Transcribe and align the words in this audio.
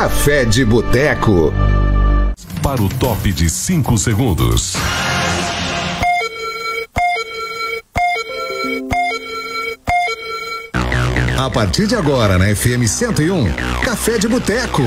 Café 0.00 0.46
de 0.46 0.64
Boteco. 0.64 1.52
Para 2.62 2.80
o 2.80 2.88
top 2.88 3.30
de 3.34 3.50
5 3.50 3.98
segundos. 3.98 4.72
A 11.38 11.50
partir 11.50 11.86
de 11.86 11.96
agora 11.96 12.38
na 12.38 12.48
FM 12.48 12.88
101, 12.88 13.52
Café 13.84 14.16
de 14.16 14.26
Boteco. 14.26 14.82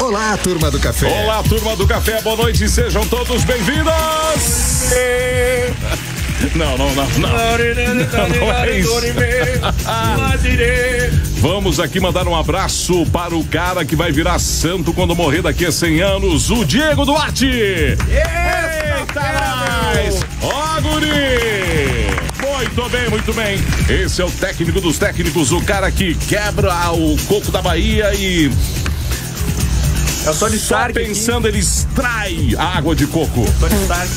Olá, 0.00 0.34
turma 0.38 0.70
do 0.70 0.80
café. 0.80 1.24
Olá, 1.24 1.42
turma 1.42 1.76
do 1.76 1.86
café, 1.86 2.22
boa 2.22 2.36
noite, 2.36 2.70
sejam 2.70 3.06
todos 3.06 3.44
bem-vindos. 3.44 3.92
Não, 6.54 6.78
não, 6.78 6.94
não, 6.94 7.08
não. 7.18 7.28
Não 7.28 8.52
é 8.52 8.78
isso. 8.78 8.90
Vamos 11.40 11.80
aqui 11.80 12.00
mandar 12.00 12.26
um 12.26 12.34
abraço 12.34 13.06
para 13.06 13.36
o 13.36 13.44
cara 13.44 13.84
que 13.84 13.96
vai 13.96 14.10
virar 14.12 14.38
santo 14.38 14.92
quando 14.92 15.14
morrer 15.14 15.42
daqui 15.42 15.66
a 15.66 15.72
100 15.72 16.00
anos, 16.00 16.50
o 16.50 16.64
Diego 16.64 17.04
Duarte. 17.04 17.46
Eita, 17.46 17.98
nós! 19.14 20.24
Ó, 20.42 20.80
guri! 20.80 22.08
Muito 22.40 22.88
bem, 22.90 23.08
muito 23.08 23.32
bem. 23.32 23.58
Esse 23.88 24.20
é 24.20 24.24
o 24.24 24.30
técnico 24.30 24.80
dos 24.80 24.98
técnicos, 24.98 25.52
o 25.52 25.60
cara 25.60 25.90
que 25.90 26.14
quebra 26.14 26.90
o 26.92 27.16
coco 27.26 27.50
da 27.52 27.62
Bahia 27.62 28.12
e 28.14 28.50
É 30.28 30.30
o 30.30 30.34
Tony 30.34 30.58
só 30.58 30.74
Stark. 30.74 30.98
aqui. 30.98 31.08
pensando 31.08 31.48
ele 31.48 31.58
extrai 31.58 32.54
a 32.58 32.76
água 32.76 32.94
de 32.94 33.06
coco. 33.06 33.46
Tony 33.58 33.74
Stark. 33.82 34.12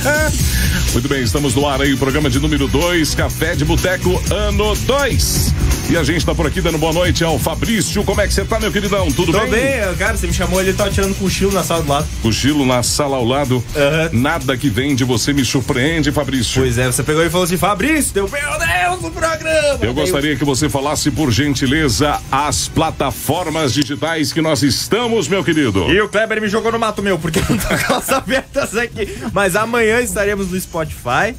Muito 0.94 1.06
bem, 1.06 1.22
estamos 1.22 1.54
no 1.54 1.68
ar 1.68 1.82
aí, 1.82 1.92
o 1.92 1.98
programa 1.98 2.30
de 2.30 2.40
número 2.40 2.66
2, 2.66 3.14
Café 3.14 3.54
de 3.54 3.62
Boteco, 3.62 4.18
ano 4.32 4.74
2. 4.74 5.52
E 5.90 5.96
a 5.96 6.04
gente 6.04 6.24
tá 6.24 6.34
por 6.34 6.46
aqui 6.46 6.60
dando 6.60 6.76
boa 6.76 6.92
noite 6.92 7.24
ao 7.24 7.38
Fabrício. 7.38 8.04
Como 8.04 8.20
é 8.20 8.26
que 8.28 8.34
você 8.34 8.44
tá, 8.44 8.60
meu 8.60 8.70
queridão? 8.70 9.10
Tudo 9.10 9.32
Tô 9.32 9.40
bem? 9.40 9.50
bem, 9.50 9.94
cara, 9.96 10.18
você 10.18 10.26
me 10.26 10.34
chamou, 10.34 10.60
ele 10.60 10.74
tava 10.74 10.90
tirando 10.90 11.14
cochilo 11.18 11.50
na 11.50 11.64
sala 11.64 11.82
do 11.82 11.88
lado. 11.88 12.06
Cochilo 12.20 12.66
na 12.66 12.82
sala 12.82 13.16
ao 13.16 13.24
lado. 13.24 13.64
Aham. 13.74 14.10
Nada 14.12 14.54
que 14.54 14.68
vem 14.68 14.94
de 14.94 15.02
você 15.02 15.32
me 15.32 15.42
surpreende, 15.46 16.12
Fabrício. 16.12 16.60
Pois 16.60 16.76
é, 16.76 16.86
você 16.86 17.02
pegou 17.02 17.24
e 17.24 17.30
falou 17.30 17.44
assim, 17.44 17.56
Fabrício, 17.56 18.12
deu 18.12 18.28
meu 18.28 18.58
Deus 18.58 19.00
no 19.00 19.10
programa. 19.10 19.78
Eu 19.80 19.94
gostaria 19.94 20.36
que 20.36 20.44
você 20.44 20.68
falasse, 20.68 21.10
por 21.10 21.30
gentileza, 21.30 22.20
as 22.30 22.68
plataformas 22.68 23.72
digitais 23.72 24.30
que 24.30 24.42
nós 24.42 24.62
estamos, 24.62 25.26
meu 25.26 25.42
querido. 25.42 25.90
E 25.90 25.98
o 26.02 26.08
Kleber 26.08 26.38
me 26.38 26.48
jogou 26.48 26.70
no 26.70 26.78
mato 26.78 27.02
meu, 27.02 27.18
porque 27.18 27.40
não 27.48 27.56
tô 27.56 27.66
com 27.66 27.94
as 27.94 28.10
abertas 28.12 28.76
aqui. 28.76 29.08
Mas 29.32 29.56
amanhã 29.56 30.02
estaremos 30.02 30.50
no 30.50 30.60
Spotify. 30.60 31.34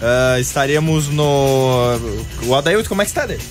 Ah, 0.00 0.38
estaremos 0.40 1.08
no. 1.08 1.98
O 2.44 2.54
Adailton, 2.54 2.88
como 2.88 3.02
é 3.02 3.04
que 3.04 3.10
está 3.10 3.26
dele? 3.26 3.42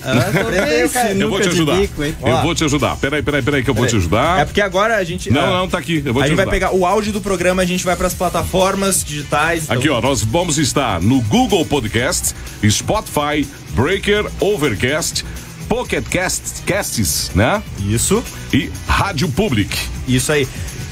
Eu 1.18 1.28
vou 1.30 1.40
te 1.40 1.48
ajudar. 1.48 1.76
Eu 1.76 2.42
vou 2.42 2.54
te 2.54 2.64
ajudar. 2.64 2.96
Peraí, 2.96 3.22
peraí, 3.22 3.42
peraí, 3.42 3.62
que 3.64 3.70
eu 3.70 3.74
vou 3.74 3.86
te 3.86 3.96
ajudar. 3.96 4.40
É 4.40 4.44
porque 4.44 4.60
agora 4.60 4.96
a 4.96 5.04
gente. 5.04 5.30
Não, 5.30 5.40
ah, 5.42 5.58
não, 5.58 5.68
tá 5.68 5.78
aqui. 5.78 6.02
Eu 6.04 6.12
vou 6.12 6.22
a 6.22 6.24
te 6.24 6.28
gente 6.28 6.36
vai 6.36 6.44
ajudar. 6.44 6.50
pegar 6.68 6.74
o 6.74 6.86
áudio 6.86 7.12
do 7.12 7.20
programa, 7.20 7.62
a 7.62 7.66
gente 7.66 7.84
vai 7.84 7.96
para 7.96 8.06
as 8.06 8.14
plataformas 8.14 9.04
digitais. 9.04 9.64
então- 9.64 9.76
Aqui, 9.76 9.88
ó, 9.88 10.00
nós 10.00 10.22
vamos 10.22 10.58
estar 10.58 11.00
no 11.00 11.20
Google 11.22 11.64
Podcast, 11.66 12.34
Spotify, 12.68 13.46
Breaker, 13.70 14.26
Overcast, 14.40 15.24
Pocket 15.68 16.04
Cast, 16.08 16.62
Casts, 16.64 17.30
né? 17.34 17.62
Isso, 17.88 18.22
E 18.52 18.70
Rádio 18.86 19.28
Public. 19.28 19.76
isso 20.06 20.30
aí. 20.32 20.46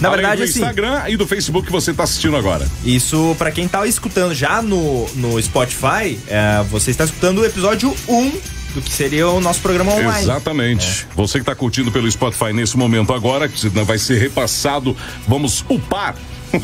Na 0.04 0.10
Além 0.10 0.20
verdade, 0.20 0.42
do 0.42 0.44
assim. 0.44 0.60
Instagram 0.60 1.02
e 1.08 1.16
do 1.16 1.26
Facebook 1.26 1.66
que 1.66 1.72
você 1.72 1.90
está 1.90 2.02
assistindo 2.02 2.36
agora. 2.36 2.66
Isso, 2.84 3.34
pra 3.38 3.50
quem 3.50 3.66
tá 3.66 3.86
escutando 3.86 4.34
já 4.34 4.60
no, 4.60 5.08
no 5.14 5.40
Spotify, 5.42 6.18
é, 6.28 6.62
você 6.70 6.90
está 6.90 7.04
escutando 7.04 7.38
o 7.38 7.44
episódio 7.44 7.94
1 8.06 8.30
do 8.74 8.82
que 8.82 8.92
seria 8.92 9.28
o 9.28 9.40
nosso 9.40 9.60
programa 9.60 9.92
online. 9.92 10.22
Exatamente. 10.24 11.06
Você 11.14 11.38
que 11.38 11.42
está 11.42 11.54
curtindo 11.54 11.90
pelo 11.90 12.10
Spotify 12.10 12.52
nesse 12.52 12.76
momento 12.76 13.14
agora, 13.14 13.48
que 13.48 13.66
vai 13.68 13.96
ser 13.98 14.18
repassado, 14.18 14.94
vamos 15.26 15.64
upar. 15.68 16.16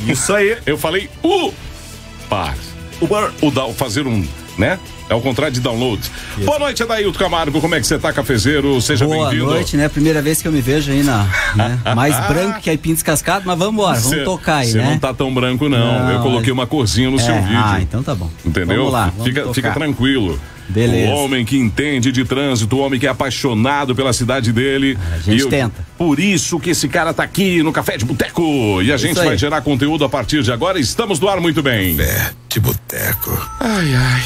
Isso 0.07 0.35
aí. 0.35 0.59
Eu 0.67 0.77
falei 0.77 1.09
upar. 1.23 2.57
Upar. 3.01 3.33
O 3.41 3.73
fazer 3.73 4.07
um, 4.07 4.27
né? 4.59 4.79
É 5.11 5.15
o 5.15 5.21
contrário 5.21 5.53
de 5.53 5.61
download. 5.61 6.01
Boa 6.45 6.57
noite, 6.61 6.85
Adailton 6.85 7.19
Camargo. 7.19 7.61
Como 7.61 7.75
é 7.75 7.81
que 7.81 7.87
você 7.87 7.99
tá, 7.99 8.13
cafezeiro? 8.13 8.81
Seja 8.81 9.05
Boa 9.05 9.29
bem-vindo. 9.31 9.51
noite, 9.51 9.77
né? 9.77 9.89
Primeira 9.89 10.23
vez 10.23 10.41
que 10.41 10.47
eu 10.47 10.53
me 10.53 10.61
vejo 10.61 10.93
aí 10.93 11.03
na. 11.03 11.27
né? 11.57 11.81
Mais 11.97 12.17
branco 12.29 12.61
que 12.61 12.71
aipim 12.71 12.95
descascado, 12.95 13.43
mas 13.45 13.59
vamos 13.59 13.75
embora, 13.75 13.99
vamos 13.99 14.17
Cê- 14.19 14.25
tocar 14.25 14.59
aí, 14.59 14.73
né? 14.73 14.85
não 14.85 14.99
tá 15.01 15.13
tão 15.13 15.35
branco, 15.35 15.69
não. 15.69 15.79
Não, 16.05 16.11
Eu 16.13 16.21
coloquei 16.21 16.53
mas- 16.53 16.61
uma 16.61 16.67
corzinha 16.67 17.11
no 17.11 17.19
É, 17.19 17.23
seu 17.23 17.35
vídeo. 17.43 17.59
Ah, 17.61 17.79
então 17.83 18.05
tá 18.05 18.15
bom. 18.15 18.31
Entendeu? 18.47 18.77
Vamos 18.79 18.93
lá, 18.93 19.07
vamos 19.09 19.25
fica, 19.27 19.41
tocar. 19.43 19.55
fica 19.55 19.71
tranquilo. 19.73 20.41
Beleza. 20.69 21.11
O 21.13 21.25
homem 21.25 21.45
que 21.45 21.59
entende 21.59 22.13
de 22.13 22.25
trânsito, 22.25 22.77
o 22.77 22.79
homem 22.79 23.01
que 23.01 23.05
é 23.05 23.11
apaixonado 23.11 23.93
pela 23.97 24.13
cidade 24.13 24.53
dele. 24.53 24.97
A 25.13 25.19
gente 25.19 25.39
E 25.39 25.41
eu- 25.41 25.49
tenta. 25.49 25.85
Por 25.99 26.21
isso 26.21 26.61
que 26.61 26.71
esse 26.71 26.87
cara 26.89 27.13
tá 27.13 27.25
aqui 27.25 27.61
no 27.65 27.73
Café 27.73 27.97
de 27.97 28.05
Boteco. 28.05 28.81
E 28.81 28.93
a 28.93 28.97
gente 28.97 29.17
vai 29.17 29.37
gerar 29.37 29.61
conteúdo 29.63 30.05
a 30.05 30.09
partir 30.09 30.45
de 30.45 30.53
agora. 30.53 30.79
Estamos 30.79 31.19
no 31.19 31.29
ar 31.29 31.41
muito 31.41 31.61
bem. 31.65 31.97
Café 31.97 32.31
de 32.49 32.61
Boteco. 32.61 33.51
Ai, 33.59 33.93
ai. 33.97 34.23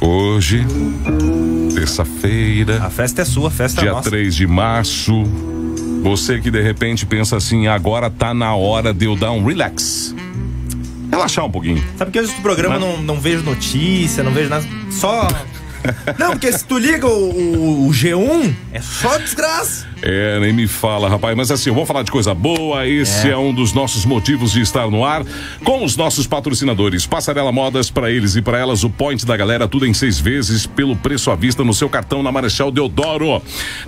Hoje, 0.00 0.66
terça-feira, 1.74 2.82
A 2.84 2.90
festa 2.90 3.22
é 3.22 3.24
sua, 3.24 3.48
a 3.48 3.50
festa 3.50 3.80
é 3.80 3.84
dia 3.84 3.92
nossa. 3.92 4.10
3 4.10 4.34
de 4.34 4.46
março. 4.46 5.24
Você 6.02 6.38
que 6.38 6.50
de 6.50 6.60
repente 6.60 7.06
pensa 7.06 7.36
assim, 7.36 7.66
agora 7.66 8.10
tá 8.10 8.34
na 8.34 8.54
hora 8.54 8.92
de 8.92 9.06
eu 9.06 9.16
dar 9.16 9.32
um 9.32 9.44
relax. 9.44 10.14
Relaxar 11.10 11.46
um 11.46 11.50
pouquinho. 11.50 11.82
Sabe 11.96 12.10
que 12.10 12.18
antes 12.18 12.34
do 12.34 12.42
programa 12.42 12.74
eu 12.76 12.80
não, 12.80 13.02
não 13.02 13.20
vejo 13.20 13.42
notícia, 13.42 14.22
não 14.22 14.32
vejo 14.32 14.50
nada. 14.50 14.64
Só. 14.90 15.26
Não, 16.18 16.30
porque 16.32 16.50
se 16.52 16.64
tu 16.64 16.78
liga 16.78 17.06
o, 17.06 17.10
o- 17.30 17.88
o 17.88 17.90
G1, 17.90 18.54
é 18.72 18.80
só 18.80 19.16
desgraça. 19.18 19.86
É, 20.06 20.38
nem 20.40 20.52
me 20.52 20.66
fala, 20.66 21.08
rapaz. 21.08 21.34
Mas 21.36 21.50
assim, 21.50 21.70
eu 21.70 21.74
vou 21.74 21.86
falar 21.86 22.02
de 22.02 22.10
coisa 22.10 22.34
boa. 22.34 22.86
Esse 22.86 23.30
é, 23.30 23.36
um 23.36 23.54
dos 23.54 23.72
nossos 23.72 24.04
motivos 24.04 24.52
de 24.52 24.60
estar 24.60 24.90
no 24.90 25.02
ar 25.04 25.24
com 25.64 25.82
os 25.82 25.96
nossos 25.96 26.26
patrocinadores. 26.26 27.06
Passarela 27.06 27.50
Modas, 27.50 27.90
para 27.90 28.10
eles 28.10 28.36
e 28.36 28.42
para 28.42 28.58
elas, 28.58 28.84
o 28.84 28.90
point 28.90 29.24
da 29.24 29.34
galera, 29.36 29.66
tudo 29.66 29.86
em 29.86 29.94
seis 29.94 30.18
vezes, 30.20 30.66
pelo 30.66 30.94
preço 30.94 31.30
à 31.30 31.34
vista 31.36 31.64
no 31.64 31.72
seu 31.72 31.88
cartão 31.88 32.22
na 32.22 32.30
Marechal 32.30 32.70
Deodoro. 32.70 33.40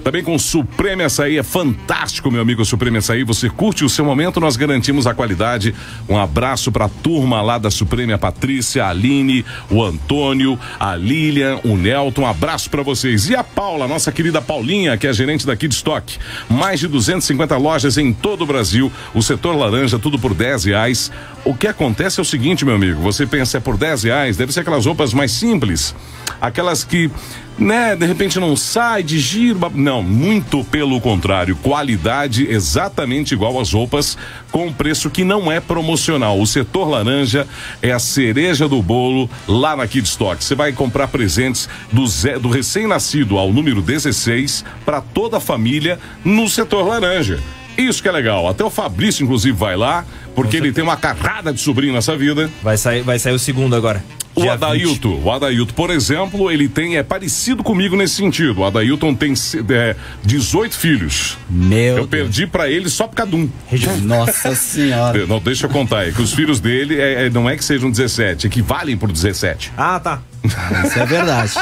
Também 0.02 0.22
com 0.24 0.38
Supreme 0.38 1.02
Açaí, 1.02 1.36
é 1.36 1.42
fantástico, 1.42 2.30
meu 2.30 2.40
amigo 2.40 2.64
Supreme 2.64 2.96
Açaí. 2.98 3.22
Você 3.24 3.50
curte 3.50 3.84
o 3.84 3.88
seu 3.88 4.04
momento, 4.04 4.40
nós 4.40 4.56
garantimos 4.56 5.06
a 5.06 5.12
qualidade. 5.14 5.74
Um 6.08 6.18
abraço 6.18 6.72
para 6.72 6.86
a 6.86 6.88
turma 6.88 7.42
lá 7.42 7.58
da 7.58 7.70
Supreme, 7.70 8.14
a 8.14 8.18
Patrícia, 8.18 8.84
a 8.86 8.88
Aline, 8.90 9.44
o 9.70 9.82
Antônio, 9.84 10.58
a 10.80 10.96
Lilian, 10.96 11.60
o 11.62 11.76
Nelton. 11.86 12.22
Um 12.22 12.26
abraço 12.26 12.68
para 12.68 12.82
vocês. 12.82 13.28
E 13.30 13.36
a 13.36 13.44
Paula, 13.44 13.86
nossa 13.86 14.10
querida 14.10 14.42
Paulinha, 14.42 14.96
que 14.96 15.06
é 15.06 15.12
gerente 15.12 15.46
daqui 15.46 15.68
de 15.68 15.74
estoque. 15.74 16.18
Mais 16.48 16.80
de 16.80 16.88
250 16.88 17.56
lojas 17.56 17.96
em 17.96 18.12
todo 18.12 18.42
o 18.42 18.46
Brasil. 18.46 18.90
O 19.14 19.22
setor 19.22 19.54
laranja, 19.54 19.96
tudo 19.96 20.18
por 20.18 20.34
10 20.34 20.64
reais. 20.64 21.12
O 21.46 21.54
que 21.54 21.68
acontece 21.68 22.18
é 22.18 22.22
o 22.22 22.24
seguinte, 22.24 22.64
meu 22.64 22.74
amigo. 22.74 23.00
Você 23.02 23.24
pensa 23.24 23.58
é 23.58 23.60
por 23.60 23.76
10 23.76 24.02
reais, 24.02 24.36
deve 24.36 24.52
ser 24.52 24.60
aquelas 24.60 24.84
roupas 24.84 25.14
mais 25.14 25.30
simples. 25.30 25.94
Aquelas 26.40 26.82
que, 26.82 27.08
né, 27.56 27.94
de 27.94 28.04
repente 28.04 28.40
não 28.40 28.56
sai 28.56 29.04
de 29.04 29.20
giro. 29.20 29.60
Não, 29.72 30.02
muito 30.02 30.64
pelo 30.64 31.00
contrário. 31.00 31.54
Qualidade 31.54 32.48
exatamente 32.50 33.32
igual 33.32 33.60
às 33.60 33.72
roupas, 33.72 34.18
com 34.50 34.72
preço 34.72 35.08
que 35.08 35.22
não 35.22 35.50
é 35.50 35.60
promocional. 35.60 36.40
O 36.40 36.46
setor 36.48 36.88
laranja 36.88 37.46
é 37.80 37.92
a 37.92 38.00
cereja 38.00 38.68
do 38.68 38.82
bolo 38.82 39.30
lá 39.46 39.76
na 39.76 39.86
Kid 39.86 40.04
Stock. 40.04 40.42
Você 40.42 40.56
vai 40.56 40.72
comprar 40.72 41.06
presentes 41.06 41.68
do, 41.92 42.06
do 42.40 42.48
recém-nascido 42.48 43.38
ao 43.38 43.52
número 43.52 43.80
16 43.80 44.64
para 44.84 45.00
toda 45.00 45.36
a 45.36 45.40
família 45.40 45.96
no 46.24 46.48
setor 46.48 46.88
laranja. 46.88 47.38
Isso 47.76 48.02
que 48.02 48.08
é 48.08 48.12
legal. 48.12 48.48
Até 48.48 48.64
o 48.64 48.70
Fabrício, 48.70 49.22
inclusive, 49.24 49.56
vai 49.56 49.76
lá, 49.76 50.04
porque 50.34 50.56
ele 50.56 50.72
tem 50.72 50.82
uma 50.84 50.96
carrada 50.96 51.52
de 51.52 51.60
sobrinho 51.60 51.92
nessa 51.92 52.16
vida. 52.16 52.50
Vai 52.62 52.76
sair, 52.76 53.02
vai 53.02 53.18
sair 53.18 53.34
o 53.34 53.38
segundo 53.38 53.74
agora. 53.76 54.02
O 54.34 54.42
Dia 54.42 54.52
Adailton, 54.52 55.18
o 55.24 55.32
Adailton, 55.32 55.72
por 55.72 55.88
exemplo, 55.90 56.50
ele 56.50 56.68
tem, 56.68 56.98
é 56.98 57.02
parecido 57.02 57.62
comigo 57.62 57.96
nesse 57.96 58.16
sentido. 58.16 58.60
O 58.60 58.64
Adailton 58.66 59.14
tem 59.14 59.32
é, 59.70 59.96
18 60.24 60.76
filhos. 60.76 61.38
Meu 61.48 61.78
Eu 61.78 61.94
Deus. 62.06 62.08
perdi 62.08 62.46
pra 62.46 62.68
ele 62.68 62.90
só 62.90 63.06
por 63.08 63.26
de 63.26 63.34
um. 63.34 63.48
Nossa 64.04 64.54
senhora. 64.54 65.26
Não, 65.26 65.38
deixa 65.40 65.64
eu 65.64 65.70
contar, 65.70 66.06
é 66.06 66.12
que 66.12 66.20
os 66.20 66.34
filhos 66.34 66.60
dele 66.60 67.00
é, 67.00 67.26
é, 67.26 67.30
não 67.30 67.48
é 67.48 67.56
que 67.56 67.64
sejam 67.64 67.90
17, 67.90 68.46
é 68.46 68.50
que 68.50 68.60
valem 68.60 68.94
por 68.98 69.10
17. 69.10 69.72
Ah, 69.74 69.98
tá. 69.98 70.20
Isso 70.44 70.98
é 70.98 71.06
verdade. 71.06 71.52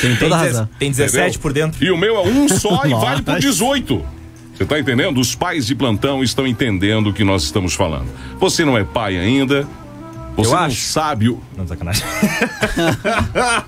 Tem 0.00 0.16
Tem, 0.16 0.16
toda 0.16 0.36
deze- 0.38 0.46
razão. 0.48 0.68
tem 0.78 0.90
17 0.90 1.18
Entendeu? 1.22 1.40
por 1.40 1.52
dentro. 1.52 1.84
E 1.84 1.90
o 1.90 1.98
meu 1.98 2.16
é 2.16 2.22
um 2.22 2.48
só 2.48 2.80
e 2.86 2.90
vale 2.94 3.20
por 3.22 3.32
Nossa. 3.34 3.40
18. 3.40 4.15
Você 4.56 4.64
tá 4.64 4.78
entendendo? 4.78 5.20
Os 5.20 5.34
pais 5.34 5.66
de 5.66 5.74
plantão 5.74 6.22
estão 6.22 6.46
entendendo 6.46 7.08
o 7.08 7.12
que 7.12 7.24
nós 7.24 7.42
estamos 7.44 7.74
falando. 7.74 8.06
Você 8.40 8.64
não 8.64 8.76
é 8.78 8.84
pai 8.84 9.18
ainda. 9.18 9.66
Você 10.36 10.50
Eu 10.50 10.54
não 10.56 10.64
acho. 10.64 10.80
sabe 10.82 11.28
o. 11.30 11.40
Não, 11.56 11.66
sacanagem. 11.66 12.02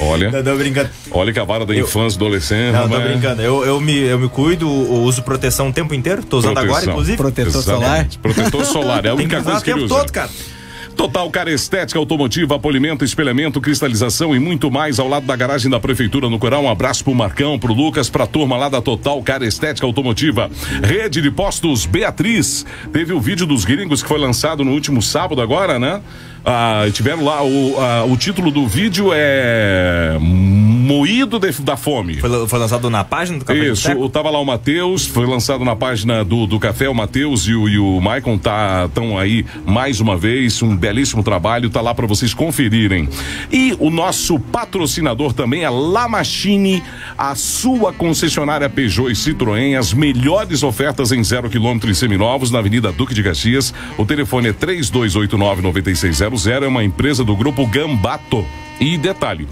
Olha, 0.00 0.30
Não, 0.30 0.42
tô 0.42 0.56
brincando. 0.56 0.88
olha 1.10 1.32
que 1.32 1.38
a 1.38 1.44
vara 1.44 1.66
da 1.66 1.74
Eu- 1.74 1.84
infância, 1.84 2.16
adolescente. 2.16 2.72
Não, 2.72 2.88
tô 2.88 2.94
rapaz. 2.94 3.10
brincando. 3.10 3.42
Eu, 3.42 3.64
eu, 3.64 3.80
me, 3.80 3.96
eu 3.98 4.18
me 4.18 4.28
cuido, 4.28 4.66
eu 4.66 5.02
uso 5.02 5.22
proteção 5.22 5.68
o 5.68 5.72
tempo 5.72 5.94
inteiro. 5.94 6.24
Tô 6.24 6.38
usando 6.38 6.56
agora, 6.58 6.68
Proteção. 6.70 6.92
inclusive. 6.92 7.16
Protetor 7.18 7.62
solar. 7.62 7.82
Exatamente. 7.82 8.18
Protetor 8.18 8.64
solar. 8.64 9.04
É 9.04 9.08
a 9.10 9.12
que 9.12 9.18
única 9.22 9.42
coisa 9.42 9.58
o 9.58 9.62
que 9.62 9.70
ele 9.70 9.80
tempo 9.80 9.92
usa. 9.94 10.00
todo, 10.02 10.12
cara. 10.12 10.30
Total 10.98 11.30
Cara 11.30 11.48
Estética 11.52 11.96
Automotiva, 11.96 12.58
polimento, 12.58 13.04
espelhamento, 13.04 13.60
cristalização 13.60 14.34
e 14.34 14.40
muito 14.40 14.68
mais 14.68 14.98
ao 14.98 15.06
lado 15.06 15.26
da 15.26 15.36
garagem 15.36 15.70
da 15.70 15.78
Prefeitura 15.78 16.28
no 16.28 16.40
Coral. 16.40 16.64
Um 16.64 16.68
abraço 16.68 17.04
pro 17.04 17.14
Marcão, 17.14 17.56
pro 17.56 17.72
Lucas, 17.72 18.10
pra 18.10 18.26
turma 18.26 18.56
lá 18.56 18.68
da 18.68 18.82
Total 18.82 19.22
Cara 19.22 19.46
Estética 19.46 19.86
Automotiva. 19.86 20.50
Rede 20.82 21.22
de 21.22 21.30
Postos 21.30 21.86
Beatriz. 21.86 22.66
Teve 22.92 23.12
o 23.12 23.20
vídeo 23.20 23.46
dos 23.46 23.64
gringos 23.64 24.02
que 24.02 24.08
foi 24.08 24.18
lançado 24.18 24.64
no 24.64 24.72
último 24.72 25.00
sábado 25.00 25.40
agora, 25.40 25.78
né? 25.78 26.02
Ah, 26.44 26.86
tiveram 26.92 27.24
lá, 27.24 27.42
o, 27.44 27.76
ah, 27.78 28.04
o 28.08 28.16
título 28.16 28.50
do 28.50 28.66
vídeo 28.66 29.10
é 29.12 30.16
Moído 30.20 31.38
de- 31.38 31.50
da 31.62 31.76
Fome. 31.76 32.14
Foi, 32.18 32.48
foi 32.48 32.58
lançado 32.58 32.88
na 32.88 33.04
página 33.04 33.38
do 33.38 33.44
Café 33.44 33.58
Isso, 33.68 33.82
Boteco? 33.88 34.04
o- 34.04 34.08
tava 34.08 34.30
lá 34.30 34.40
o 34.40 34.44
Matheus, 34.44 35.06
foi 35.06 35.26
lançado 35.26 35.64
na 35.64 35.76
página 35.76 36.24
do, 36.24 36.46
do 36.46 36.58
Café, 36.58 36.88
o 36.88 36.94
Matheus 36.94 37.42
e 37.46 37.54
o, 37.54 37.68
e 37.68 37.78
o 37.78 38.00
Maicon 38.00 38.38
tá 38.38 38.86
estão 38.86 39.18
aí 39.18 39.44
mais 39.66 40.00
uma 40.00 40.16
vez, 40.16 40.62
um 40.62 40.74
belíssimo 40.76 41.22
trabalho, 41.22 41.68
tá 41.68 41.80
lá 41.80 41.94
para 41.94 42.06
vocês 42.06 42.32
conferirem. 42.32 43.08
E 43.52 43.76
o 43.78 43.90
nosso 43.90 44.38
patrocinador 44.38 45.32
também 45.34 45.64
é 45.64 45.68
La 45.70 46.08
Machine, 46.08 46.82
a 47.16 47.34
sua 47.34 47.92
concessionária 47.92 48.68
Peugeot 48.70 49.10
e 49.10 49.14
Citroën, 49.14 49.76
as 49.78 49.92
melhores 49.92 50.62
ofertas 50.62 51.12
em 51.12 51.22
zero 51.22 51.50
quilômetro 51.50 51.90
e 51.90 51.94
seminovos 51.94 52.50
na 52.50 52.60
Avenida 52.60 52.90
Duque 52.92 53.12
de 53.14 53.22
Caxias. 53.22 53.74
O 53.98 54.06
telefone 54.06 54.48
é 54.48 54.52
3289-9600, 56.38 56.62
é 56.62 56.68
uma 56.68 56.84
empresa 56.84 57.24
do 57.24 57.34
grupo 57.34 57.66
Gambato. 57.66 58.44
E 58.80 58.96
detalhe, 58.96 59.48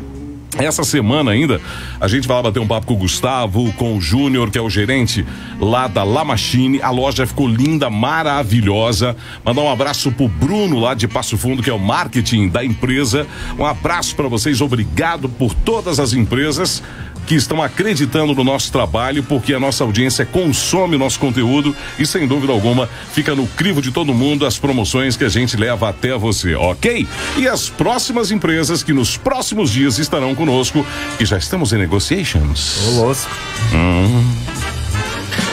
essa 0.57 0.85
semana 0.85 1.33
ainda, 1.33 1.61
a 2.01 2.09
gente 2.09 2.27
vai 2.27 2.37
lá 2.37 2.45
bater 2.45 2.61
um 2.61 2.67
papo 2.67 2.87
com 2.87 2.95
o 2.95 2.99
Gustavo, 2.99 3.73
com 3.75 3.97
o 3.97 4.01
Júnior, 4.01 4.51
que 4.51 4.57
é 4.57 4.63
o 4.63 4.71
gerente 4.71 5.27
lá 5.61 5.87
da 5.87 6.03
La 6.03 6.25
Machine. 6.25 6.81
A 6.81 6.91
loja 6.91 7.27
ficou 7.27 7.47
linda, 7.47 7.91
maravilhosa. 7.91 9.17
Mandar 9.45 9.63
um 9.63 9.71
abraço 9.71 10.11
pro 10.13 10.29
Bruno 10.29 10.79
lá 10.79 10.95
de 10.95 11.07
Passo 11.07 11.37
Fundo, 11.37 11.63
que 11.63 11.69
é 11.69 11.75
o 11.75 11.79
marketing 11.79 12.49
da 12.49 12.65
empresa. 12.65 13.27
Um 13.59 13.67
abraço 13.67 14.15
para 14.15 14.29
vocês, 14.29 14.61
obrigado 14.61 15.29
por 15.29 15.53
todas 15.53 15.99
as 16.01 16.13
empresas 16.13 16.83
que 17.27 17.35
estão 17.35 17.63
acreditando 17.63 18.35
no 18.35 18.45
nosso 18.45 18.71
trabalho, 18.71 19.23
porque 19.23 19.53
a 19.53 19.61
nossa 19.61 19.85
audiência 19.85 20.25
consome 20.25 20.97
o 20.97 20.99
nosso 20.99 21.19
conteúdo 21.19 21.75
e, 21.99 22.07
sem 22.07 22.27
dúvida 22.27 22.53
alguma, 22.53 22.89
fica 23.13 23.35
no 23.35 23.47
crivo 23.47 23.83
de 23.83 23.91
todo 23.91 24.15
mundo 24.15 24.47
as 24.47 24.59
promoções 24.59 25.17
que 25.17 25.25
a 25.25 25.29
gente 25.29 25.57
leva 25.57 25.89
até 25.89 26.17
você, 26.17 26.55
ok? 26.55 27.07
E 27.37 27.49
as 27.49 27.69
próximas 27.69 28.31
empresas 28.31 28.83
que 28.83 28.93
nos 28.93 29.17
próximos 29.17 29.71
dias 29.71 29.99
estarão 29.99 30.35
conosco, 30.35 30.87
e 31.19 31.25
já 31.25 31.37
estamos 31.37 31.73
em 31.73 31.79
negotiations. 31.79 32.87
Ô, 32.87 32.91
louco. 33.03 33.21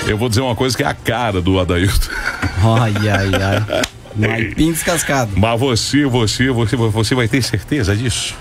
Eu 0.06 0.18
vou 0.18 0.30
dizer 0.30 0.42
uma 0.42 0.56
coisa 0.56 0.76
que 0.76 0.84
é 0.84 0.88
a 0.88 0.94
cara 0.94 1.42
do 1.42 1.60
Adailton. 1.60 2.10
Ai, 2.62 2.94
ai, 3.10 3.32
ai. 3.42 3.82
Um 4.16 4.30
aipim 4.32 4.72
descascado. 4.72 5.32
Mas 5.36 5.60
você, 5.60 6.06
você, 6.06 6.52
você, 6.52 6.76
você 6.76 7.16
vai 7.16 7.28
ter 7.28 7.42
certeza 7.42 7.96
disso? 7.96 8.36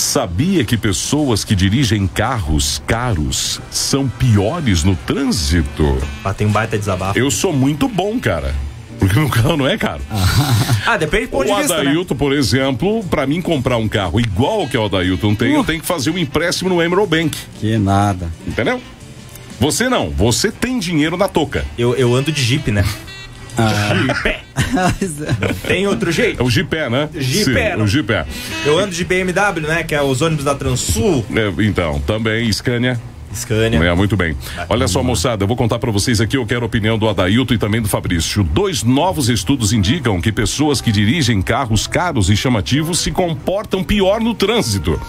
Sabia 0.00 0.64
que 0.64 0.78
pessoas 0.78 1.44
que 1.44 1.54
dirigem 1.54 2.06
carros 2.06 2.82
caros 2.86 3.60
são 3.70 4.08
piores 4.08 4.82
no 4.82 4.96
trânsito? 4.96 5.98
Ah, 6.24 6.32
tem 6.32 6.46
um 6.46 6.50
baita 6.50 6.78
desabafo. 6.78 7.18
Eu 7.18 7.30
sou 7.30 7.52
muito 7.52 7.86
bom, 7.86 8.18
cara. 8.18 8.54
Porque 8.98 9.18
meu 9.18 9.28
carro 9.28 9.58
não 9.58 9.68
é 9.68 9.76
caro. 9.76 10.00
Ah, 10.86 10.96
depende 10.96 11.26
do 11.26 11.32
ponto 11.32 11.44
de 11.44 11.52
o 11.52 11.56
vista, 11.56 11.74
né? 11.74 11.90
Adailton, 11.90 12.14
por 12.14 12.32
exemplo, 12.32 13.04
pra 13.04 13.26
mim 13.26 13.42
comprar 13.42 13.76
um 13.76 13.86
carro 13.86 14.18
igual 14.18 14.62
ao 14.62 14.68
que 14.68 14.76
o 14.76 14.86
Adailton 14.86 15.34
tem, 15.34 15.52
eu 15.52 15.62
tenho 15.62 15.80
que 15.80 15.86
fazer 15.86 16.08
um 16.08 16.16
empréstimo 16.16 16.70
no 16.70 16.82
Emerald 16.82 17.10
Bank. 17.10 17.36
Que 17.60 17.76
nada. 17.76 18.32
Entendeu? 18.46 18.80
Você 19.60 19.90
não, 19.90 20.08
você 20.08 20.50
tem 20.50 20.78
dinheiro 20.78 21.18
na 21.18 21.28
touca. 21.28 21.62
Eu, 21.76 21.94
eu 21.94 22.14
ando 22.14 22.32
de 22.32 22.42
Jeep, 22.42 22.70
né? 22.72 22.86
Tem 25.66 25.86
outro 25.86 26.10
jeito. 26.12 26.40
É 26.40 26.44
o 26.44 26.50
Jeepé, 26.50 26.88
né? 26.88 27.08
Sim, 27.12 27.44
não- 27.76 27.84
o 27.84 27.88
Jeepé. 27.88 28.26
Eu 28.64 28.78
ando 28.78 28.94
de 28.94 29.04
BMW, 29.04 29.66
né? 29.66 29.82
Que 29.82 29.94
é 29.94 30.02
os 30.02 30.22
ônibus 30.22 30.44
da 30.44 30.54
Transul. 30.54 31.24
É, 31.34 31.62
então, 31.64 32.00
também 32.00 32.50
Scania. 32.52 33.00
Scania. 33.34 33.78
É, 33.84 33.94
muito 33.94 34.16
bem. 34.16 34.36
Olha 34.68 34.88
só, 34.88 35.02
moçada, 35.02 35.44
eu 35.44 35.48
vou 35.48 35.56
contar 35.56 35.78
pra 35.78 35.90
vocês 35.92 36.20
aqui, 36.20 36.36
eu 36.36 36.44
quero 36.44 36.62
a 36.62 36.66
opinião 36.66 36.98
do 36.98 37.08
Adailton 37.08 37.54
e 37.54 37.58
também 37.58 37.80
do 37.80 37.88
Fabrício. 37.88 38.42
Dois 38.42 38.82
novos 38.82 39.28
estudos 39.28 39.72
indicam 39.72 40.20
que 40.20 40.32
pessoas 40.32 40.80
que 40.80 40.90
dirigem 40.90 41.40
carros 41.40 41.86
caros 41.86 42.28
e 42.28 42.36
chamativos 42.36 42.98
se 42.98 43.12
comportam 43.12 43.84
pior 43.84 44.20
no 44.20 44.34
trânsito. 44.34 45.00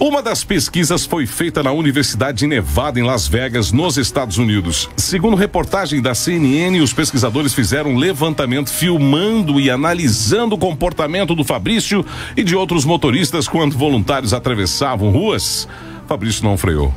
Uma 0.00 0.22
das 0.22 0.42
pesquisas 0.42 1.04
foi 1.04 1.26
feita 1.26 1.62
na 1.62 1.72
Universidade 1.72 2.38
de 2.38 2.46
Nevada, 2.46 2.98
em 2.98 3.02
Las 3.02 3.28
Vegas, 3.28 3.70
nos 3.70 3.98
Estados 3.98 4.38
Unidos. 4.38 4.88
Segundo 4.96 5.36
reportagem 5.36 6.00
da 6.00 6.14
CNN, 6.14 6.80
os 6.80 6.90
pesquisadores 6.90 7.52
fizeram 7.52 7.90
um 7.90 7.98
levantamento 7.98 8.70
filmando 8.70 9.60
e 9.60 9.70
analisando 9.70 10.54
o 10.54 10.58
comportamento 10.58 11.34
do 11.34 11.44
Fabrício 11.44 12.02
e 12.34 12.42
de 12.42 12.56
outros 12.56 12.86
motoristas 12.86 13.46
quando 13.46 13.76
voluntários 13.76 14.32
atravessavam 14.32 15.10
ruas. 15.10 15.68
Fabrício 16.08 16.44
não 16.44 16.56
freou. 16.56 16.94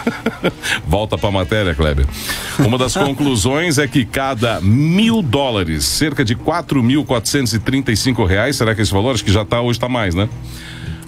Volta 0.86 1.16
pra 1.16 1.30
matéria, 1.30 1.74
Kleber. 1.74 2.06
Uma 2.58 2.76
das 2.76 2.92
conclusões 3.00 3.78
é 3.78 3.88
que 3.88 4.04
cada 4.04 4.60
mil 4.60 5.22
dólares, 5.22 5.86
cerca 5.86 6.22
de 6.22 6.36
4.435 6.36 8.26
reais, 8.26 8.56
será 8.56 8.74
que 8.74 8.82
esse 8.82 8.92
valor? 8.92 9.14
Acho 9.14 9.24
que 9.24 9.32
já 9.32 9.42
tá, 9.42 9.62
hoje 9.62 9.80
tá 9.80 9.88
mais, 9.88 10.14
né? 10.14 10.28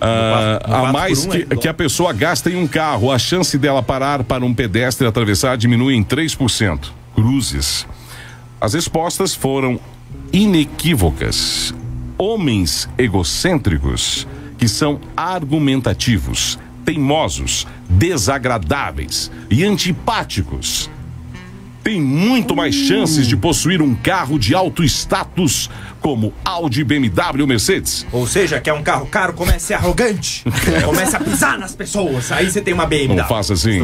Ah, 0.00 0.58
No 0.58 0.60
quatro- 0.60 0.68
no 0.70 0.74
a 0.74 0.78
quatro 0.80 0.92
mais 0.92 1.26
um, 1.26 1.30
que, 1.30 1.46
é 1.50 1.56
que 1.56 1.68
a 1.68 1.74
pessoa 1.74 2.12
gasta 2.12 2.50
em 2.50 2.56
um 2.56 2.66
carro, 2.66 3.10
a 3.10 3.18
chance 3.18 3.56
dela 3.58 3.82
parar 3.82 4.24
para 4.24 4.44
um 4.44 4.52
pedestre 4.54 5.06
atravessar 5.06 5.56
diminui 5.56 5.94
em 5.94 6.02
3%. 6.02 6.92
Cruzes. 7.14 7.86
As 8.60 8.74
respostas 8.74 9.34
foram 9.34 9.78
inequívocas. 10.32 11.74
Homens 12.18 12.88
egocêntricos 12.96 14.26
que 14.58 14.68
são 14.68 15.00
argumentativos, 15.16 16.58
teimosos, 16.84 17.66
desagradáveis 17.88 19.30
e 19.50 19.64
antipáticos 19.64 20.88
têm 21.82 22.00
muito 22.00 22.54
mais 22.54 22.74
chances 22.74 23.26
de 23.26 23.36
possuir 23.36 23.82
um 23.82 23.92
carro 23.94 24.38
de 24.38 24.54
alto 24.54 24.84
status 24.84 25.68
como 26.02 26.34
Audi, 26.44 26.82
BMW 26.82 27.46
Mercedes. 27.46 28.04
Ou 28.12 28.26
seja, 28.26 28.60
quer 28.60 28.72
um 28.72 28.82
carro 28.82 29.06
caro, 29.06 29.32
comece 29.32 29.56
a 29.56 29.60
ser 29.60 29.74
arrogante. 29.74 30.44
comece 30.84 31.16
a 31.16 31.20
pisar 31.20 31.58
nas 31.58 31.74
pessoas. 31.74 32.32
Aí 32.32 32.50
você 32.50 32.60
tem 32.60 32.74
uma 32.74 32.84
BMW. 32.84 33.16
Não 33.16 33.28
faça 33.28 33.54
assim. 33.54 33.80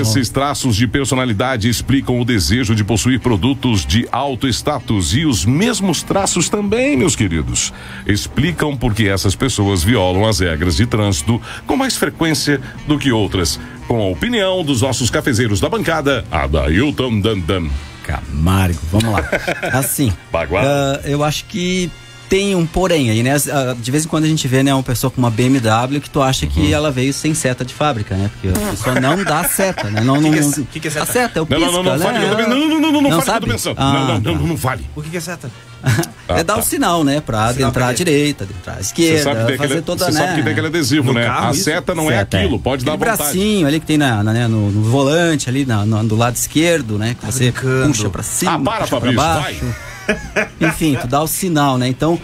Esses 0.00 0.30
traços 0.30 0.74
de 0.74 0.88
personalidade 0.88 1.68
explicam 1.68 2.18
o 2.18 2.24
desejo 2.24 2.74
de 2.74 2.82
possuir 2.82 3.20
produtos 3.20 3.84
de 3.84 4.08
alto 4.10 4.48
status 4.48 5.14
e 5.14 5.26
os 5.26 5.44
mesmos 5.44 6.02
traços 6.02 6.48
também, 6.48 6.96
meus 6.96 7.14
queridos, 7.14 7.72
explicam 8.06 8.76
porque 8.76 9.04
essas 9.04 9.34
pessoas 9.34 9.84
violam 9.84 10.26
as 10.26 10.40
regras 10.40 10.76
de 10.76 10.86
trânsito 10.86 11.40
com 11.66 11.76
mais 11.76 11.96
frequência 11.96 12.60
do 12.88 12.98
que 12.98 13.12
outras. 13.12 13.60
Com 13.86 14.00
a 14.00 14.08
opinião 14.08 14.64
dos 14.64 14.80
nossos 14.80 15.10
cafezeiros 15.10 15.60
da 15.60 15.68
bancada, 15.68 16.24
Adailton 16.30 17.20
Dandan. 17.20 17.68
Camargo, 18.04 18.78
vamos 18.92 19.12
lá. 19.12 19.28
Assim, 19.72 20.12
ah, 20.32 21.00
eu 21.04 21.24
acho 21.24 21.46
que 21.46 21.90
tem 22.28 22.54
um 22.54 22.66
porém 22.66 23.10
aí, 23.10 23.22
né? 23.22 23.36
Ah, 23.52 23.74
De 23.78 23.90
vez 23.90 24.04
em 24.04 24.08
quando 24.08 24.24
a 24.24 24.26
gente 24.28 24.46
vê, 24.48 24.62
né, 24.62 24.72
uma 24.74 24.82
pessoa 24.82 25.10
com 25.10 25.18
uma 25.18 25.30
BMW 25.30 26.00
que 26.00 26.10
tu 26.10 26.20
acha 26.22 26.46
que 26.46 26.60
Uhum. 26.60 26.72
ela 26.72 26.90
veio 26.90 27.12
sem 27.12 27.34
seta 27.34 27.64
de 27.64 27.72
fábrica, 27.74 28.14
né? 28.16 28.30
Porque 28.32 28.48
a 28.48 28.70
pessoa 28.70 29.00
não 29.00 29.22
dá 29.22 29.44
seta, 29.44 29.90
né? 29.90 30.00
Não, 30.00 30.18
não, 30.20 30.30
que 30.32 30.38
é- 30.38 30.42
não- 30.42 30.52
que 30.64 30.80
que 30.80 30.88
é 30.88 30.90
seta? 30.90 31.04
A 31.04 31.06
seta 31.06 31.38
é 31.38 31.42
o 31.42 31.46
Não, 31.48 31.60
não, 31.60 31.72
não, 31.72 31.82
não, 31.84 31.92
pisca, 31.96 32.12
né? 32.12 32.28
também- 32.30 32.48
Não, 32.48 32.58
não, 32.58 32.68
não, 32.68 32.80
não, 32.80 32.92
não, 32.92 32.92
Não 32.92 33.18
o 33.18 33.22
que 33.22 33.28
eu 33.28 33.32
sabe? 33.32 33.46
Ah, 33.76 33.92
não, 33.92 34.08
não, 34.08 34.20
tá. 34.20 34.30
não, 34.32 34.46
não 34.48 34.56
fale. 34.56 34.84
O 34.96 35.02
que, 35.02 35.10
que 35.10 35.16
é 35.16 35.20
seta? 35.20 35.50
é 36.28 36.42
dar 36.42 36.58
o 36.58 36.62
sinal, 36.62 37.04
né? 37.04 37.20
Pra 37.20 37.52
Sinal 37.52 37.68
adentrar 37.68 37.72
pra 37.72 37.88
à 37.88 37.92
direita, 37.92 38.44
adentrar 38.44 38.76
à 38.76 38.78
Você 38.78 38.84
esquerda, 38.86 39.22
sabe 39.22 39.36
que 39.52 39.58
fazer 39.58 39.64
aquele, 39.64 39.82
toda, 39.82 40.04
você 40.06 40.12
né? 40.12 40.18
sabe 40.20 40.34
que 40.36 40.42
tem 40.42 40.52
aquele 40.52 40.66
adesivo, 40.68 41.06
No 41.08 41.12
né? 41.12 41.26
carro, 41.26 41.48
a 41.48 41.50
isso? 41.52 41.64
seta 41.64 41.94
não 41.94 42.10
é 42.10 42.18
Seta, 42.20 42.38
aquilo, 42.38 42.58
pode 42.58 42.84
dar 42.86 42.94
Aquele 42.94 43.10
vontade. 43.10 43.32
bracinho 43.32 43.66
ali 43.66 43.80
que 43.80 43.84
tem 43.86 43.98
na, 43.98 44.22
na- 44.22 44.32
né, 44.32 44.48
no, 44.48 44.70
no 44.70 44.82
volante 44.82 45.48
ali 45.50 45.66
na- 45.66 45.84
no, 45.84 46.02
do 46.04 46.16
lado 46.16 46.36
esquerdo, 46.36 46.96
né? 46.98 47.14
Que 47.20 47.26
você 47.26 47.50
brincando. 47.50 47.88
puxa 47.88 48.08
pra 48.08 48.22
cima, 48.22 48.52
Ah, 48.54 48.58
para, 48.58 48.78
puxa 48.86 48.88
pra 48.88 49.00
Fabrício, 49.00 49.16
baixo. 49.20 49.74
Enfim, 50.60 50.96
tu 51.00 51.06
dá 51.06 51.22
o 51.22 51.26
sinal, 51.26 51.78
né? 51.78 51.88
Então, 51.88 52.18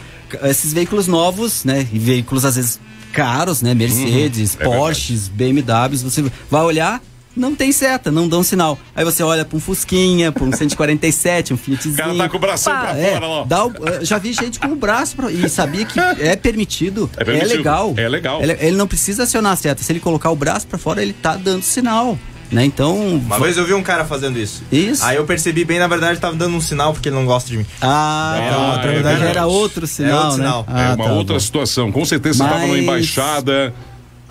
esses 0.44 0.72
veículos 0.72 1.06
novos, 1.06 1.64
né? 1.64 1.86
E 1.92 1.98
veículos 1.98 2.44
às 2.44 2.56
vezes 2.56 2.80
caros, 3.12 3.62
né? 3.62 3.74
Mercedes, 3.74 4.56
é 4.58 4.64
Porsches, 4.64 5.28
BMWs, 5.28 6.02
você 6.02 6.24
vai 6.50 6.62
olhar, 6.62 7.02
não 7.36 7.54
tem 7.54 7.72
seta, 7.72 8.10
não 8.10 8.28
dão 8.28 8.42
sinal. 8.42 8.78
Aí 8.94 9.04
você 9.04 9.22
olha 9.22 9.44
pra 9.44 9.56
um 9.56 9.60
Fusquinha, 9.60 10.30
pra 10.30 10.44
um 10.44 10.52
147, 10.52 11.52
um 11.54 11.56
Fiatzinho. 11.56 11.94
O 11.94 11.96
cara 11.96 12.14
tá 12.14 12.28
com 12.28 12.36
o 12.36 12.40
bração 12.40 12.72
pra 12.78 12.96
é, 12.98 13.12
fora 13.14 13.26
ó. 13.26 13.44
dá 13.44 13.64
o- 13.66 13.72
eu 13.88 14.04
já 14.04 14.18
vi 14.18 14.32
gente 14.32 14.58
com 14.60 14.68
o 14.68 14.76
braço 14.76 15.16
pra, 15.16 15.30
e 15.30 15.48
sabia 15.48 15.84
que 15.84 15.98
é 15.98 16.36
permitido, 16.36 17.10
É 17.16 17.24
permitido, 17.24 17.56
legal. 17.56 17.94
é 17.96 18.08
legal. 18.08 18.42
Ele, 18.42 18.56
ele 18.60 18.76
não 18.76 18.86
precisa 18.86 19.24
acionar 19.24 19.52
a 19.52 19.56
seta. 19.56 19.82
Se 19.82 19.90
ele 19.92 20.00
colocar 20.00 20.30
o 20.30 20.36
braço 20.36 20.66
pra 20.66 20.78
fora, 20.78 21.02
ele 21.02 21.12
tá 21.12 21.36
dando 21.36 21.62
sinal, 21.62 22.16
né? 22.50 22.64
Então, 22.64 22.96
Uma 22.96 23.38
vez 23.38 23.56
eu 23.56 23.64
vi 23.64 23.74
um 23.74 23.82
cara 23.82 24.04
fazendo 24.04 24.38
isso. 24.38 24.62
Isso. 24.72 25.04
Aí 25.04 25.16
eu 25.16 25.24
percebi 25.24 25.64
bem, 25.64 25.78
na 25.78 25.86
verdade, 25.86 26.12
ele 26.14 26.20
tava 26.20 26.36
dando 26.36 26.56
um 26.56 26.60
sinal 26.60 26.92
porque 26.92 27.08
ele 27.08 27.16
não 27.16 27.24
gosta 27.26 27.48
de 27.50 27.58
mim. 27.58 27.66
ah, 27.80 28.34
Ah, 28.34 28.46
então, 28.46 28.62
é 28.62 28.66
na 28.66 28.82
verdade 28.82 29.16
verdade. 29.16 29.38
era 29.38 29.46
outro 29.46 29.86
sinal, 29.86 30.24
outro 30.26 30.38
né? 30.38 30.44
sinal. 30.44 30.64
Ah, 30.68 30.82
é 30.82 30.94
uma 30.94 31.04
tá 31.06 31.12
outra 31.12 31.34
bom. 31.34 31.40
situação. 31.40 31.92
Com 31.92 32.04
certeza 32.04 32.38
você 32.38 32.44
estava 32.44 32.66
numa 32.66 32.78
embaixada. 32.78 33.72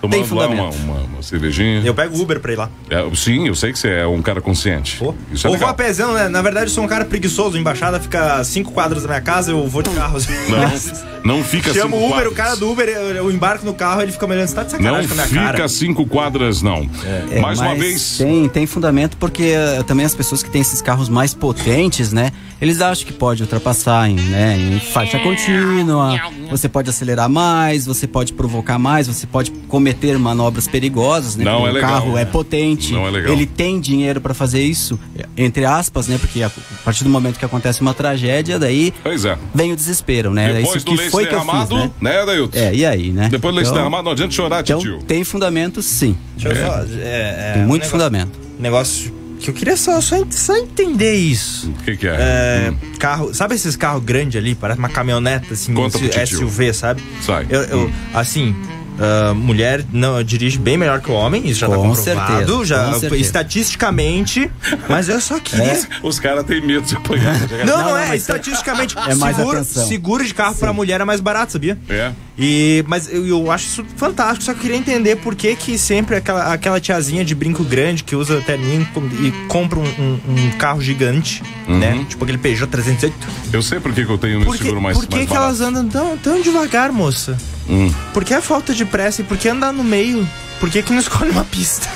Tomando 0.00 0.34
lá 0.34 0.46
uma, 0.48 0.70
uma, 0.70 0.94
uma 1.02 1.22
cervejinha. 1.22 1.82
Eu 1.84 1.92
pego 1.94 2.18
Uber 2.18 2.40
pra 2.40 2.52
ir 2.54 2.56
lá. 2.56 2.70
É, 2.88 3.04
sim, 3.14 3.46
eu 3.46 3.54
sei 3.54 3.70
que 3.70 3.78
você 3.78 3.88
é 3.90 4.06
um 4.06 4.22
cara 4.22 4.40
consciente. 4.40 4.96
Pô. 4.96 5.14
Isso 5.30 5.46
é 5.46 5.50
Ou 5.50 5.58
vou 5.58 5.68
a 5.68 5.74
pezão, 5.74 6.14
né? 6.14 6.26
Na 6.26 6.40
verdade, 6.40 6.66
eu 6.70 6.74
sou 6.74 6.82
um 6.84 6.88
cara 6.88 7.04
preguiçoso. 7.04 7.58
Embaixada 7.58 8.00
fica 8.00 8.42
cinco 8.44 8.72
quadras 8.72 9.02
da 9.02 9.08
minha 9.10 9.20
casa, 9.20 9.50
eu 9.50 9.68
vou 9.68 9.82
de 9.82 9.90
carro. 9.90 10.16
assim. 10.16 10.32
Não, 10.48 10.58
não 11.24 11.42
fica 11.44 11.72
Chamo 11.72 11.96
cinco 11.96 11.96
o 11.96 12.06
Uber, 12.06 12.10
quadras. 12.14 12.32
o 12.32 12.34
cara 12.36 12.56
do 12.56 12.70
Uber, 12.70 12.88
eu, 12.88 13.02
eu 13.16 13.30
embarco 13.30 13.64
no 13.64 13.74
carro, 13.74 14.02
ele 14.02 14.12
fica 14.12 14.26
me 14.26 14.34
olhando, 14.34 14.48
você 14.48 14.54
tá 14.54 14.62
de 14.64 14.72
Não 14.72 14.78
sacanagem 14.78 15.08
com 15.08 15.12
a 15.14 15.16
minha 15.16 15.26
fica 15.28 15.52
cara. 15.52 15.68
cinco 15.68 16.06
quadras, 16.06 16.62
não. 16.62 16.88
É, 17.30 17.40
Mais 17.40 17.58
uma 17.60 17.74
vez. 17.74 18.18
Tem, 18.18 18.48
tem 18.48 18.66
fundamento 18.66 19.16
porque 19.16 19.42
eh, 19.54 19.82
também 19.86 20.04
as 20.06 20.14
pessoas 20.14 20.42
que 20.42 20.50
têm 20.50 20.60
esses 20.60 20.80
carros 20.82 21.08
mais 21.08 21.34
potentes, 21.34 22.12
né? 22.12 22.32
Eles 22.60 22.80
acham 22.82 23.06
que 23.06 23.12
pode 23.12 23.42
ultrapassar 23.42 24.08
em, 24.10 24.16
né, 24.16 24.56
em 24.58 24.80
faixa 24.80 25.18
contínua, 25.18 26.20
você 26.50 26.68
pode 26.68 26.90
acelerar 26.90 27.28
mais, 27.28 27.86
você 27.86 28.06
pode 28.06 28.32
provocar 28.34 28.78
mais, 28.78 29.06
você 29.06 29.26
pode 29.26 29.50
cometer 29.66 30.18
manobras 30.18 30.68
perigosas, 30.68 31.36
né? 31.36 31.44
Não 31.44 31.52
porque 31.62 31.68
é 31.68 31.70
o 31.70 31.74
legal. 31.74 31.90
carro 31.90 32.18
é 32.18 32.24
potente, 32.24 32.92
Não 32.92 33.06
é 33.06 33.10
legal. 33.10 33.32
ele 33.32 33.46
tem 33.46 33.80
dinheiro 33.80 34.20
para 34.20 34.34
fazer 34.34 34.62
isso, 34.62 34.98
entre 35.36 35.64
aspas, 35.64 36.06
né? 36.06 36.18
Porque 36.18 36.42
a, 36.42 36.50
partir 36.84 37.02
do 37.04 37.10
momento 37.10 37.38
que 37.38 37.44
acontece 37.44 37.80
uma 37.80 37.94
tragédia, 37.94 38.58
daí 38.58 38.92
Pois 39.02 39.24
é. 39.24 39.38
vem 39.54 39.72
o 39.72 39.76
desespero, 39.76 40.30
né? 40.30 40.50
É 40.50 40.54
Depois 40.54 40.76
isso 40.76 40.84
do 40.86 40.96
que 40.96 41.09
leite 41.16 41.26
foi 41.26 41.26
que 41.26 41.34
eu 41.34 41.40
fiz, 41.40 41.46
derramado, 41.68 41.76
né? 41.76 41.90
né, 42.00 42.26
Dailton? 42.26 42.58
É, 42.58 42.74
e 42.74 42.86
aí, 42.86 43.12
né? 43.12 43.28
Depois 43.30 43.52
do 43.52 43.56
leite 43.56 43.68
Então- 43.68 43.78
derramado, 43.78 44.04
não 44.04 44.12
adianta 44.12 44.32
chorar, 44.34 44.60
Então, 44.60 44.78
tio. 44.80 44.98
tem 45.02 45.22
fundamento, 45.24 45.82
sim. 45.82 46.16
Deixa 46.36 46.58
eu 46.60 46.66
só. 46.66 46.78
É, 46.82 46.86
é, 47.02 47.50
Tem 47.54 47.62
um 47.62 47.66
muito 47.66 47.82
negócio- 47.82 47.90
fundamento. 47.90 48.38
Negócio 48.58 49.12
que 49.40 49.48
eu 49.50 49.54
queria 49.54 49.76
só, 49.76 50.00
só, 50.02 50.16
só 50.30 50.56
entender 50.56 51.14
isso. 51.14 51.70
O 51.70 51.82
que, 51.84 51.96
que 51.96 52.06
é? 52.06 52.10
É, 52.18 52.72
carro, 52.98 53.32
sabe 53.34 53.54
esses 53.54 53.74
carros 53.74 54.04
grandes 54.04 54.36
ali? 54.36 54.54
Parece 54.54 54.78
uma 54.78 54.88
caminhoneta, 54.90 55.54
assim, 55.54 55.72
Conta. 55.72 55.98
SUV, 56.26 56.72
sabe? 56.74 57.02
Sai. 57.22 57.46
Eu, 57.48 57.62
eu- 57.62 57.86
Hum. 57.86 57.92
assim, 58.12 58.54
ah, 59.00 59.32
mulher 59.34 59.84
não 59.92 60.22
dirige 60.22 60.58
bem 60.58 60.76
melhor 60.76 61.00
que 61.00 61.10
o 61.10 61.14
homem, 61.14 61.46
isso 61.48 61.60
já 61.60 61.68
tá 61.68 61.74
Com 61.76 61.88
comprovado, 61.94 62.28
certeza, 62.36 62.64
já 62.64 62.84
com 62.92 63.00
certeza. 63.00 63.22
estatisticamente, 63.22 64.50
mas 64.88 65.08
eu 65.08 65.20
só 65.20 65.38
queria. 65.40 65.80
Os 66.02 66.18
caras 66.18 66.44
têm 66.44 66.60
medo 66.60 66.86
de 66.86 66.96
apanhar. 66.96 67.34
Não, 67.64 67.78
não, 67.78 67.84
Não, 67.90 67.98
é, 67.98 68.16
estatisticamente, 68.16 68.96
é 68.98 69.14
mais 69.14 69.36
seguro, 69.36 69.56
atenção. 69.58 69.86
seguro 69.88 70.24
de 70.24 70.34
carro 70.34 70.54
pra 70.54 70.72
mulher 70.72 71.00
é 71.00 71.04
mais 71.04 71.20
barato, 71.20 71.52
sabia? 71.52 71.78
É. 71.88 72.12
E, 72.38 72.82
mas 72.88 73.12
eu, 73.12 73.26
eu 73.26 73.50
acho 73.50 73.66
isso 73.66 73.84
fantástico, 73.96 74.44
só 74.44 74.52
que 74.52 74.58
eu 74.58 74.62
queria 74.62 74.76
entender 74.76 75.16
por 75.16 75.34
que 75.34 75.54
que 75.56 75.76
sempre 75.78 76.16
aquela, 76.16 76.52
aquela 76.52 76.80
tiazinha 76.80 77.24
de 77.24 77.34
brinco 77.34 77.62
grande 77.64 78.02
que 78.02 78.16
usa 78.16 78.40
terninho 78.40 78.86
com- 78.94 79.04
e 79.06 79.30
compra 79.48 79.78
um, 79.78 79.82
um- 79.84 80.20
um 80.28 80.50
carro 80.58 80.80
gigante, 80.80 81.42
Uhum. 81.68 81.78
né? 81.78 82.04
Tipo 82.08 82.24
aquele 82.24 82.38
Peugeot 82.38 82.70
308. 82.70 83.14
Eu 83.52 83.62
sei 83.62 83.78
por 83.78 83.92
que, 83.92 84.04
que 84.04 84.10
eu 84.10 84.18
tenho 84.18 84.40
meu 84.40 84.52
seguro 84.54 84.80
mais 84.80 84.96
por 84.98 85.06
que, 85.06 85.16
mais 85.16 85.28
que 85.28 85.32
barato. 85.34 85.48
elas 85.48 85.60
andam 85.60 85.86
tão, 85.88 86.16
tão 86.18 86.40
devagar, 86.40 86.90
moça? 86.92 87.36
Hum. 87.68 87.92
Por 88.12 88.24
que 88.24 88.34
a 88.34 88.40
falta 88.42 88.74
de 88.74 88.84
pressa 88.84 89.20
e 89.22 89.24
por 89.24 89.36
que 89.38 89.48
andar 89.48 89.72
no 89.72 89.84
meio? 89.84 90.28
Por 90.58 90.68
que, 90.70 90.82
que 90.82 90.92
não 90.92 90.98
escolhe 91.00 91.30
uma 91.30 91.44
pista? 91.44 91.88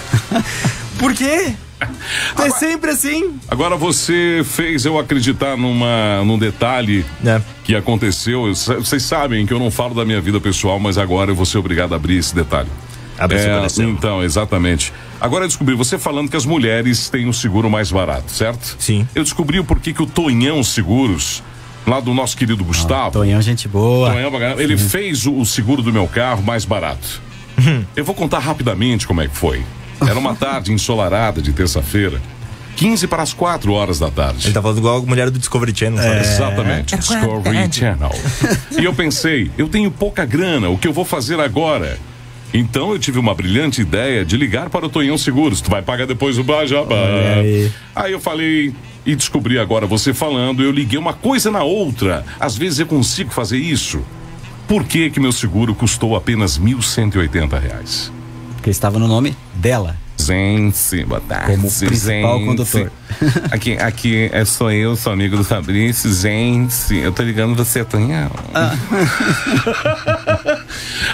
por 0.98 1.12
quê? 1.14 1.52
É 2.38 2.50
sempre 2.50 2.92
assim. 2.92 3.34
Agora 3.48 3.76
você 3.76 4.42
fez 4.44 4.84
eu 4.86 4.98
acreditar 4.98 5.56
numa, 5.56 6.22
num 6.24 6.38
detalhe 6.38 7.04
É. 7.24 7.40
que 7.64 7.74
aconteceu. 7.76 8.46
Eu- 8.46 8.54
Vocês 8.54 9.02
sabem 9.02 9.44
que 9.44 9.52
eu 9.52 9.58
não 9.58 9.70
falo 9.70 9.94
da 9.94 10.04
minha 10.04 10.20
vida 10.20 10.40
pessoal, 10.40 10.78
mas 10.80 10.96
agora 10.96 11.30
eu 11.30 11.34
vou 11.34 11.44
ser 11.44 11.58
obrigado 11.58 11.92
a 11.92 11.96
abrir 11.96 12.16
esse 12.16 12.34
detalhe. 12.34 12.68
Abre 13.18 13.38
seu 13.38 13.84
É, 13.86 13.90
então, 13.90 14.22
exatamente. 14.24 14.92
Agora 15.20 15.44
eu 15.44 15.48
descobri, 15.48 15.74
você 15.74 15.98
falando 15.98 16.28
que 16.30 16.36
as 16.36 16.44
mulheres 16.46 17.08
têm 17.08 17.28
um 17.28 17.32
seguro 17.32 17.68
mais 17.70 17.90
barato, 17.92 18.32
certo? 18.32 18.76
Sim. 18.78 19.06
Eu 19.14 19.22
descobri 19.22 19.58
o 19.60 19.64
porquê 19.64 19.92
que 19.92 20.02
o 20.02 20.06
Tonhão 20.06 20.64
Seguros, 20.64 21.42
lá 21.86 22.00
do 22.00 22.12
nosso 22.14 22.36
querido 22.36 22.64
Gustavo, 22.64 23.12
Tonhão, 23.12 23.40
gente 23.42 23.68
boa. 23.68 24.10
Tonhão 24.10 24.30
ele 24.58 24.76
fez 24.76 25.26
o, 25.26 25.34
o 25.38 25.46
seguro 25.46 25.82
do 25.82 25.92
meu 25.92 26.06
carro 26.06 26.42
mais 26.42 26.64
barato. 26.64 27.22
Eu 27.94 28.04
vou 28.04 28.14
contar 28.14 28.40
rapidamente 28.40 29.06
como 29.06 29.20
é 29.20 29.28
que 29.28 29.36
foi. 29.36 29.62
Era 30.00 30.18
uma 30.18 30.34
tarde 30.34 30.72
ensolarada 30.72 31.40
de 31.40 31.52
terça-feira, 31.52 32.20
15 32.76 33.06
para 33.06 33.22
as 33.22 33.32
4 33.32 33.72
horas 33.72 33.98
da 33.98 34.10
tarde. 34.10 34.46
Ele 34.46 34.54
tá 34.54 34.60
falando 34.60 34.78
igual 34.78 34.98
a 34.98 35.02
mulher 35.02 35.30
do 35.30 35.38
Discovery 35.38 35.72
Channel, 35.74 36.02
sabe? 36.02 36.20
Exatamente, 36.20 36.96
Discovery 36.96 37.72
Channel. 37.72 38.10
E 38.78 38.84
eu 38.84 38.92
pensei, 38.92 39.50
eu 39.56 39.68
tenho 39.68 39.90
pouca 39.90 40.24
grana, 40.24 40.68
o 40.68 40.76
que 40.76 40.88
eu 40.88 40.92
vou 40.92 41.04
fazer 41.04 41.38
agora? 41.38 41.96
Então 42.52 42.92
eu 42.92 42.98
tive 42.98 43.18
uma 43.18 43.34
brilhante 43.34 43.80
ideia 43.80 44.24
de 44.24 44.36
ligar 44.36 44.70
para 44.70 44.86
o 44.86 44.88
Tonhão 44.88 45.18
Seguros. 45.18 45.60
Tu 45.60 45.68
vai 45.68 45.82
pagar 45.82 46.06
depois 46.06 46.38
o 46.38 46.44
Bajabá. 46.44 46.94
aí. 46.94 47.70
Aí 47.94 48.12
eu 48.12 48.20
falei 48.20 48.72
e 49.06 49.14
descobri 49.14 49.58
agora 49.58 49.86
você 49.86 50.14
falando, 50.14 50.62
eu 50.62 50.70
liguei 50.70 50.98
uma 50.98 51.12
coisa 51.12 51.50
na 51.50 51.62
outra. 51.62 52.24
Às 52.38 52.56
vezes 52.56 52.78
eu 52.78 52.86
consigo 52.86 53.30
fazer 53.30 53.58
isso. 53.58 54.02
Por 54.66 54.84
que 54.84 55.10
que 55.10 55.20
meu 55.20 55.32
seguro 55.32 55.74
custou 55.74 56.16
apenas 56.16 56.58
1.180 56.58 57.60
reais? 57.60 58.12
Porque 58.56 58.70
estava 58.70 58.98
no 58.98 59.06
nome 59.06 59.36
dela. 59.54 60.03
Gente, 60.24 61.04
boa 61.04 61.20
tarde. 61.20 61.56
Como 61.56 61.70
principal 61.70 62.38
gente. 62.38 62.46
condutor. 62.46 62.92
Aqui, 63.50 63.72
aqui 63.74 64.30
é, 64.32 64.44
sou 64.44 64.70
eu, 64.70 64.96
sou 64.96 65.12
amigo 65.12 65.36
do 65.36 65.44
Fabrício. 65.44 66.12
Gente, 66.12 66.96
eu 66.96 67.12
tô 67.12 67.22
ligando 67.22 67.54
você, 67.54 67.84
Tonhão. 67.84 68.30
Ah. 68.54 68.74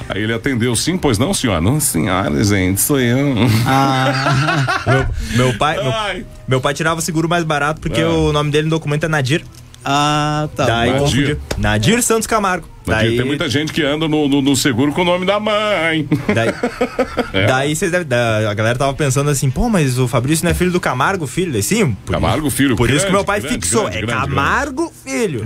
Aí 0.08 0.22
ele 0.22 0.32
atendeu, 0.32 0.74
sim, 0.76 0.96
pois 0.96 1.18
não, 1.18 1.34
senhora? 1.34 1.60
Não, 1.60 1.80
senhora, 1.80 2.42
gente, 2.44 2.80
sou 2.80 3.00
eu. 3.00 3.34
Ah, 3.66 4.82
Meu, 4.86 5.06
meu 5.48 5.58
pai, 5.58 5.76
meu, 5.82 6.24
meu 6.48 6.60
pai 6.60 6.74
tirava 6.74 7.00
o 7.00 7.02
seguro 7.02 7.28
mais 7.28 7.44
barato 7.44 7.80
porque 7.80 8.00
Ah. 8.00 8.08
o 8.08 8.32
nome 8.32 8.50
dele 8.50 8.64
no 8.64 8.70
documento 8.70 9.04
é 9.04 9.08
Nadir. 9.08 9.44
ah 9.84 10.48
tá. 10.54 10.66
Daí 10.66 10.92
Nadir. 11.00 11.38
Nadir 11.58 12.02
Santos 12.02 12.26
Camargo. 12.26 12.68
Porque 12.84 12.98
Daí, 13.00 13.16
Tem 13.16 13.26
muita 13.26 13.48
gente 13.48 13.72
que 13.72 13.82
anda 13.82 14.08
no, 14.08 14.26
no- 14.28 14.40
no 14.42 14.56
seguro 14.56 14.92
com 14.92 15.02
o 15.02 15.04
nome 15.04 15.26
da 15.26 15.38
mãe. 15.38 16.08
daí, 16.34 16.48
É. 17.32 17.46
daí 17.46 17.76
vocês 17.76 17.90
devem, 17.92 18.06
da- 18.06 18.50
a 18.50 18.54
galera 18.54 18.78
tava 18.78 18.94
pensando 18.94 19.28
assim, 19.30 19.50
pô, 19.50 19.68
mas 19.68 19.98
o 19.98 20.08
Fabrício 20.08 20.44
não 20.44 20.50
é 20.50 20.54
filho 20.54 20.70
do 20.72 20.80
Camargo, 20.80 21.26
filho? 21.26 21.52
Daí, 21.52 21.62
Sim, 21.62 21.96
por, 22.06 22.12
Camargo 22.12 22.50
Filho. 22.50 22.76
por 22.76 22.86
isso 22.88 22.96
grande, 23.00 23.06
que 23.06 23.12
meu 23.12 23.24
pai 23.24 23.40
grande, 23.40 23.54
fixou. 23.56 23.82
grande, 23.82 23.98
é 23.98 24.00
grande, 24.02 24.20
Camargo 24.28 24.92
Filho. 25.04 25.42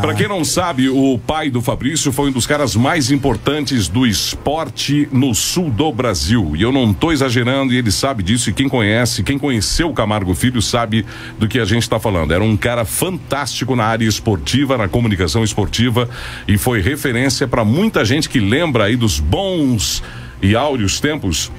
Pra 0.00 0.14
quem 0.14 0.26
não 0.28 0.44
sabe, 0.44 0.88
o 0.88 1.18
pai 1.24 1.50
do 1.50 1.60
Fabrício 1.62 2.12
foi 2.12 2.28
um 2.28 2.32
dos 2.32 2.46
caras 2.46 2.74
mais 2.74 3.10
importantes 3.10 3.86
do 3.88 4.06
esporte 4.06 5.08
no 5.12 5.34
sul 5.34 5.70
do 5.70 5.92
Brasil. 5.92 6.52
E 6.56 6.62
eu 6.62 6.72
não 6.72 6.92
tô 6.92 7.12
exagerando, 7.12 7.72
e 7.72 7.76
ele 7.76 7.90
sabe 7.92 8.22
disso. 8.22 8.50
E 8.50 8.52
quem 8.52 8.68
conhece, 8.68 9.22
quem 9.22 9.38
conheceu 9.38 9.88
o 9.88 9.94
Camargo 9.94 10.34
Filho, 10.34 10.60
sabe 10.60 11.06
do 11.38 11.46
que 11.46 11.58
a 11.58 11.64
gente 11.64 11.88
tá 11.88 11.98
falando. 12.00 12.32
Era 12.32 12.42
um 12.42 12.56
cara 12.56 12.84
fantástico 12.84 13.76
na 13.76 13.84
área 13.84 14.04
esportiva, 14.06 14.76
na 14.76 14.88
comunicação 14.88 15.44
esportiva, 15.44 16.08
e 16.48 16.58
foi 16.58 16.71
referência 16.80 17.46
para 17.46 17.64
muita 17.64 18.04
gente 18.04 18.28
que 18.28 18.40
lembra 18.40 18.84
aí 18.84 18.96
dos 18.96 19.20
bons 19.20 20.02
e 20.40 20.56
áureos 20.56 21.00
tempos 21.00 21.50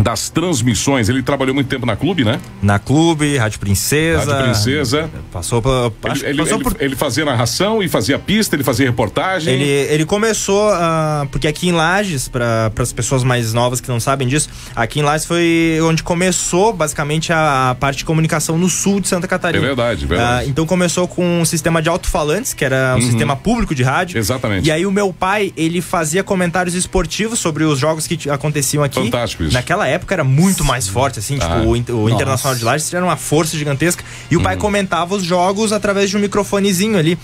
das 0.00 0.30
transmissões. 0.30 1.08
Ele 1.08 1.22
trabalhou 1.22 1.54
muito 1.54 1.66
tempo 1.68 1.84
na 1.84 1.96
clube, 1.96 2.24
né? 2.24 2.40
Na 2.62 2.78
Clube, 2.78 3.36
Rádio 3.36 3.58
Princesa. 3.58 4.32
Rádio 4.32 4.44
Princesa. 4.52 5.10
Passou, 5.32 5.62
acho 6.04 6.22
Ele, 6.24 6.30
ele- 6.30 6.38
passou 6.38 6.54
ele- 6.56 6.64
por 6.64 6.76
ele 6.80 6.96
fazia 6.96 7.24
narração 7.24 7.82
e 7.82 7.88
fazia 7.88 8.18
pista, 8.18 8.54
ele 8.56 8.62
fazia 8.64 8.86
reportagem. 8.86 9.54
Ele, 9.54 9.64
ele 9.92 10.04
começou, 10.04 10.70
ah, 10.70 11.26
porque 11.30 11.48
aqui 11.48 11.68
em 11.68 11.72
Lages, 11.72 12.28
para 12.28 12.70
as 12.78 12.92
pessoas 12.92 13.24
mais 13.24 13.52
novas 13.52 13.80
que 13.80 13.88
não 13.88 13.98
sabem 13.98 14.28
disso, 14.28 14.48
aqui 14.74 15.00
em 15.00 15.02
Lages 15.02 15.26
foi 15.26 15.78
onde 15.82 16.02
começou 16.02 16.72
basicamente 16.72 17.32
a, 17.32 17.70
a 17.70 17.74
parte 17.74 17.98
de 17.98 18.04
comunicação 18.04 18.56
no 18.56 18.68
sul 18.68 19.00
de 19.00 19.08
Santa 19.08 19.26
Catarina. 19.26 19.62
É 19.64 19.66
verdade, 19.66 20.06
verdade. 20.06 20.44
Ah, 20.44 20.48
então 20.48 20.64
começou 20.64 21.08
com 21.08 21.40
um 21.40 21.44
sistema 21.44 21.82
de 21.82 21.88
alto-falantes, 21.88 22.54
que 22.54 22.64
era 22.64 22.94
um 22.96 23.02
sistema 23.02 23.34
público 23.36 23.74
de 23.74 23.82
rádio. 23.82 24.14
Uhum. 24.16 24.20
Exatamente. 24.20 24.66
E 24.66 24.70
aí 24.70 24.86
o 24.86 24.90
meu 24.92 25.12
pai, 25.12 25.52
ele 25.56 25.80
fazia 25.80 26.22
comentários 26.22 26.74
esportivos 26.74 27.38
sobre 27.38 27.64
os 27.64 27.78
jogos 27.78 28.06
que 28.06 28.30
aconteciam 28.30 28.82
aqui. 28.84 29.00
Fantástico 29.02 29.42
isso. 29.44 29.52
Naquela 29.54 29.87
época 29.88 30.14
era 30.14 30.22
muito 30.24 30.64
mais 30.64 30.86
forte, 30.86 31.18
assim, 31.18 31.38
Ah, 31.40 31.60
tipo, 31.80 31.92
o, 31.92 32.02
o. 32.04 32.08
Internacional 32.10 32.56
de 32.56 32.64
Lages 32.64 32.92
era 32.94 33.04
uma 33.04 33.16
força 33.16 33.56
gigantesca. 33.56 34.04
E 34.30 34.36
o 34.36 34.40
pai 34.42 34.54
Uhum. 34.54 34.60
comentava 34.60 35.14
os 35.14 35.24
jogos 35.24 35.72
através 35.72 36.08
de 36.10 36.16
um 36.16 36.20
microfonezinho 36.20 36.96
ali. 36.98 37.18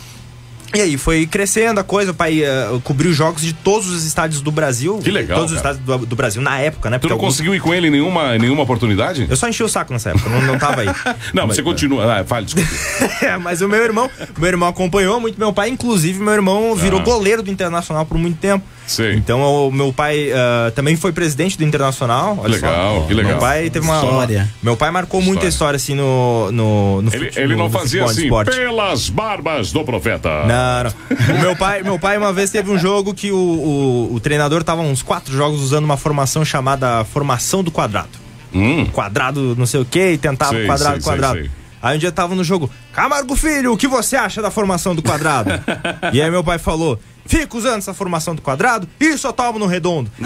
E 0.77 0.81
aí 0.81 0.99
foi 0.99 1.25
crescendo 1.25 1.79
a 1.79 1.85
coisa, 1.85 2.11
o 2.11 2.15
pai 2.15 2.43
eh, 2.43 2.67
cobriu 2.83 3.13
jogos 3.13 3.43
de 3.43 3.53
todos 3.53 3.89
os 3.89 4.05
estádios 4.05 4.41
do 4.43 4.51
Brasil. 4.51 4.99
Que 4.99 5.09
legal, 5.09 5.39
Todos 5.39 5.53
os 5.55 5.63
cara. 5.63 5.75
estádios 5.77 6.01
do, 6.01 6.05
do 6.07 6.17
Brasil 6.17 6.43
na 6.43 6.59
época, 6.59 6.91
né? 6.91 6.99
Tu 6.99 7.07
não 7.07 7.15
alguns- 7.15 7.35
conseguiu 7.35 7.55
ir 7.55 7.61
com 7.61 7.73
ele 7.73 7.87
em 7.87 7.91
nenhuma, 7.91 8.37
nenhuma 8.39 8.65
oportunidade? 8.65 9.25
Eu 9.31 9.37
só 9.37 9.49
enchi 9.49 9.63
o 9.63 9.69
saco 9.69 9.93
nessa 9.93 10.11
época, 10.11 10.29
não, 10.29 10.43
não 10.43 10.59
tava 10.59 10.81
aí. 10.81 10.89
Não, 11.33 11.47
você 11.47 11.63
continua. 11.63 12.13
Ah, 12.21 12.25
fale, 12.25 12.47
desculpa. 12.47 12.69
É, 13.25 13.37
mas 13.37 13.61
o 13.63 13.69
meu 13.69 13.85
irmão, 13.85 14.11
meu 14.37 14.49
irmão 14.49 14.69
acompanhou 14.69 15.21
muito 15.21 15.39
meu 15.39 15.53
pai, 15.53 15.69
inclusive 15.69 16.19
meu 16.21 16.33
irmão 16.35 16.75
virou 16.75 16.99
Ah. 16.99 17.05
goleiro 17.05 17.41
do 17.45 17.53
Internacional 17.53 18.05
por 18.05 18.19
muito 18.19 18.39
tempo. 18.39 18.65
Sei. 18.87 19.15
Então 19.15 19.41
o 19.69 19.73
meu 19.73 19.93
pai 19.93 20.31
ah, 20.33 20.71
também 20.75 20.95
foi 20.97 21.11
presidente 21.13 21.57
do 21.57 21.65
Internacional. 21.65 22.39
olha 22.41 22.55
Legal, 22.55 23.01
só. 23.01 23.07
que 23.07 23.15
legal. 23.15 23.33
Meu 23.33 23.41
pai 23.41 23.71
teve 23.71 23.85
uma 23.87 23.95
História. 23.97 24.51
Meu 24.63 24.77
pai 24.77 24.91
marcou 24.91 25.23
muita 25.23 25.47
história 25.47 25.77
assim 25.77 25.95
no 25.95 26.51
no, 26.53 27.01
no 27.03 27.15
Ele, 27.15 27.27
fute- 27.27 27.41
ele 27.41 27.57
não 27.57 27.71
fazia 27.71 28.03
futebol, 28.07 28.11
assim, 28.11 28.23
esporte. 28.25 28.51
pelas 28.57 29.09
barbas 29.09 29.73
do 29.73 29.83
profeta. 29.85 30.29
Não, 30.45 30.85
não. 30.85 31.37
O 31.37 31.41
meu 31.41 31.57
pai, 31.57 31.83
meu 31.83 31.99
pai 31.99 32.19
uma 32.19 32.33
vez 32.33 32.51
teve 32.51 32.71
um 32.71 32.79
jogo 32.79 33.15
que 33.15 33.31
o, 33.33 33.37
o, 33.37 34.15
o 34.15 34.21
treinador 34.21 34.63
tava 34.63 34.83
uns 34.83 35.03
quatro 35.03 35.35
jogos 35.35 35.61
usando 35.61 35.85
uma 35.85 35.97
formação 35.97 36.45
chamada 36.45 37.05
formação 37.05 37.63
do 37.65 37.71
quadrado. 37.71 38.11
Hum, 38.53 38.87
Quadrado 38.93 39.57
não 39.59 39.67
sei 39.67 39.81
o 39.81 39.85
que, 39.85 40.11
e 40.13 40.19
tentava 40.19 40.53
Sei, 40.53 40.67
quadrado, 40.67 40.95
sei, 40.95 41.03
sei, 41.03 41.11
quadrado. 41.13 41.39
sei. 41.41 41.51
Aí 41.83 41.97
um 41.97 41.99
dia 41.99 42.13
tava 42.13 42.35
no 42.35 42.45
jogo, 42.45 42.71
Camargo 42.93 43.35
Filho, 43.35 43.73
o 43.73 43.77
que 43.77 43.89
você 43.89 44.15
acha 44.17 44.41
da 44.41 44.51
formação 44.51 44.95
do 44.95 45.03
quadrado? 45.03 45.51
e 46.15 46.23
aí 46.23 46.31
meu 46.31 46.45
pai 46.45 46.57
falou, 46.59 46.99
fica 47.27 47.57
usando 47.57 47.79
essa 47.79 47.95
formação 47.95 48.35
do 48.35 48.43
quadrado 48.43 48.89
e 49.01 49.17
só 49.17 49.33
toma 49.33 49.59
no 49.59 49.67
redondo. 49.67 50.11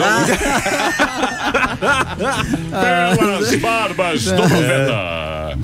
Pelas 2.70 3.54
barbas 3.56 4.24
do 4.24 4.34
profeta. 4.34 5.58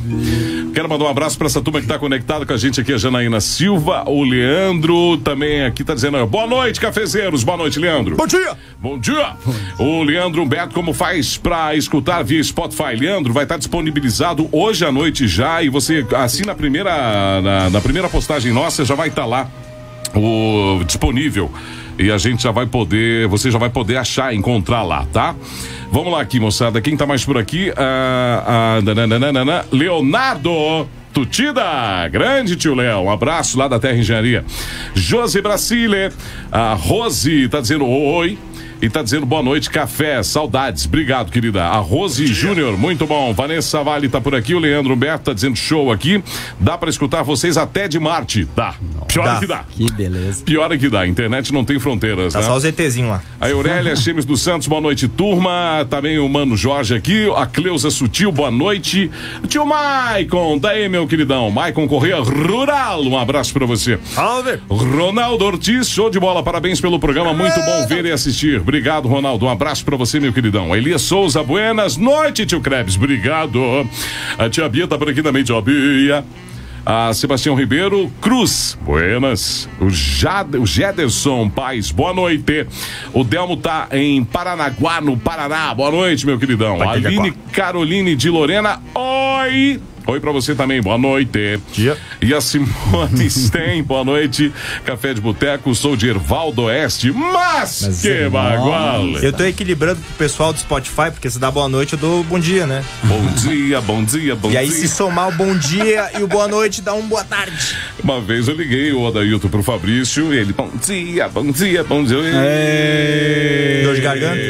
Quero 0.75 0.89
mandar 0.89 1.05
um 1.05 1.09
abraço 1.09 1.39
para 1.39 1.47
essa 1.47 1.63
turma 1.63 1.79
que 1.79 1.85
está 1.85 2.01
conectada 2.01 2.45
com 2.45 2.53
a 2.53 2.57
gente 2.57 2.81
aqui, 2.81 2.93
a 2.93 2.99
Janaína 2.99 3.41
Silva, 3.41 4.03
o 4.09 4.25
Leandro 4.25 5.17
também 5.19 5.65
aqui 5.65 5.85
tá 5.85 5.95
dizendo 5.95 6.27
boa 6.27 6.49
noite, 6.49 6.81
cafezeiros. 6.81 7.45
Boa 7.45 7.57
noite, 7.57 7.79
Leandro. 7.79 8.17
Bom 8.17 8.27
dia! 8.27 8.59
Bom 8.81 8.99
dia! 8.99 9.37
O 9.79 10.03
Leandro 10.03 10.43
Humberto, 10.43 10.75
como 10.75 10.93
faz 10.93 11.37
para 11.37 11.77
escutar 11.77 12.25
via 12.25 12.43
Spotify? 12.43 12.97
Leandro, 12.97 13.33
vai 13.33 13.45
estar 13.45 13.57
disponibilizado 13.57 14.49
hoje 14.51 14.85
à 14.85 14.91
noite 14.91 15.29
já 15.29 15.63
e 15.63 15.69
você 15.69 16.05
assina 16.17 16.53
a 16.53 16.55
primeira, 16.57 17.41
na, 17.41 17.71
na 17.71 17.81
primeira 17.81 18.09
postagem 18.09 18.53
nossa, 18.53 18.85
já 18.85 18.97
vai 18.97 19.09
estar 19.09 19.27
lá 19.27 19.49
o 20.15 20.83
disponível 20.85 21.51
e 21.99 22.11
a 22.11 22.19
gente 22.19 22.43
já 22.43 22.51
vai 22.51 22.67
poder, 22.67 23.29
você 23.29 23.51
já 23.51 23.59
vai 23.59 23.71
poder 23.71 23.97
achar, 23.97 24.35
encontrar 24.35 24.83
lá, 24.83 25.07
tá? 25.13 25.35
Vamos 25.91 26.13
lá 26.13 26.21
aqui, 26.21 26.41
moçada. 26.41 26.81
Quem 26.81 26.97
tá 26.97 27.07
mais 27.07 27.25
por 27.25 27.39
aqui? 27.39 27.73
Ah, 27.77 28.79
ah, 28.79 28.83
nananana, 28.83 29.65
Leonardo. 29.71 30.89
Tutida, 31.13 32.09
grande 32.09 32.57
tio 32.57 32.75
Léo, 32.75 33.03
um 33.03 33.11
abraço 33.11 33.57
lá 33.57 33.69
da 33.69 33.79
Terra 33.79 33.97
Engenharia. 33.97 34.45
Josi 34.95 35.41
Brasile, 35.41 36.11
a 36.51 36.75
Rose 36.75 37.49
tá 37.49 37.61
dizendo 37.61 37.87
oi. 37.87 38.37
E 38.85 38.91
tá 38.91 39.03
dizendo 39.03 39.25
boa 39.25 39.43
noite, 39.43 39.71
café, 39.71 40.23
saudades. 40.23 40.85
Obrigado, 40.85 41.33
querida. 41.33 41.65
A 41.65 41.79
Rose 41.79 42.27
Júnior, 42.27 42.77
muito 42.77 43.07
bom. 43.07 43.33
Vanessa 43.33 43.83
Vale 43.83 44.11
tá 44.11 44.21
por 44.21 44.35
aqui, 44.35 44.55
o 44.55 44.59
Leandro 44.59 44.93
Humberto 44.93 45.25
tá 45.25 45.33
dizendo 45.33 45.57
show 45.57 45.91
aqui. 45.91 46.23
Dá 46.61 46.77
para 46.77 46.91
escutar 46.91 47.23
vocês 47.23 47.57
até 47.57 47.89
de 47.89 47.99
Marte. 47.99 48.47
Dá. 48.55 48.75
Pior 49.09 49.25
Dá. 49.25 49.37
que 49.41 49.47
dá. 49.47 49.65
Que 49.71 49.91
beleza. 49.91 50.45
Pior 50.45 50.71
é 50.71 50.77
que 50.77 50.91
dá. 50.91 51.01
A 51.01 51.07
internet 51.09 51.51
não 51.51 51.65
tem 51.65 51.79
fronteiras, 51.81 52.35
Tá 52.35 52.41
né? 52.41 52.45
só 52.45 52.55
o 52.57 52.61
ZTzinho 52.61 53.09
lá. 53.09 53.23
A 53.41 53.49
Aurélia 53.49 53.97
Chemes 53.97 54.27
dos 54.27 54.43
Santos, 54.43 54.69
boa 54.69 54.83
noite, 54.83 55.09
turma. 55.09 55.87
Também 55.89 56.19
o 56.19 56.29
Mano 56.29 56.55
Jorge 56.55 56.95
aqui. 56.95 57.27
A 57.39 57.47
Cleusa 57.47 57.89
Sutil, 57.91 58.31
boa 58.31 58.51
noite. 58.51 59.11
Tio 59.49 59.65
Maicon, 59.65 60.59
daí, 60.59 60.91
meu 60.91 61.07
queridão. 61.09 61.51
Maicon 61.51 61.89
Correia 61.89 62.21
Rural, 62.21 63.03
um 63.03 63.19
abraço 63.19 63.55
pra 63.55 63.65
você. 63.65 63.99
Salve! 64.05 64.59
Ronaldo 64.69 65.43
Ortiz, 65.43 65.89
show 65.89 66.11
de 66.11 66.21
bola, 66.21 66.43
parabéns 66.43 66.83
pelo 66.83 66.99
programa, 67.01 67.33
muito 67.33 67.59
bom 67.61 67.87
ver 67.89 68.05
e 68.05 68.13
assistir. 68.13 68.61
Obrigado, 68.61 68.74
Ronaldo. 68.81 69.47
Um 69.47 69.51
abraço 69.51 69.85
pra 69.85 69.97
você, 69.97 70.19
meu 70.19 70.33
queridão. 70.33 70.75
Elias 70.75 71.03
Souza, 71.03 71.43
buenas 71.43 71.97
noite, 71.97 72.47
tio 72.47 72.61
Krebs. 72.61 72.97
Obrigado. 72.97 73.61
A 74.39 74.49
tia 74.49 74.69
Bia 74.69 74.87
tá 74.87 74.99
por 74.99 75.09
aqui 75.09 75.23
também, 75.23 75.43
tia 75.45 75.61
Bia. 75.61 76.25
A 76.87 77.15
Sebastião 77.15 77.55
Ribeiro 77.55 78.13
Cruz, 78.21 78.79
buenas. 78.83 79.69
O, 79.81 79.89
Jad, 79.89 80.55
o 80.57 80.67
Jederson 80.67 81.49
Paz, 81.49 81.91
boa 81.91 82.13
noite. 82.13 82.67
O 83.15 83.25
Delmo 83.25 83.57
tá 83.57 83.89
em 83.93 84.23
Paranaguá, 84.23 85.01
no 85.01 85.17
Paraná. 85.17 85.75
Boa 85.75 85.91
noite, 85.91 86.27
meu 86.27 86.39
queridão. 86.39 86.77
Paranaguá. 86.79 87.09
Aline 87.09 87.33
Caroline 87.53 88.15
de 88.15 88.29
Lorena, 88.29 88.83
oi. 88.95 89.81
Oi 90.07 90.21
pra 90.21 90.31
você 90.33 90.55
também, 90.55 90.83
boa 90.83 90.99
noite. 90.99 91.59
Dia. 91.73 91.97
E 92.21 92.35
a 92.35 92.41
Simone 92.41 93.25
Sten, 93.31 93.83
boa 93.83 94.05
noite. 94.05 94.53
Café 94.85 95.15
de 95.15 95.21
Boteco, 95.21 95.75
sou 95.75 95.97
de 95.97 96.09
Ervaldo 96.09 96.65
Oeste. 96.65 97.11
Mas, 97.11 97.81
Mas 97.87 98.03
que 98.03 98.09
é 98.11 98.29
bagual. 98.29 99.09
Eu 99.23 99.33
tô 99.33 99.45
equilibrando 99.45 100.03
pro 100.03 100.15
pessoal 100.17 100.53
do 100.53 100.59
Spotify, 100.59 101.11
porque 101.11 101.31
se 101.31 101.39
dá 101.39 101.51
boa 101.51 101.71
noite, 101.71 101.95
eu 101.95 101.99
dou 101.99 102.23
bom 102.23 102.39
dia, 102.39 102.67
né? 102.67 102.85
Bom 103.05 103.27
dia, 103.29 103.81
bom 103.81 104.05
dia, 104.05 104.37
bom 104.37 104.51
E 104.51 104.59
aí, 104.59 104.69
dia. 104.69 104.77
se 104.77 104.89
somar 104.89 105.29
o 105.29 105.33
bom 105.33 105.57
dia 105.57 106.11
e 106.19 106.23
o 106.23 106.27
boa 106.29 106.49
noite, 106.49 106.83
dá 106.83 106.93
um 106.93 107.09
boa 107.09 107.25
tarde. 107.25 107.75
Uma 108.03 108.21
vez 108.21 108.47
eu 108.47 108.55
liguei 108.55 108.93
o 108.93 109.01
Odailton 109.01 109.49
pro 109.49 109.63
Fabrício 109.63 110.35
e 110.35 110.39
ele, 110.39 110.53
bom 110.53 110.71
dia, 110.87 111.29
bom 111.29 111.51
dia, 111.51 111.83
bom 111.83 112.05
dia. 112.05 112.21
Dor 113.85 113.95
de 113.95 114.01
garganta? 114.03 114.41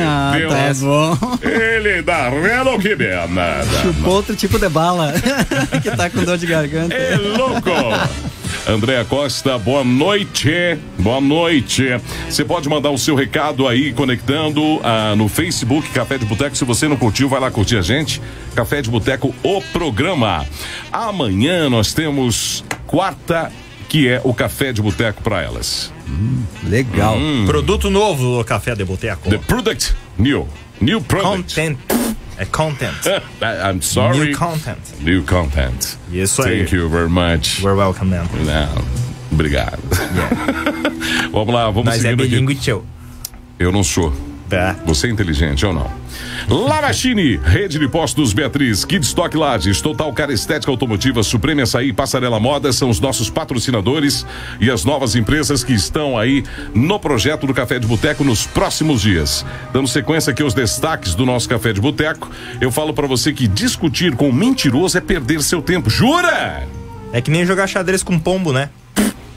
Ah, 0.00 0.32
tá 0.48 0.74
bom. 0.74 1.38
Ele 1.42 2.02
dá 2.02 2.28
relo 2.28 2.78
que 2.78 2.94
nada. 2.94 3.66
Chupou 3.82 4.12
outro 4.16 4.36
tipo 4.36 4.58
de 4.58 4.68
bala. 4.68 4.97
que 5.82 5.90
tá 5.90 6.10
com 6.10 6.24
dor 6.24 6.38
de 6.38 6.46
garganta. 6.46 6.94
É 6.94 7.16
louco! 7.16 7.70
Andréa 8.66 9.04
Costa, 9.04 9.58
boa 9.58 9.82
noite. 9.82 10.78
Boa 10.98 11.20
noite. 11.20 11.84
Você 12.28 12.44
pode 12.44 12.68
mandar 12.68 12.90
o 12.90 12.98
seu 12.98 13.14
recado 13.14 13.66
aí 13.66 13.92
conectando 13.92 14.80
ah, 14.82 15.14
no 15.16 15.28
Facebook 15.28 15.88
Café 15.90 16.18
de 16.18 16.26
Boteco. 16.26 16.56
Se 16.56 16.64
você 16.64 16.86
não 16.86 16.96
curtiu, 16.96 17.28
vai 17.28 17.40
lá 17.40 17.50
curtir 17.50 17.76
a 17.76 17.82
gente. 17.82 18.20
Café 18.54 18.82
de 18.82 18.90
Boteco, 18.90 19.34
o 19.42 19.62
programa. 19.72 20.44
Amanhã 20.92 21.70
nós 21.70 21.94
temos 21.94 22.64
quarta, 22.86 23.50
que 23.88 24.08
é 24.08 24.20
o 24.22 24.34
Café 24.34 24.72
de 24.72 24.82
Boteco 24.82 25.22
para 25.22 25.40
elas. 25.42 25.92
Legal. 26.64 27.16
Hum. 27.16 27.44
Produto 27.46 27.88
novo 27.88 28.38
do 28.38 28.44
Café 28.44 28.74
de 28.74 28.84
Boteco. 28.84 29.30
The 29.30 29.38
Product 29.38 29.94
New. 30.18 30.48
New 30.80 31.00
Product. 31.00 31.54
Content. 31.54 31.78
É 32.38 32.44
content. 32.44 32.94
I'm 33.42 33.82
sorry. 33.82 34.28
New 34.28 34.36
content. 34.36 34.78
New 35.00 35.22
content. 35.24 35.98
Yes, 36.10 36.38
aí. 36.38 36.58
Thank 36.60 36.74
you 36.74 36.88
very 36.88 37.08
much. 37.08 37.60
We're 37.62 37.76
welcome, 37.76 38.10
man. 38.10 38.28
Não, 38.44 38.84
obrigado. 39.32 39.82
Yeah. 40.14 41.30
vamos 41.32 41.52
lá, 41.52 41.64
vamos 41.70 41.84
Nós 41.86 42.04
é 42.04 42.16
seguindo 42.16 42.52
aqui. 42.52 42.70
Eu 43.58 43.72
não 43.72 43.82
sou. 43.82 44.27
Tá. 44.48 44.76
Você 44.86 45.08
é 45.08 45.10
inteligente 45.10 45.66
ou 45.66 45.72
não? 45.72 45.90
Lavachine, 46.48 47.36
Rede 47.36 47.78
de 47.78 47.86
Postos 47.86 48.32
Beatriz, 48.32 48.84
Kidstock 48.84 49.36
Lages, 49.36 49.82
Total 49.82 50.10
Cara 50.12 50.32
Estética 50.32 50.72
Automotiva, 50.72 51.22
Supreme 51.22 51.62
Açaí, 51.62 51.92
Passarela 51.92 52.40
Moda 52.40 52.72
são 52.72 52.88
os 52.88 52.98
nossos 52.98 53.28
patrocinadores 53.28 54.24
e 54.58 54.70
as 54.70 54.84
novas 54.84 55.14
empresas 55.14 55.62
que 55.62 55.74
estão 55.74 56.16
aí 56.16 56.44
no 56.74 56.98
projeto 56.98 57.46
do 57.46 57.52
Café 57.52 57.78
de 57.78 57.86
Boteco 57.86 58.24
nos 58.24 58.46
próximos 58.46 59.02
dias. 59.02 59.44
Dando 59.72 59.86
sequência 59.86 60.30
aqui 60.30 60.42
aos 60.42 60.54
destaques 60.54 61.14
do 61.14 61.26
nosso 61.26 61.48
Café 61.48 61.72
de 61.74 61.80
Boteco, 61.80 62.30
eu 62.60 62.72
falo 62.72 62.94
pra 62.94 63.06
você 63.06 63.32
que 63.32 63.46
discutir 63.46 64.16
com 64.16 64.30
um 64.30 64.32
mentiroso 64.32 64.96
é 64.96 65.00
perder 65.00 65.42
seu 65.42 65.60
tempo. 65.60 65.90
Jura? 65.90 66.66
É 67.12 67.20
que 67.20 67.30
nem 67.30 67.44
jogar 67.44 67.66
xadrez 67.66 68.02
com 68.02 68.18
pombo, 68.18 68.52
né? 68.52 68.70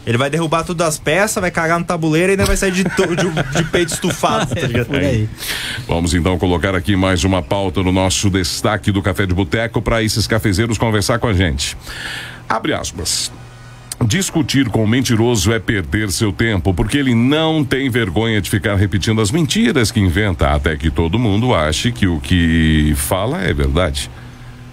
Ele 0.06 0.18
vai 0.18 0.30
derrubar 0.32 0.64
tudo 0.64 0.82
as 0.84 0.98
peças, 0.98 1.40
vai 1.40 1.52
cagar 1.52 1.78
no 1.80 1.86
tabuleiro 1.86 2.30
e 2.30 2.32
ainda 2.32 2.46
vai 2.46 2.58
sair 2.58 2.72
de, 2.72 2.84
to- 2.84 3.16
de, 3.16 3.30
de 3.58 3.64
peito 3.70 3.94
estufado, 3.94 4.56
tá 4.56 4.66
ligado? 4.68 4.88
Por 4.88 4.96
aí. 4.98 5.30
Vamos 5.88 6.14
então 6.16 6.38
colocar 6.40 6.74
aqui 6.76 6.96
mais 6.96 7.24
uma 7.24 7.42
pauta 7.44 7.84
no 7.84 7.92
nosso 7.92 8.30
destaque 8.30 8.92
do 8.92 9.02
Café 9.02 9.28
de 9.28 9.34
Boteco 9.34 9.80
para 9.82 10.02
esses 10.02 10.26
cafezeiros 10.26 10.78
conversar 10.80 11.20
com 11.20 11.28
a 11.28 11.34
gente. 11.34 11.78
Abre 12.50 12.74
aspas. 12.74 13.32
Discutir 14.04 14.68
com 14.70 14.84
o 14.84 14.88
mentiroso 14.88 15.54
é 15.54 15.60
perder 15.60 16.12
seu 16.12 16.34
tempo, 16.34 16.74
porque 16.74 16.98
ele 16.98 17.14
não 17.14 17.64
tem 17.64 17.88
vergonha 17.88 18.42
de 18.42 18.50
ficar 18.50 18.76
repetindo 18.76 19.22
as 19.22 19.30
mentiras 19.30 19.92
que 19.92 20.00
inventa, 20.00 20.50
até 20.50 20.76
que 20.76 20.90
todo 20.90 21.20
mundo 21.20 21.54
ache 21.54 21.92
que 21.92 22.08
o 22.08 22.20
que 22.20 22.94
fala 22.98 23.44
é 23.44 23.54
verdade. 23.54 24.10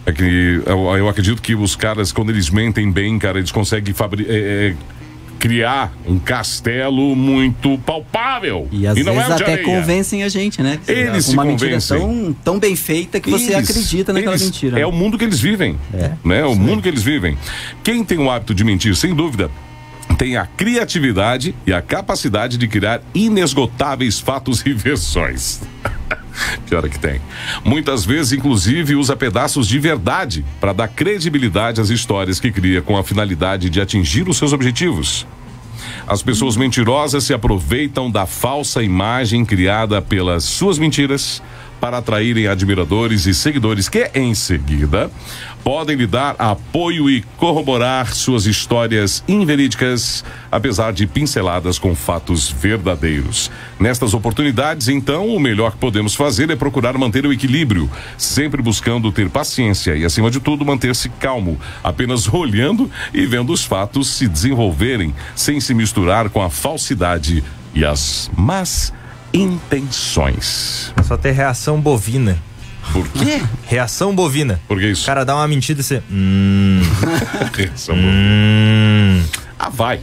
É 0.06 0.12
que 0.12 0.62
eu, 0.64 0.96
eu 0.96 1.06
acredito 1.10 1.42
que 1.42 1.54
os 1.54 1.76
caras, 1.76 2.10
quando 2.10 2.30
eles 2.30 2.48
mentem 2.48 2.90
bem, 2.90 3.18
cara, 3.18 3.36
eles 3.36 3.52
conseguem 3.52 3.92
fabri 3.92 4.24
é, 4.26 4.32
é, 4.34 4.74
criar 5.38 5.92
um 6.06 6.18
castelo 6.18 7.14
muito 7.14 7.78
palpável. 7.78 8.68
E 8.72 8.86
às 8.86 8.96
não 9.04 9.14
vezes 9.14 9.30
é 9.30 9.34
o 9.34 9.36
de 9.36 9.42
até 9.42 9.52
areia. 9.52 9.64
convencem 9.66 10.22
a 10.24 10.28
gente, 10.28 10.62
né? 10.62 10.78
Eles 10.88 11.26
se 11.26 11.32
Uma 11.32 11.44
mentira 11.44 11.70
convencem. 11.70 11.98
tão, 11.98 12.32
tão 12.44 12.58
bem 12.58 12.74
feita 12.76 13.20
que 13.20 13.30
você 13.30 13.52
Eles- 13.54 13.70
acredita 13.70 14.12
naquela 14.12 14.32
eles- 14.32 14.42
mentira. 14.44 14.78
É 14.80 14.86
o 14.86 14.92
mundo 14.92 15.16
que 15.18 15.24
eles 15.24 15.38
vivem. 15.40 15.76
É. 15.94 16.10
Né? 16.24 16.44
O 16.44 16.54
mundo 16.54 16.82
que 16.82 16.88
eles 16.88 17.02
vivem. 17.02 17.36
Quem 17.82 18.04
tem 18.04 18.18
o 18.18 18.30
hábito 18.30 18.54
de 18.54 18.64
mentir, 18.64 18.94
sem 18.96 19.14
dúvida, 19.14 19.50
tem 20.18 20.36
a 20.36 20.44
criatividade 20.44 21.54
e 21.64 21.72
a 21.72 21.80
capacidade 21.80 22.58
de 22.58 22.66
criar 22.66 23.00
inesgotáveis 23.14 24.18
fatos 24.18 24.66
e 24.66 24.72
versões. 24.72 25.60
Pior 26.68 26.84
é 26.84 26.88
que 26.88 26.98
tem. 26.98 27.20
Muitas 27.64 28.04
vezes, 28.04 28.32
inclusive, 28.32 28.96
usa 28.96 29.16
pedaços 29.16 29.68
de 29.68 29.78
verdade 29.78 30.44
para 30.60 30.72
dar 30.72 30.88
credibilidade 30.88 31.80
às 31.80 31.88
histórias 31.88 32.40
que 32.40 32.50
cria 32.50 32.82
com 32.82 32.96
a 32.96 33.04
finalidade 33.04 33.70
de 33.70 33.80
atingir 33.80 34.28
os 34.28 34.36
seus 34.36 34.52
objetivos. 34.52 35.24
As 36.06 36.22
pessoas 36.22 36.56
mentirosas 36.56 37.24
se 37.24 37.32
aproveitam 37.32 38.10
da 38.10 38.26
falsa 38.26 38.82
imagem 38.82 39.44
criada 39.44 40.02
pelas 40.02 40.42
suas 40.42 40.78
mentiras 40.78 41.40
para 41.80 41.98
atraírem 41.98 42.46
admiradores 42.46 43.26
e 43.26 43.34
seguidores 43.34 43.88
que, 43.88 44.10
em 44.14 44.34
seguida, 44.34 45.10
podem 45.62 45.96
lhe 45.96 46.06
dar 46.06 46.34
apoio 46.38 47.10
e 47.10 47.22
corroborar 47.36 48.14
suas 48.14 48.46
histórias 48.46 49.22
inverídicas, 49.28 50.24
apesar 50.50 50.92
de 50.92 51.06
pinceladas 51.06 51.78
com 51.78 51.94
fatos 51.94 52.50
verdadeiros. 52.50 53.50
Nestas 53.78 54.14
oportunidades, 54.14 54.88
então, 54.88 55.28
o 55.28 55.38
melhor 55.38 55.72
que 55.72 55.78
podemos 55.78 56.14
fazer 56.14 56.50
é 56.50 56.56
procurar 56.56 56.96
manter 56.96 57.26
o 57.26 57.32
equilíbrio, 57.32 57.90
sempre 58.16 58.62
buscando 58.62 59.12
ter 59.12 59.28
paciência 59.28 59.94
e, 59.94 60.04
acima 60.04 60.30
de 60.30 60.40
tudo, 60.40 60.64
manter-se 60.64 61.08
calmo, 61.10 61.60
apenas 61.84 62.32
olhando 62.32 62.90
e 63.12 63.26
vendo 63.26 63.52
os 63.52 63.64
fatos 63.64 64.08
se 64.08 64.26
desenvolverem, 64.26 65.14
sem 65.36 65.60
se 65.60 65.74
misturar 65.74 66.30
com 66.30 66.42
a 66.42 66.48
falsidade 66.48 67.44
e 67.74 67.84
as 67.84 68.30
más 68.36 68.92
intenções. 69.32 70.92
Só 71.04 71.16
ter 71.16 71.32
reação 71.32 71.80
bovina. 71.80 72.38
Por 72.92 73.06
quê? 73.08 73.42
Reação 73.66 74.14
bovina. 74.14 74.60
Por 74.66 74.78
que 74.78 74.86
isso? 74.86 75.02
O 75.02 75.06
cara 75.06 75.24
dá 75.24 75.34
uma 75.34 75.46
mentira 75.48 75.78
e 75.80 75.82
você. 75.82 76.02
Hum. 76.10 76.80
Reação 77.54 77.94
bovina. 77.94 78.12
hum. 78.12 79.22
Ah, 79.58 79.68
vai. 79.70 80.00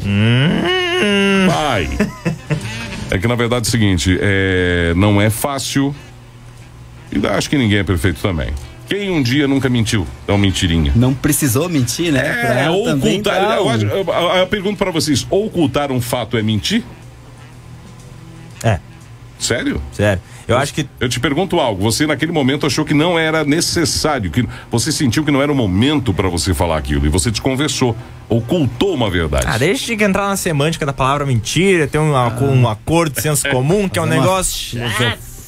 Vai. 1.48 1.90
É 3.10 3.18
que 3.18 3.28
na 3.28 3.36
verdade 3.36 3.66
é 3.66 3.68
o 3.68 3.72
seguinte, 3.72 4.18
é, 4.22 4.94
não 4.96 5.22
é 5.22 5.30
fácil. 5.30 5.96
E 7.12 7.26
acho 7.28 7.50
que 7.50 7.58
ninguém 7.58 7.80
é 7.80 7.84
perfeito 7.84 8.20
também. 8.22 8.50
Quem 8.90 9.10
um 9.10 9.24
dia 9.24 9.48
nunca 9.48 9.68
mentiu? 9.70 10.06
É 10.28 10.32
uma 10.32 10.38
mentirinha. 10.38 10.92
Não 10.96 11.14
precisou 11.14 11.68
mentir, 11.70 12.12
né? 12.12 12.66
É, 12.66 12.70
ocultar. 12.70 13.42
dá 13.42 13.56
eu 13.56 13.66
eu- 13.66 14.06
eu- 14.06 14.36
eu 14.38 14.48
pergunto 14.48 14.78
pra 14.78 14.92
vocês: 14.92 15.26
ocultar 15.30 15.92
um 15.92 16.00
fato 16.02 16.38
é 16.38 16.44
mentir? 16.44 16.84
É, 18.64 18.80
Sério? 19.40 19.82
sério. 19.92 20.22
Eu 20.48 20.58
acho 20.58 20.74
que 20.74 20.88
Eu 21.00 21.10
te 21.10 21.20
pergunto 21.20 21.60
algo. 21.60 21.82
Você 21.82 22.06
naquele 22.06 22.32
momento 22.32 22.68
achou 22.68 22.86
que 22.86 22.94
não 22.94 23.18
era 23.18 23.44
necessário, 23.44 24.30
que 24.30 24.48
você 24.70 24.92
sentiu 24.92 25.24
que 25.26 25.32
não 25.32 25.42
era 25.42 25.52
o 25.52 25.56
momento 25.56 26.14
pra 26.14 26.30
você 26.30 26.54
falar 26.54 26.78
aquilo 26.78 27.06
e 27.06 27.10
você 27.10 27.32
desconversou, 27.32 27.96
ocultou 28.30 28.94
uma 28.94 29.10
verdade. 29.10 29.46
Ah, 29.48 29.58
deixa 29.58 29.96
de 29.96 30.04
entrar 30.04 30.28
na 30.28 30.38
semântica 30.38 30.86
da 30.86 30.94
palavra 30.94 31.26
mentira, 31.26 31.88
tem 31.88 32.00
um, 32.00 32.14
um 32.14 32.70
acordo 32.70 33.16
de 33.16 33.22
senso 33.22 33.48
comum, 33.50 33.90
que 33.90 33.98
é 33.98 34.02
um 34.02 34.06
uma 34.06 34.16
negócio. 34.16 34.80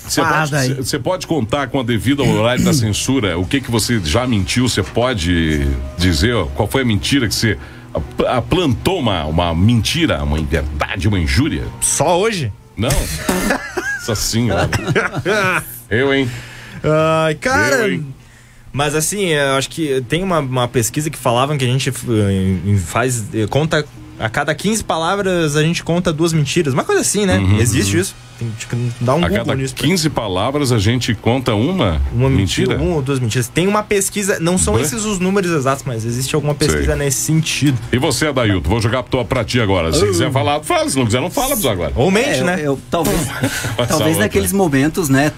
Você 0.08 0.22
pode, 0.24 1.00
pode 1.04 1.28
contar 1.28 1.68
com 1.68 1.80
a 1.80 1.84
devida 1.84 2.24
horário 2.24 2.64
da 2.64 2.74
censura 2.74 3.38
o 3.38 3.46
que 3.46 3.62
que 3.62 3.70
você 3.70 4.00
já 4.04 4.26
mentiu? 4.26 4.68
Você 4.68 4.82
pode 4.82 5.68
dizer 5.98 6.34
ó, 6.34 6.46
qual 6.46 6.68
foi 6.68 6.82
a 6.82 6.86
mentira 6.86 7.28
que 7.28 7.36
você 7.36 7.58
a- 8.26 8.42
plantou 8.42 9.00
uma, 9.00 9.26
uma 9.26 9.54
mentira, 9.54 10.24
uma 10.24 10.40
inverdade, 10.40 11.08
uma 11.08 11.20
injúria? 11.20 11.66
Só 11.82 12.18
hoje? 12.18 12.52
Não. 12.76 12.90
Nossa 14.08 14.16
senhora. 14.16 14.70
Eu, 15.90 16.14
hein? 16.14 16.30
Ai, 16.84 17.36
cara. 17.36 17.76
Eu, 17.88 17.94
hein? 17.94 18.14
Mas 18.72 18.94
assim, 18.94 19.30
eu 19.30 19.56
acho 19.56 19.70
que 19.70 20.02
tem 20.08 20.22
uma, 20.24 20.40
uma 20.40 20.68
pesquisa 20.68 21.10
que 21.10 21.18
falavam 21.18 21.58
que 21.58 21.66
a 21.66 21.68
gente 21.68 21.90
eh, 21.90 22.78
faz. 22.86 23.24
eh, 23.34 23.48
conta. 23.48 23.86
A 24.20 24.30
cada 24.30 24.54
15 24.56 24.84
palavras 24.84 25.56
a 25.56 25.62
gente 25.64 25.84
conta 25.84 26.12
duas 26.12 26.34
mentiras. 26.34 26.74
Uma 26.74 26.84
coisa 26.84 27.02
assim, 27.02 27.26
né? 27.26 27.40
Existe 27.60 27.98
isso. 28.00 28.16
Tem 28.40 28.48
que 28.70 28.76
dar 29.04 29.16
um 29.16 29.18
Uhum, 29.18 29.26
A 29.26 29.30
Google 29.30 29.46
cada 29.46 29.56
nisso. 29.58 29.74
15 29.76 30.10
palavras 30.12 30.72
a 30.72 30.78
gente 30.78 31.16
conta 31.16 31.56
uma, 31.56 32.00
Uma 32.14 32.30
mentira. 32.30 32.70
mentira? 32.70 32.78
Uma 32.78 32.96
ou 32.98 33.02
duas 33.02 33.20
mentiras. 33.20 33.48
Tem 33.48 33.66
uma 33.68 33.82
pesquisa, 33.82 34.40
não 34.40 34.58
são 34.60 34.80
esses 34.80 35.06
os 35.06 35.18
números 35.20 35.50
exatos, 35.52 35.84
mas 35.88 36.06
existe 36.06 36.36
alguma 36.36 36.54
pesquisa 36.54 36.86
Sei. 36.86 36.96
nesse 36.96 37.18
sentido. 37.18 37.78
E 37.92 37.98
você, 37.98 38.28
Adailton, 38.28 38.70
vou 38.70 38.80
jogar 38.80 39.02
pra, 39.04 39.24
pra 39.26 39.44
ti 39.44 39.60
agora. 39.60 39.92
Se 39.92 40.06
quiser 40.06 40.32
falar, 40.32 40.62
fala. 40.64 40.88
Se 40.90 40.98
não 40.98 41.06
quiser, 41.06 41.20
não 41.22 41.32
fala 41.32 41.58
pra 41.58 41.72
agora. 41.72 41.92
Ou 41.96 42.12
mente, 42.12 42.28
É, 42.30 42.40
eu- 42.42 42.46
né? 42.46 42.60
eu- 42.64 42.80
talvez 42.92 43.18
Essa 43.28 43.86
talvez 43.88 44.02
outra. 44.10 44.20
naqueles 44.20 44.52
momentos, 44.54 45.10
né? 45.10 45.32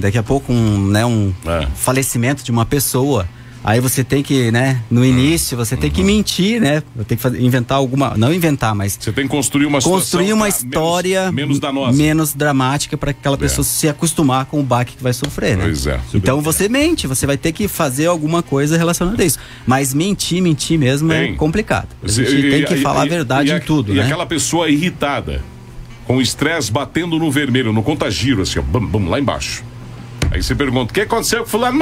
Daqui 0.00 0.18
a 0.18 0.22
pouco 0.22 0.52
um, 0.52 0.86
né, 0.86 1.04
um 1.04 1.32
É. 1.46 1.66
falecimento 1.74 2.44
de 2.44 2.52
uma 2.52 2.64
pessoa. 2.64 3.26
Aí 3.64 3.80
você 3.80 4.04
tem 4.04 4.22
que, 4.22 4.50
né? 4.52 4.82
No 4.90 5.02
início 5.02 5.56
você 5.56 5.74
tem 5.74 5.90
que 5.90 6.04
mentir, 6.04 6.60
né? 6.60 6.82
Tem 7.08 7.16
que 7.16 7.22
fazer- 7.22 7.40
inventar 7.40 7.78
alguma, 7.78 8.14
não 8.14 8.30
inventar, 8.30 8.74
mas 8.74 8.98
Você 9.00 9.10
tem 9.10 9.24
que 9.24 9.30
construir 9.30 9.64
uma 9.64 9.80
construir 9.80 10.34
uma 10.34 10.46
história 10.50 11.32
menos, 11.32 11.58
menos 11.58 11.96
menos 11.96 12.34
dramática 12.34 12.94
para 12.98 13.12
aquela 13.12 13.38
pessoa 13.38 13.64
se 13.64 13.88
acostumar 13.88 14.44
com 14.44 14.60
o 14.60 14.62
baque 14.62 14.96
que 14.96 15.02
vai 15.02 15.14
sofrer, 15.14 15.56
né? 15.56 15.64
Pois 15.64 15.86
é. 15.86 15.98
Então 16.12 16.42
você 16.42 16.68
mente, 16.68 17.06
você 17.06 17.26
vai 17.26 17.38
ter 17.38 17.52
que 17.52 17.66
fazer 17.66 18.04
alguma 18.06 18.42
coisa 18.42 18.76
relacionada 18.76 19.22
a 19.22 19.24
isso. 19.24 19.38
Mas 19.66 19.94
mentir, 19.94 20.42
mentir 20.42 20.78
mesmo 20.78 21.08
Tem. 21.08 21.32
é 21.32 21.34
complicado. 21.34 21.88
A 22.02 22.08
gente 22.08 22.34
e- 22.36 22.50
tem 22.50 22.64
que 22.66 22.74
e- 22.74 22.82
falar 22.82 23.02
a 23.02 23.06
e- 23.06 23.08
verdade 23.08 23.50
a- 23.50 23.56
em 23.56 23.60
tudo, 23.60 23.92
E 23.92 23.96
né? 23.96 24.02
aquela 24.04 24.26
pessoa 24.26 24.68
irritada, 24.68 25.40
com 26.06 26.18
o 26.18 26.20
estresse 26.20 26.70
batendo 26.70 27.18
no 27.18 27.30
vermelho, 27.30 27.72
no 27.72 27.82
contagiro, 27.82 28.42
assim, 28.42 28.58
ó, 28.58 28.62
bum, 28.62 28.84
bum, 28.86 29.08
lá 29.08 29.18
embaixo. 29.18 29.64
Aí 30.30 30.42
você 30.42 30.54
pergunta: 30.54 30.90
o 30.90 30.94
que 30.94 31.00
aconteceu 31.00 31.44
com 31.44 31.48
fulano? 31.48 31.78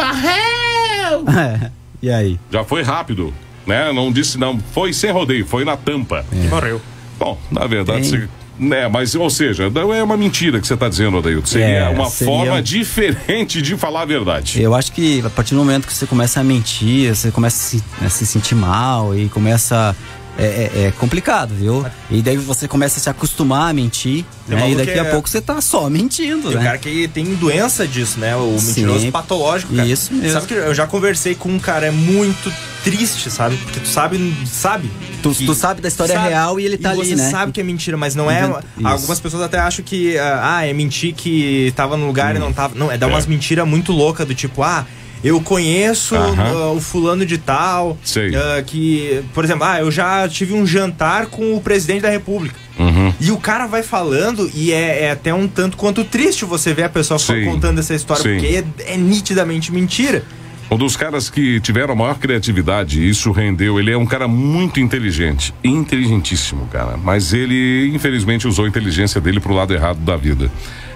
Morreu! 0.97 1.25
e 2.03 2.11
aí? 2.11 2.39
Já 2.51 2.65
foi 2.65 2.83
rápido, 2.83 3.33
né? 3.67 3.93
Não 3.93 4.13
disse 4.13 4.39
não. 4.39 4.59
Foi 4.73 4.93
sem 4.93 5.11
rodeio, 5.11 5.47
foi 5.47 5.65
na 5.65 5.77
tampa. 5.77 6.25
Morreu. 6.51 6.81
Bom, 7.19 7.39
na 7.51 7.67
verdade, 7.67 8.11
Tem. 8.11 8.21
você. 8.21 8.29
Né, 8.59 8.87
mas, 8.87 9.15
ou 9.15 9.31
seja, 9.31 9.71
não 9.71 9.93
é 9.95 10.03
uma 10.03 10.17
mentira 10.17 10.61
que 10.61 10.67
você 10.67 10.75
está 10.75 10.87
dizendo, 10.89 11.17
Adailton. 11.19 11.47
Seria 11.47 11.67
É, 11.67 11.89
uma 11.89 12.09
seria- 12.11 12.33
forma 12.33 12.63
diferente 12.63 13.63
de 13.63 13.77
falar 13.77 14.03
a 14.03 14.05
verdade. 14.05 14.63
Eu 14.63 14.75
acho 14.75 14.93
que 14.93 15.21
a 15.25 15.31
partir 15.31 15.55
do 15.55 15.59
momento 15.59 15.87
que 15.87 15.93
você 15.95 16.07
começa 16.07 16.39
a 16.39 16.45
mentir, 16.45 17.13
você 17.17 17.31
começa 17.31 17.57
a 17.57 17.81
se, 17.81 17.85
a 18.05 18.09
se 18.11 18.27
sentir 18.27 18.55
mal 18.55 19.17
e 19.17 19.29
começa. 19.31 19.97
É, 20.39 20.45
é- 20.75 20.87
é 20.87 20.91
complicado, 20.93 21.55
viu? 21.55 21.85
E 22.11 22.23
daí 22.23 22.39
você 22.39 22.67
começa 22.67 22.99
a 22.99 23.03
se 23.03 23.11
acostumar 23.11 23.69
a 23.69 23.73
mentir, 23.75 24.25
né? 24.49 24.71
E 24.71 24.75
daqui 24.75 24.99
a 24.99 25.05
é- 25.05 25.11
pouco 25.11 25.29
você 25.29 25.43
tá 25.43 25.61
só 25.61 25.91
mentindo, 25.91 26.49
Tem 26.49 26.57
o 26.57 26.59
né? 26.59 26.65
cara 26.65 26.79
que 26.79 27.07
tem 27.09 27.35
doença 27.35 27.87
disso, 27.87 28.19
né? 28.19 28.35
O 28.35 28.59
Sim. 28.59 28.67
mentiroso 28.69 29.13
patológico, 29.13 29.75
cara. 29.75 29.87
Isso 29.87 30.13
mesmo. 30.15 30.33
Sabe 30.33 30.47
que 30.47 30.55
eu 30.55 30.75
já 30.75 30.87
conversei 30.87 31.35
com 31.35 31.51
um 31.51 31.59
cara 31.59 31.87
é 31.87 31.91
muito 31.91 32.51
triste, 32.83 33.31
sabe? 33.31 33.57
Porque 33.59 33.81
tu 33.81 33.89
sabe, 33.89 34.35
sabe. 34.47 34.91
Tu- 35.23 35.35
tu 35.35 35.55
sabe 35.55 35.81
da 35.83 35.89
história 35.89 36.19
real 36.19 36.59
e 36.59 36.65
ele 36.65 36.79
tá 36.79 36.91
ali, 36.91 37.05
você 37.07 37.15
né? 37.15 37.31
sabe 37.31 37.53
que 37.53 37.61
é 37.61 37.65
mentira, 37.65 37.97
mas 37.99 38.15
não 38.15 38.31
é. 38.31 38.41
Inventa-. 38.45 38.65
Algumas 38.85 39.21
pessoas 39.21 39.43
até 39.43 39.59
acham 39.59 39.85
que, 39.85 40.19
ah, 40.19 40.41
ah, 40.57 40.67
é 40.67 40.73
mentir 40.73 41.15
que 41.15 41.73
tava 41.77 41.97
no 41.97 42.07
lugar 42.07 42.35
e 42.35 42.39
não 42.39 42.53
tava. 42.55 42.75
Não, 42.75 42.91
é 42.91 42.97
dar 42.97 43.07
É. 43.07 43.11
umas 43.11 43.27
mentiras 43.27 43.69
muito 43.69 43.93
loucas 43.93 44.27
do 44.27 44.35
tipo, 44.35 44.63
ah. 44.63 44.87
Eu 45.25 45.41
conheço 45.41 46.17
ah, 46.17 46.73
o 46.73 46.81
fulano 46.81 47.25
de 47.25 47.39
tal, 47.39 47.97
Sei. 48.03 48.35
ah, 48.35 48.63
que, 48.65 49.23
por 49.33 49.45
exemplo, 49.45 49.65
ah, 49.65 49.81
eu 49.81 49.91
já 49.91 50.29
tive 50.29 50.53
um 50.53 50.67
jantar 50.67 51.27
com 51.27 51.55
o 51.55 51.61
presidente 51.61 52.03
da 52.03 52.11
república. 52.11 52.57
Uhum. 52.79 53.13
E 53.21 53.31
o 53.31 53.37
cara 53.37 53.67
vai 53.67 53.83
falando 53.83 54.51
e 54.55 54.73
é, 54.73 55.05
é 55.05 55.11
até 55.13 55.33
um 55.33 55.47
tanto 55.47 55.77
quanto 55.77 56.05
triste 56.05 56.45
você 56.45 56.75
ver 56.75 56.85
a 56.85 56.89
pessoa 56.89 57.19
Sim. 57.19 57.45
contando 57.45 57.79
essa 57.79 57.95
história, 57.95 58.23
Sim. 58.23 58.35
porque 58.35 58.65
é, 58.83 58.95
é 58.95 58.97
nitidamente 58.97 59.71
mentira. 59.71 60.25
Um 60.71 60.77
dos 60.79 60.97
caras 60.97 61.29
que 61.29 61.61
tiveram 61.61 61.93
a 61.93 61.95
maior 61.95 62.19
criatividade, 62.19 63.07
isso 63.07 63.31
rendeu. 63.31 63.79
Ele 63.79 63.93
é 63.93 63.97
um 63.97 64.07
cara 64.07 64.27
muito 64.27 64.81
inteligente, 64.81 65.53
inteligentíssimo, 65.63 66.67
cara. 66.69 66.97
Mas 66.97 67.35
ele, 67.35 67.91
infelizmente, 67.95 68.49
usou 68.49 68.65
a 68.65 68.69
inteligência 68.69 69.21
dele 69.21 69.39
pro 69.39 69.53
lado 69.53 69.75
errado 69.75 69.99
da 69.99 70.17
vida. 70.17 70.51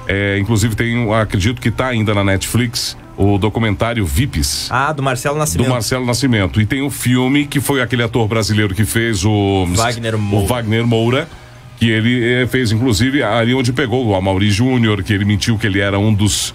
É, 0.08 0.38
inclusive, 0.38 0.74
tem, 0.74 1.12
acredito 1.12 1.60
que 1.60 1.70
tá 1.70 1.88
ainda 1.88 2.14
na 2.14 2.24
Netflix, 2.24 2.96
o 3.16 3.38
documentário 3.38 4.04
Vips. 4.04 4.68
Ah, 4.70 4.92
do 4.92 5.02
Marcelo 5.02 5.38
Nascimento. 5.38 5.66
Do 5.66 5.72
Marcelo 5.72 6.04
Nascimento. 6.04 6.60
E 6.60 6.66
tem 6.66 6.82
o 6.82 6.90
filme 6.90 7.46
que 7.46 7.60
foi 7.60 7.80
aquele 7.80 8.02
ator 8.02 8.28
brasileiro 8.28 8.74
que 8.74 8.84
fez 8.84 9.24
o. 9.24 9.66
Wagner 9.74 10.18
Moura. 10.18 10.44
O 10.44 10.46
Wagner 10.48 10.86
Moura. 10.86 11.28
Que 11.78 11.90
ele 11.90 12.42
eh, 12.42 12.46
fez, 12.46 12.72
inclusive, 12.72 13.22
ali 13.22 13.54
onde 13.54 13.70
pegou 13.70 14.06
o 14.06 14.14
Amaury 14.14 14.50
Júnior, 14.50 15.02
que 15.02 15.12
ele 15.12 15.26
mentiu 15.26 15.58
que 15.58 15.66
ele 15.66 15.78
era 15.78 15.98
um 15.98 16.12
dos. 16.12 16.54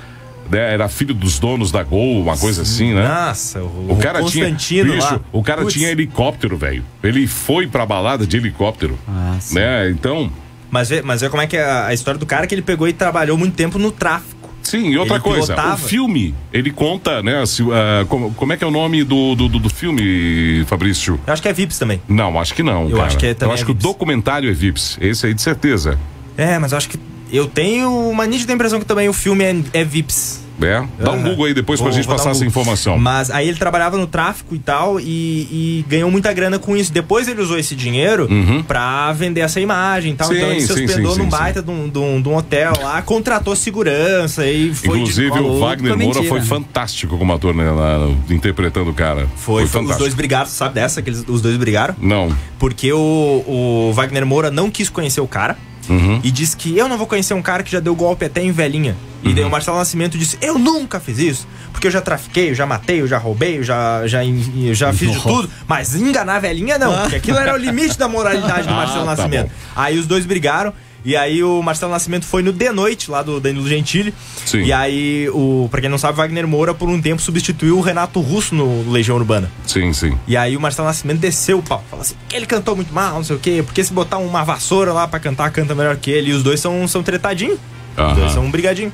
né, 0.50 0.74
era 0.74 0.90
filho 0.90 1.14
dos 1.14 1.38
donos 1.38 1.72
da 1.72 1.84
Gol, 1.84 2.24
uma 2.24 2.36
coisa 2.36 2.64
assim, 2.64 2.92
né? 2.96 3.08
Nossa, 3.08 3.62
o, 3.62 3.92
O 3.92 3.98
cara 3.98 4.24
tinha. 4.24 4.46
Constantino 4.46 4.94
Bicho, 4.94 5.06
lá. 5.14 5.20
o 5.32 5.44
cara 5.44 5.62
Putz, 5.62 5.74
tinha 5.74 5.90
helicóptero, 5.90 6.58
velho. 6.58 6.84
Ele 7.04 7.28
foi 7.28 7.68
pra 7.68 7.86
balada 7.86 8.26
de 8.26 8.36
helicóptero. 8.36 8.98
Ah, 9.08 9.38
sim. 9.40 9.56
né? 9.56 9.92
Então. 9.92 10.32
Mas 10.72 10.90
vê, 10.90 11.04
mas 11.04 11.22
vê 11.22 11.30
como 11.30 11.44
é 11.44 11.46
que 11.46 11.56
é 11.56 11.64
a, 11.64 11.88
a 11.88 11.94
história 11.94 12.20
do 12.20 12.26
cara 12.26 12.48
que 12.48 12.56
ele 12.56 12.64
pegou 12.64 12.88
e 12.88 12.94
trabalhou 12.94 13.38
muito 13.38 13.54
tempo 13.56 13.78
no 13.78 13.92
tráfico. 13.92 14.41
Sim, 14.64 14.90
e 14.90 14.98
outra 14.98 15.16
Ele 15.16 15.24
coisa, 15.24 15.54
pilotava. 15.54 15.76
o 15.76 15.78
filme, 15.88 16.36
ele 16.54 16.72
conta, 16.72 17.22
né? 17.24 17.46
se, 17.46 17.64
ah, 17.72 18.06
como, 18.08 18.32
como 18.34 18.54
é 18.54 18.58
que 18.58 18.64
é 18.64 18.68
o 18.68 18.72
nome 18.72 19.04
do, 19.04 19.36
do, 19.36 19.48
do- 19.50 19.70
filme, 19.70 20.64
Fabrício? 20.68 21.20
Eu 21.26 21.34
acho 21.34 21.42
que 21.42 21.48
é 21.48 21.54
Vips 21.54 21.80
também. 21.80 22.02
Não, 22.08 22.40
acho 22.40 22.54
que 22.54 22.62
não. 22.64 22.84
Eu 22.90 22.96
cara. 22.98 23.08
acho 23.08 23.18
que 23.18 23.26
é 23.26 23.34
também 23.34 23.50
Eu 23.50 23.54
acho 23.54 23.64
é 23.64 23.66
que 23.66 23.72
o 23.72 23.74
Vips. 23.74 23.84
documentário 23.84 24.50
é 24.50 24.54
Vips. 24.54 24.98
Esse 25.02 25.26
aí, 25.26 25.34
de 25.34 25.42
certeza. 25.42 25.98
É, 26.38 26.58
mas 26.60 26.72
eu 26.72 26.78
acho 26.78 26.90
que. 26.90 27.00
Eu 27.32 27.48
tenho 27.48 27.90
uma 28.10 28.26
nítida 28.28 28.52
impressão 28.54 28.80
que 28.80 28.86
também 28.86 29.08
o 29.10 29.14
filme 29.14 29.44
é, 29.44 29.56
é 29.74 29.84
Vips. 29.84 30.41
É? 30.66 30.84
Dá 31.04 31.12
um. 31.12 31.22
Google 31.24 31.46
aí 31.46 31.54
depois 31.54 31.80
pra 31.80 31.90
Vou- 31.90 31.96
gente 31.96 32.06
vou 32.06 32.16
dar 32.16 32.18
passar 32.18 32.30
um 32.30 32.32
essa 32.34 32.46
informação. 32.46 32.98
Mas 32.98 33.30
aí 33.32 33.48
ele 33.48 33.58
trabalhava 33.58 33.98
no 33.98 34.08
tráfico 34.08 34.54
e 34.56 34.60
tal 34.60 35.00
e, 35.00 35.04
e 35.04 35.86
ganhou 35.88 36.10
muita 36.12 36.32
grana 36.34 36.60
com 36.60 36.76
isso. 36.78 36.92
Depois 36.92 37.28
ele 37.28 37.42
usou 37.42 37.58
esse 37.58 37.76
dinheiro 37.76 38.28
pra 38.68 39.12
vender 39.14 39.42
essa 39.42 39.60
imagem 39.60 40.14
e 40.14 40.16
tal. 40.16 40.28
Uhum. 40.30 40.34
Sim, 40.34 40.40
então 40.40 40.52
ele 40.52 40.62
se 40.62 40.72
hospedou 40.72 41.12
sim, 41.14 41.18
num 41.20 41.24
sim, 41.26 41.30
baita 41.30 41.62
de 41.62 41.72
um, 41.72 41.90
de 41.90 42.00
um- 42.00 42.22
de 42.22 42.30
um 42.30 42.36
hotel 42.36 42.74
lá, 42.82 43.02
contratou 43.02 43.56
segurança 43.56 44.46
e 44.46 44.74
foi. 44.74 44.90
de- 44.98 45.02
Inclusive, 45.02 45.30
falou 45.30 45.58
o 45.58 45.60
Wagner 45.60 45.98
Moura 45.98 46.24
foi 46.24 46.42
fantástico 46.42 47.18
como 47.18 47.34
ator, 47.34 47.54
né? 47.56 47.70
lá, 47.72 48.10
interpretando 48.30 48.90
o 48.90 48.94
cara. 48.94 49.28
Foi, 49.36 49.56
foi 49.56 49.64
os 49.64 49.72
fantástico. 49.72 50.00
dois 50.00 50.14
brigaram, 50.14 50.46
sabe 50.48 50.76
dessa? 50.76 51.02
Que 51.02 51.10
eles, 51.10 51.24
os 51.28 51.42
dois 51.42 51.58
brigaram? 51.58 51.96
Não. 52.02 52.36
Porque 52.60 52.92
o, 52.94 53.44
o 53.48 53.92
Wagner 53.94 54.26
Moura 54.26 54.52
não 54.52 54.70
quis 54.70 54.90
conhecer 54.90 55.22
o 55.22 55.28
cara. 55.28 55.58
Uhum. 55.92 56.20
E 56.24 56.32
disse 56.32 56.56
que 56.56 56.78
eu 56.78 56.88
não 56.88 56.98
vou 56.98 57.06
conhecer 57.08 57.34
um 57.34 57.42
cara 57.42 57.64
que 57.64 57.72
já 57.72 57.80
deu 57.80 57.94
golpe 57.96 58.26
até 58.26 58.42
em 58.42 58.52
velhinha. 58.52 58.96
E 59.24 59.28
Uhum. 59.30 59.36
daí 59.36 59.44
o 59.44 59.50
Marcelo 59.50 59.78
Nascimento 59.78 60.18
disse: 60.18 60.38
Eu 60.42 60.58
nunca 60.58 61.00
fiz 61.00 61.18
isso. 61.20 61.48
Porque 61.72 61.88
eu 61.88 61.92
já 61.92 62.02
trafiquei, 62.02 62.50
eu 62.52 62.56
já 62.56 62.66
matei, 62.66 63.02
eu 63.02 63.08
já 63.08 63.18
roubei, 63.18 63.58
eu 63.58 63.64
já, 63.64 64.06
já, 64.08 64.24
eu 64.26 64.74
já 64.76 64.92
fiz 64.94 65.12
de 65.12 65.20
tudo. 65.22 65.50
Mas 65.68 65.96
enganar 65.96 66.40
velhinha 66.40 66.78
não. 66.78 66.94
Porque 67.02 67.16
aquilo 67.18 67.38
era 67.38 67.54
o 67.54 67.58
limite 67.58 67.98
da 67.98 68.08
moralidade 68.08 68.68
do 68.68 68.74
Ah, 68.74 68.78
Marcelo 68.78 69.06
tá 69.06 69.16
Nascimento. 69.16 69.48
bom. 69.48 69.54
aí 69.76 69.98
os 69.98 70.06
dois 70.08 70.26
brigaram. 70.26 70.74
E 71.04 71.16
aí 71.16 71.44
o 71.44 71.62
Marcelo 71.62 71.92
Nascimento 71.92 72.26
foi 72.26 72.44
no 72.44 72.54
The 72.54 72.72
Noite, 72.72 73.10
lá 73.10 73.22
do 73.24 73.40
Danilo 73.40 73.68
Gentili. 73.68 74.14
Sim. 74.46 74.64
E 74.64 74.72
aí, 74.74 75.30
o, 75.30 75.68
pra 75.72 75.82
quem 75.82 75.90
não 75.90 75.98
sabe, 75.98 76.18
Wagner 76.18 76.48
Moura 76.48 76.74
por 76.74 76.88
um 76.90 77.02
tempo 77.02 77.22
substituiu 77.22 77.78
o 77.78 77.82
Renato 77.82 78.20
Russo 78.20 78.54
no 78.54 78.90
Legião 78.90 79.18
Urbana. 79.18 79.52
Sim, 79.66 79.92
sim. 79.94 80.18
E 80.28 80.38
aí 80.38 80.56
o 80.56 80.62
Marcelo 80.62 80.88
Nascimento 80.88 81.20
desceu 81.20 81.60
o 81.60 81.64
pau. 81.64 81.84
Falou 81.90 82.04
assim, 82.04 82.16
que 82.30 82.36
ele 82.36 82.46
cantou 82.46 82.76
muito 82.76 82.94
mal, 82.94 83.16
não 83.16 83.24
sei 83.24 83.36
o 83.36 83.40
quê. 83.40 83.64
Porque 83.66 83.84
se 83.84 83.92
botar 83.92 84.18
uma 84.18 84.44
vassoura 84.44 84.94
lá 84.94 85.08
pra 85.08 85.20
cantar, 85.20 85.50
canta 85.52 85.74
melhor 85.74 85.96
que 85.98 86.12
ele. 86.12 86.32
E 86.32 86.34
os 86.34 86.44
dois 86.44 86.60
são, 86.60 86.88
são 86.88 87.02
tretadinhos. 87.02 87.58
Os 87.98 88.16
dois 88.16 88.32
são 88.32 88.46
um 88.46 88.52
brigadinho. 88.52 88.92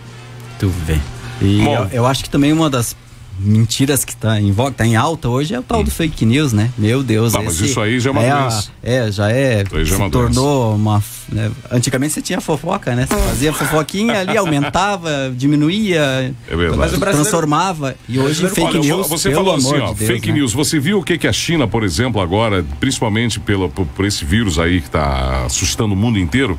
Tu 0.60 0.70
vê. 0.70 0.98
E 1.41 1.62
Bom. 1.62 1.76
eu, 1.76 1.88
eu 1.91 2.06
acho 2.06 2.24
que 2.24 2.30
também 2.30 2.52
uma 2.52 2.70
das 2.70 2.96
mentiras 3.39 4.04
que 4.06 4.15
tá 4.15 4.39
em 4.39 4.52
voga, 4.52 4.71
tá 4.71 4.86
em 4.86 4.95
alta 4.95 5.30
hoje 5.30 5.54
é 5.54 5.60
o 5.60 5.63
tal 5.63 5.84
do 5.84 5.91
fake 5.91 6.26
news, 6.26 6.54
né? 6.54 6.71
Meu 6.78 7.04
Deus. 7.04 7.34
Tá, 7.34 7.41
mas 7.41 7.60
isso 7.60 7.80
aí 7.80 8.00
já 8.00 8.10
é 8.10 8.12
uma 8.12 8.21
a- 8.21 8.39
doença. 8.41 8.69
É, 8.84 9.12
já 9.12 9.32
é. 9.32 9.63
Já 9.71 9.80
é 9.82 9.86
se 9.86 9.93
uma 9.95 10.10
tornou 10.10 10.76
uma. 10.76 11.04
né, 11.32 11.52
antigamente 11.71 12.13
você 12.13 12.21
tinha 12.21 12.39
fofoca, 12.41 12.95
né? 12.95 13.06
Você 13.06 13.15
fazia 13.15 13.54
fofoquinha 13.54 14.19
ali, 14.21 14.36
aumentava, 14.38 15.34
diminuía, 15.36 16.34
É 16.47 16.56
verdade. 16.56 16.97
Transformava. 17.00 17.95
E 18.08 18.19
hoje 18.19 18.47
fake 18.50 18.62
Olha, 18.62 18.80
news. 18.80 19.08
você 19.08 19.32
falou 19.34 19.56
assim, 19.56 19.78
ó, 19.80 19.91
de 19.91 20.00
Deus, 20.00 20.12
fake 20.12 20.28
né? 20.30 20.34
news. 20.39 20.54
Você 20.54 20.80
viu 20.80 21.00
o 21.00 21.04
que, 21.04 21.17
que 21.17 21.28
a 21.28 21.34
China, 21.34 21.67
por 21.67 21.84
exemplo, 21.84 22.21
agora, 22.21 22.65
principalmente 22.80 23.39
pelo, 23.39 23.69
por, 23.69 23.86
por 23.88 24.06
esse 24.06 24.23
vírus 24.26 24.58
aí 24.60 24.80
que 24.82 24.88
está 24.88 25.45
assustando 25.45 25.93
o 25.93 25.97
mundo 25.97 26.17
inteiro, 26.19 26.58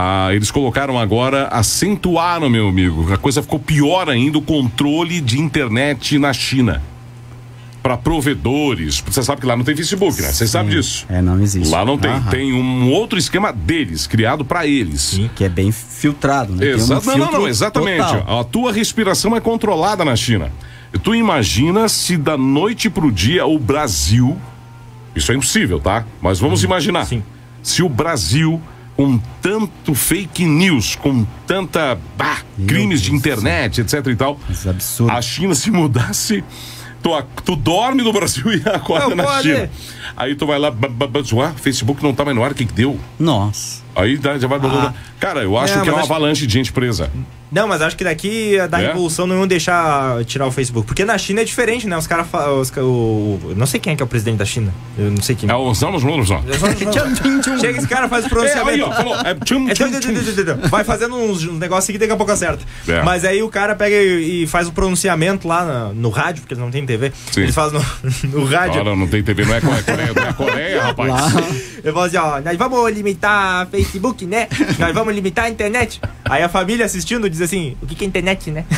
ah, 0.00 0.32
eles 0.32 0.52
colocaram 0.52 0.96
agora, 0.96 1.48
acentuaram, 1.48 2.48
meu 2.48 2.68
amigo, 2.68 3.12
a 3.12 3.18
coisa 3.18 3.42
ficou 3.42 3.58
pior 3.58 4.08
ainda, 4.08 4.38
o 4.38 4.42
controle 4.42 5.20
de 5.20 5.40
internet 5.40 6.16
na 6.20 6.32
China. 6.32 6.80
Para 7.82 7.96
provedores. 7.96 9.02
Você 9.04 9.24
sabe 9.24 9.40
que 9.40 9.46
lá 9.46 9.56
não 9.56 9.64
tem 9.64 9.74
Facebook, 9.74 10.22
né? 10.22 10.30
Você 10.30 10.46
sabe 10.46 10.70
disso. 10.70 11.04
É, 11.08 11.20
não 11.20 11.40
existe. 11.40 11.72
Lá 11.72 11.84
não 11.84 11.98
tem. 11.98 12.12
Aham. 12.12 12.30
Tem 12.30 12.52
um 12.52 12.92
outro 12.92 13.18
esquema 13.18 13.52
deles, 13.52 14.06
criado 14.06 14.44
para 14.44 14.68
eles. 14.68 15.20
Que 15.34 15.42
é 15.42 15.48
bem 15.48 15.72
filtrado, 15.72 16.54
né? 16.54 16.74
Tem 16.74 16.74
um 16.76 17.18
não, 17.18 17.32
não, 17.32 17.48
exatamente. 17.48 18.06
total. 18.06 18.40
A 18.40 18.44
tua 18.44 18.72
respiração 18.72 19.34
é 19.34 19.40
controlada 19.40 20.04
na 20.04 20.14
China. 20.14 20.52
Tu 21.02 21.16
imagina 21.16 21.88
se 21.88 22.16
da 22.16 22.36
noite 22.36 22.88
pro 22.88 23.10
dia 23.10 23.46
o 23.46 23.58
Brasil. 23.58 24.38
Isso 25.16 25.32
é 25.32 25.34
impossível, 25.34 25.80
tá? 25.80 26.04
Mas 26.22 26.38
vamos 26.38 26.62
imaginar. 26.62 27.04
Sim. 27.04 27.24
Se 27.64 27.82
o 27.82 27.88
Brasil, 27.88 28.62
com 28.98 29.16
tanto 29.40 29.94
fake 29.94 30.44
news, 30.44 30.96
com 30.96 31.24
tanta 31.46 31.96
bah, 32.16 32.42
crimes 32.66 33.00
de 33.00 33.10
Deus 33.10 33.22
do 33.22 33.28
internet, 33.28 33.80
etc 33.80 34.04
e 34.08 34.16
tal, 34.16 34.40
Mas 34.48 34.66
absurdo. 34.66 35.12
a 35.12 35.22
China 35.22 35.54
se 35.54 35.70
mudasse. 35.70 36.42
Tu, 37.00 37.10
tu 37.44 37.54
dorme 37.54 38.02
no 38.02 38.12
Brasil 38.12 38.50
e 38.52 38.68
acorda 38.68 39.10
Não 39.10 39.16
na 39.16 39.22
pode. 39.22 39.54
China. 39.54 39.70
Aí 40.16 40.34
tu 40.34 40.44
vai 40.48 40.58
lá, 40.58 40.74
zoar, 41.24 41.54
Facebook 41.54 42.02
não 42.02 42.12
tá 42.12 42.24
mais 42.24 42.36
no 42.36 42.42
ar, 42.42 42.50
o 42.50 42.54
que 42.56 42.66
que 42.66 42.72
deu? 42.72 42.98
Nossa. 43.20 43.84
Aí 43.98 44.16
dá- 44.16 44.38
já 44.38 44.46
vai. 44.48 44.58
Cara, 45.20 45.40
eu 45.42 45.56
acho 45.58 45.74
Não, 45.76 45.82
que 45.82 45.88
é 45.88 45.92
uma 45.92 46.02
acho- 46.02 46.12
avalanche 46.12 46.46
de 46.46 46.52
gente 46.52 46.72
presa. 46.72 47.10
Não, 47.50 47.66
mas 47.66 47.80
acho 47.80 47.96
que 47.96 48.04
daqui 48.04 48.56
da 48.70 48.78
É? 48.80 48.88
revolução 48.88 49.26
não 49.26 49.36
iam 49.36 49.46
deixar 49.46 50.22
tirar 50.26 50.46
o 50.46 50.52
Facebook. 50.52 50.86
Porque 50.86 51.02
na 51.04 51.16
China 51.16 51.40
é 51.40 51.44
diferente, 51.44 51.86
né? 51.86 51.96
Os 51.96 52.06
caras. 52.06 52.26
o- 52.76 53.40
eu 53.50 53.54
Não 53.56 53.64
sei 53.66 53.80
quem 53.80 53.94
é 53.94 53.96
que 53.96 54.02
é 54.02 54.04
o 54.04 54.08
presidente 54.08 54.36
da 54.36 54.44
China. 54.44 54.72
Eu 54.98 55.10
não 55.10 55.22
sei 55.22 55.34
quem. 55.34 55.48
É 55.50 55.54
o 55.54 55.72
Zamos 55.74 56.02
Vamos 56.02 56.28
lá. 56.28 56.42
Chega 57.60 57.78
esse 57.78 57.88
cara, 57.88 58.08
faz 58.08 58.24
o 58.24 58.26
É, 58.26 58.28
aí, 58.28 58.30
pronunciamento. 58.34 58.84
ó, 58.84 58.92
falou. 58.92 59.14
É 59.24 59.34
tchum, 59.34 59.68
É, 59.68 59.74
tchum, 59.74 59.90
tchum. 59.98 60.68
Vai 60.68 60.84
fazendo 60.84 61.16
uns, 61.16 61.42
uns 61.44 61.58
negócios 61.58 61.88
aqui 61.88 61.96
e 61.96 61.98
daqui 61.98 62.12
a 62.12 62.16
pouco 62.16 62.30
acerta. 62.32 62.62
É. 62.86 63.02
Mas 63.02 63.24
aí 63.24 63.42
o 63.42 63.48
cara 63.48 63.74
pega 63.74 63.96
e, 63.96 64.42
e 64.42 64.46
faz 64.46 64.68
o 64.68 64.72
pronunciamento 64.72 65.48
lá 65.48 65.64
na- 65.64 65.88
no 65.94 66.10
rádio, 66.10 66.42
porque 66.42 66.52
eles 66.54 66.62
não 66.62 66.70
têm 66.70 66.84
TV. 66.84 67.12
Sim. 67.32 67.42
Eles 67.42 67.54
fazem 67.54 67.80
no, 67.80 67.84
no 68.40 68.44
rádio. 68.44 68.80
Olha, 68.80 68.94
não 68.94 69.06
tem 69.06 69.22
TV, 69.22 69.44
não 69.46 69.54
é 69.54 69.60
Coreia, 69.60 69.82
Coreia, 69.82 70.12
não 70.14 70.22
é 70.22 70.32
Coreia, 70.34 70.82
rapaz. 70.92 71.12
Eu 71.82 71.92
falo 71.94 72.04
assim, 72.06 72.16
ó, 72.18 72.40
nós 72.40 72.56
vamos 72.58 72.92
limitar 72.92 73.66
Facebook, 73.68 73.87
né? 74.26 74.48
Nós 74.78 74.94
vamos 74.94 75.14
limitar 75.14 75.46
a 75.46 75.50
internet. 75.50 76.00
Aí 76.24 76.42
a 76.42 76.48
família 76.48 76.84
assistindo 76.84 77.28
diz 77.28 77.40
assim, 77.40 77.76
o 77.82 77.86
que 77.86 77.94
que 77.94 78.04
é 78.04 78.06
internet, 78.06 78.50
né? 78.50 78.64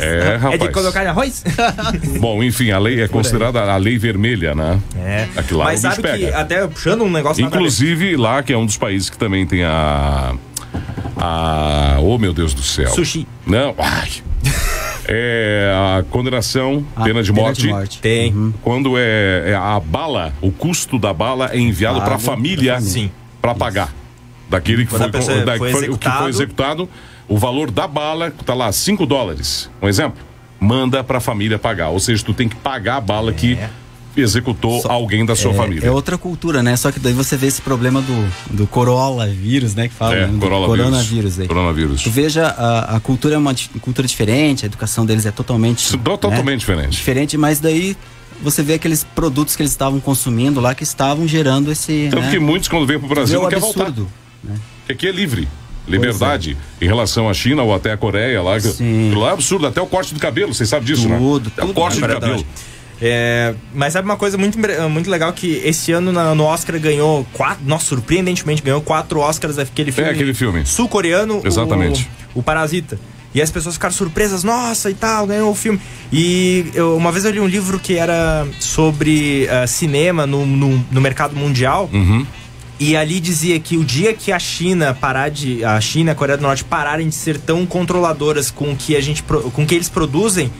É, 0.00 0.36
rapaz. 0.36 0.60
É 0.60 0.66
de 0.66 0.72
colocar 0.72 1.04
em 1.04 1.06
arroz? 1.06 1.44
Bom, 2.18 2.42
enfim, 2.42 2.70
a 2.70 2.78
lei 2.78 3.02
é 3.02 3.08
considerada 3.08 3.60
a 3.62 3.76
lei 3.76 3.98
vermelha, 3.98 4.54
né? 4.54 4.80
É. 4.96 5.28
Aqui 5.36 5.54
lá 5.54 5.64
Mas 5.66 5.80
sabe 5.80 5.96
que, 5.96 6.02
pega. 6.02 6.36
até 6.38 6.66
puxando 6.66 7.02
um 7.02 7.10
negócio. 7.10 7.44
Inclusive 7.44 8.16
lá, 8.16 8.42
que 8.42 8.52
é 8.52 8.56
um 8.56 8.66
dos 8.66 8.76
países 8.76 9.10
que 9.10 9.18
também 9.18 9.46
tem 9.46 9.62
a. 9.64 10.34
A. 11.16 11.98
Oh, 12.00 12.18
meu 12.18 12.32
Deus 12.32 12.54
do 12.54 12.62
céu. 12.62 12.88
Sushi. 12.88 13.26
Não, 13.46 13.74
ai. 13.78 14.10
É 15.06 15.72
a 15.98 16.04
condenação, 16.10 16.84
Ah, 16.94 17.02
pena 17.04 17.22
de 17.22 17.32
morte. 17.32 17.68
Tem. 18.00 18.32
Uhum. 18.32 18.52
Quando 18.62 18.96
é, 18.96 19.50
é 19.50 19.54
a 19.54 19.78
bala, 19.80 20.32
o 20.40 20.50
custo 20.50 20.98
da 20.98 21.12
bala 21.12 21.50
é 21.52 21.58
enviado 21.58 22.00
para 22.00 22.14
a 22.14 22.18
família 22.18 22.72
pra 22.72 22.80
família. 22.80 22.80
Sim. 22.80 23.10
para 23.40 23.54
pagar. 23.54 23.92
Daquele 24.52 24.84
que 24.84 24.90
foi, 24.90 25.06
a 25.06 25.08
pessoa 25.08 25.44
da- 25.44 25.56
foi 25.56 25.68
que 25.72 25.78
foi- 25.78 25.88
o 25.88 25.96
que 25.98 26.10
foi 26.10 26.28
executado. 26.28 26.88
o 27.26 27.38
valor 27.38 27.70
da 27.70 27.86
bala, 27.88 28.30
tá 28.44 28.52
lá, 28.52 28.70
5 28.70 29.06
dólares. 29.06 29.70
Um 29.80 29.88
exemplo. 29.88 30.18
Manda 30.60 31.02
para 31.02 31.18
a 31.18 31.20
família 31.20 31.58
pagar. 31.58 31.88
Ou 31.88 31.98
seja, 31.98 32.22
tu 32.22 32.34
tem 32.34 32.48
que 32.48 32.54
pagar 32.56 32.96
a 32.96 33.00
bala 33.00 33.32
que 33.32 33.58
executou 34.14 34.82
alguém 34.88 35.24
da 35.24 35.34
sua 35.34 35.52
é, 35.52 35.54
família. 35.54 35.86
É 35.86 35.90
outra 35.90 36.18
cultura, 36.18 36.62
né? 36.62 36.76
Só 36.76 36.92
que 36.92 37.00
daí 37.00 37.12
você 37.12 37.36
vê 37.36 37.46
esse 37.46 37.62
problema 37.62 38.02
do, 38.02 38.32
do 38.50 38.66
coronavírus, 38.66 39.74
né? 39.74 39.88
Que 39.88 39.94
fala, 39.94 40.14
É, 40.14 40.26
né? 40.26 40.38
Coronavírus. 40.38 40.78
coronavírus 40.86 41.40
aí. 41.40 41.48
Coronavírus. 41.48 42.02
Tu 42.02 42.10
veja, 42.10 42.46
a, 42.48 42.96
a 42.96 43.00
cultura 43.00 43.34
é 43.34 43.38
uma 43.38 43.54
cultura 43.80 44.06
diferente, 44.06 44.64
a 44.64 44.66
educação 44.66 45.06
deles 45.06 45.24
é 45.26 45.30
totalmente. 45.30 45.94
É 45.94 45.98
totalmente 45.98 46.46
né? 46.48 46.56
diferente. 46.56 46.90
Diferente, 46.90 47.38
mas 47.38 47.58
daí 47.58 47.96
você 48.42 48.62
vê 48.62 48.74
aqueles 48.74 49.04
produtos 49.04 49.56
que 49.56 49.62
eles 49.62 49.72
estavam 49.72 50.00
consumindo 50.00 50.60
lá 50.60 50.74
que 50.74 50.82
estavam 50.82 51.26
gerando 51.26 51.70
esse. 51.72 52.08
Tanto 52.10 52.24
né? 52.24 52.30
que 52.30 52.38
muitos, 52.38 52.68
quando 52.68 52.86
vêm 52.86 52.98
para 52.98 53.06
o 53.06 53.08
Brasil, 53.08 53.40
não 53.40 53.48
quer 53.48 53.60
voltar. 53.60 53.92
Né? 54.42 54.54
Porque 54.80 54.92
aqui 54.92 55.08
é 55.08 55.12
livre. 55.12 55.48
Liberdade 55.88 56.56
em 56.80 56.86
relação 56.86 57.28
à 57.28 57.34
China 57.34 57.62
ou 57.62 57.74
até 57.74 57.90
a 57.92 57.96
Coreia 57.96 58.40
lá. 58.40 58.60
que- 58.60 58.68
Sim. 58.68 59.06
Aquilo 59.08 59.20
lá 59.22 59.30
é 59.30 59.32
absurdo, 59.32 59.66
até 59.66 59.80
o 59.80 59.86
corte 59.86 60.14
do 60.14 60.20
cabelo, 60.20 60.54
vocês 60.54 60.68
sabem 60.68 60.86
disso, 60.86 61.02
Tudo, 61.08 61.46
né? 61.46 61.52
Até 61.54 61.62
o 61.64 61.66
tudo, 61.66 61.74
corte 61.74 61.98
É 61.98 62.06
do 62.06 62.14
cabelo. 62.14 62.46
É, 63.04 63.54
mas 63.74 63.92
sabe 63.92 64.04
uma 64.08 64.16
coisa 64.16 64.38
muito, 64.38 64.56
muito 64.88 65.10
legal 65.10 65.32
que 65.32 65.60
esse 65.64 65.90
ano 65.90 66.12
na- 66.12 66.36
no 66.36 66.44
Oscar 66.44 66.78
ganhou 66.78 67.26
quatro, 67.32 67.64
nossa, 67.66 67.84
surpreendentemente 67.86 68.62
ganhou 68.62 68.80
quatro 68.80 69.18
Oscars 69.18 69.58
aquele 69.58 69.90
filme. 69.90 70.08
aquele 70.10 70.32
filme. 70.34 70.64
Sul-coreano. 70.64 71.40
o- 71.42 71.46
Exatamente. 71.46 72.08
O, 72.32 72.42
Parasita. 72.44 72.96
E 73.34 73.42
as 73.42 73.50
pessoas 73.50 73.74
ficaram 73.74 73.92
surpresas, 73.94 74.44
nossa 74.44 74.88
e 74.88 74.94
tal, 74.94 75.26
ganhou 75.26 75.50
o 75.50 75.54
filme. 75.54 75.80
E 76.12 76.66
eu- 76.74 76.96
uma 76.96 77.10
vez 77.10 77.24
eu 77.24 77.32
li 77.32 77.40
um 77.40 77.46
livro 77.46 77.78
que 77.80 77.96
era 77.96 78.46
sobre 78.60 79.48
ah, 79.50 79.66
cinema 79.66 80.24
no, 80.26 80.46
no, 80.46 80.84
no 80.90 81.00
mercado 81.00 81.34
mundial. 81.34 81.90
Uhum. 81.92 82.24
E 82.80 82.96
ali 82.96 83.20
dizia 83.20 83.58
que 83.60 83.76
o 83.76 83.84
dia 83.84 84.12
que 84.12 84.32
a 84.32 84.38
China 84.38 84.92
parar 84.98 85.28
de. 85.28 85.64
A 85.64 85.80
China 85.80 86.10
e 86.10 86.12
a 86.12 86.14
Coreia 86.14 86.36
do 86.36 86.42
Norte 86.42 86.64
pararem 86.64 87.08
de 87.08 87.14
ser 87.14 87.38
tão 87.38 87.64
controladoras 87.64 88.50
com 88.50 88.72
o 88.72 88.76
que 88.76 88.96
a 88.96 89.00
gente 89.00 89.22
com 89.22 89.64
que 89.66 89.74
eles 89.74 89.88
produzem, 89.88 90.50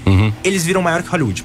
eles 0.44 0.64
viram 0.64 0.80
maior 0.82 1.02
que 1.02 1.08
Hollywood. 1.08 1.44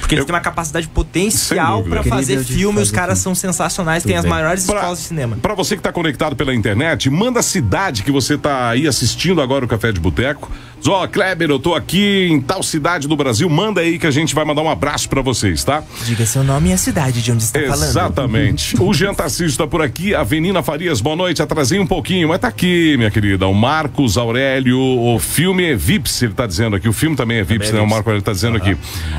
Porque 0.00 0.14
eles 0.14 0.22
Eu- 0.22 0.26
têm 0.26 0.34
uma 0.36 0.40
capacidade 0.40 0.86
potencial 0.86 1.82
pra 1.82 2.02
fazer 2.04 2.42
filme, 2.44 2.80
os 2.80 2.92
caras 2.92 3.18
são 3.18 3.34
sensacionais, 3.34 4.02
Tudo 4.04 4.10
têm 4.10 4.16
as 4.16 4.22
bem. 4.22 4.30
maiores 4.30 4.64
Pra- 4.64 4.76
escolas 4.76 5.00
de 5.00 5.04
cinema. 5.04 5.36
Pra 5.42 5.52
você 5.54 5.76
que 5.76 5.82
tá 5.82 5.90
conectado 5.92 6.36
pela 6.36 6.54
internet, 6.54 7.10
manda 7.10 7.40
a 7.40 7.42
cidade 7.42 8.04
que 8.04 8.12
você 8.12 8.38
tá 8.38 8.68
aí 8.70 8.86
assistindo 8.86 9.40
agora 9.40 9.64
o 9.64 9.68
Café 9.68 9.90
de 9.90 9.98
Boteco. 9.98 10.48
Ó, 10.88 11.06
Kleber, 11.06 11.50
eu 11.50 11.58
tô 11.58 11.74
aqui 11.74 12.28
em 12.30 12.40
tal 12.40 12.62
cidade 12.62 13.08
do 13.08 13.16
Brasil. 13.16 13.48
Manda 13.48 13.80
aí 13.80 13.98
que 13.98 14.06
a 14.06 14.10
gente 14.10 14.34
vai 14.34 14.44
mandar 14.44 14.62
um 14.62 14.70
abraço 14.70 15.08
pra 15.08 15.20
vocês, 15.20 15.64
tá? 15.64 15.82
Diga 16.04 16.24
seu 16.24 16.44
nome 16.44 16.70
e 16.70 16.72
a 16.72 16.76
cidade 16.76 17.22
de 17.22 17.32
onde 17.32 17.42
está 17.42 17.60
falando. 17.60 17.88
Exatamente. 17.88 18.80
o 18.80 18.92
Jean 18.94 19.14
Tarcísio 19.14 19.58
tá 19.58 19.66
por 19.66 19.82
aqui. 19.82 20.14
Avenida 20.14 20.62
Farias, 20.62 21.00
boa 21.00 21.16
noite. 21.16 21.42
Atrasei 21.42 21.78
um 21.78 21.86
pouquinho, 21.86 22.28
mas 22.28 22.38
tá 22.38 22.48
aqui, 22.48 22.96
minha 22.96 23.10
querida. 23.10 23.46
O 23.46 23.54
Marcos 23.54 24.16
Aurélio, 24.16 24.78
o 24.78 25.18
filme 25.18 25.64
é 25.64 25.74
Vips, 25.74 26.22
ele 26.22 26.34
tá 26.34 26.46
dizendo 26.46 26.76
aqui. 26.76 26.88
O 26.88 26.92
filme 26.92 27.16
também 27.16 27.38
é 27.38 27.42
Vips, 27.42 27.70
é 27.70 27.72
né? 27.72 27.78
O 27.78 27.82
Vips. 27.82 27.94
Marco 27.94 28.08
Aurélio 28.08 28.24
tá 28.24 28.32
dizendo 28.32 28.56
aqui. 28.56 28.76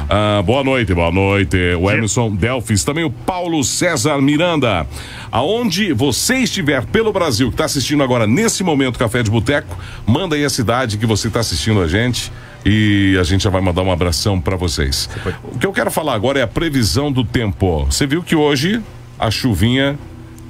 Ah, 0.10 0.42
boa 0.46 0.64
noite, 0.64 0.94
boa 0.94 1.12
noite. 1.12 1.58
O 1.80 1.92
Emerson 1.92 2.36
Delfis, 2.36 2.84
também 2.84 3.04
o 3.04 3.10
Paulo 3.10 3.64
César 3.64 4.22
Miranda. 4.22 4.88
Aonde 5.32 5.94
você 5.94 6.38
estiver 6.40 6.86
pelo 6.86 7.12
Brasil, 7.12 7.50
que 7.52 7.58
tá 7.58 7.66
assistindo 7.66 8.02
agora 8.04 8.26
nesse 8.28 8.64
momento 8.64 8.98
Café 8.98 9.22
de 9.24 9.30
Boteco, 9.32 9.78
manda 10.06 10.36
aí 10.36 10.46
a 10.46 10.50
cidade 10.50 10.98
que 10.98 11.06
você 11.06 11.30
tá 11.30 11.40
assistindo 11.42 11.82
a 11.82 11.88
gente. 11.88 12.32
E 12.66 13.16
a 13.20 13.24
gente 13.24 13.44
já 13.46 13.50
vai 13.50 13.62
mandar 13.62 13.82
um 13.82 13.92
abração 13.92 14.42
pra 14.42 14.58
vocês. 14.58 15.10
O 15.54 15.58
que 15.58 15.66
eu 15.66 15.72
quero 15.72 15.90
falar 15.90 16.14
agora 16.16 16.40
é 16.40 16.42
a 16.44 16.48
previsão 16.48 17.10
do 17.12 17.24
tempo. 17.24 17.86
Você 17.86 18.06
viu 18.06 18.22
que 18.22 18.36
hoje 18.36 18.82
a 19.18 19.32
chuvinha 19.32 19.98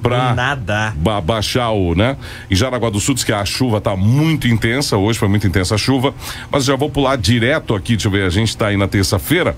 pra 0.02 0.34
Nada. 0.34 0.92
ba- 0.96 1.20
baixar 1.20 1.70
o, 1.70 1.94
né? 1.94 2.16
Em 2.50 2.56
Jaraguá 2.56 2.90
do 2.90 2.98
Sul 2.98 3.14
diz 3.14 3.22
que 3.24 3.32
a 3.32 3.44
chuva 3.44 3.80
tá 3.80 3.94
muito 3.96 4.48
intensa, 4.48 4.96
hoje 4.96 5.18
foi 5.18 5.28
muito 5.28 5.46
intensa 5.46 5.74
a 5.74 5.78
chuva, 5.78 6.12
mas 6.50 6.64
já 6.64 6.74
vou 6.76 6.88
pular 6.90 7.16
direto 7.16 7.74
aqui, 7.74 7.92
deixa 7.92 8.08
eu 8.08 8.12
ver, 8.12 8.24
a 8.24 8.30
gente 8.30 8.56
tá 8.56 8.68
aí 8.68 8.76
na 8.76 8.88
terça-feira, 8.88 9.56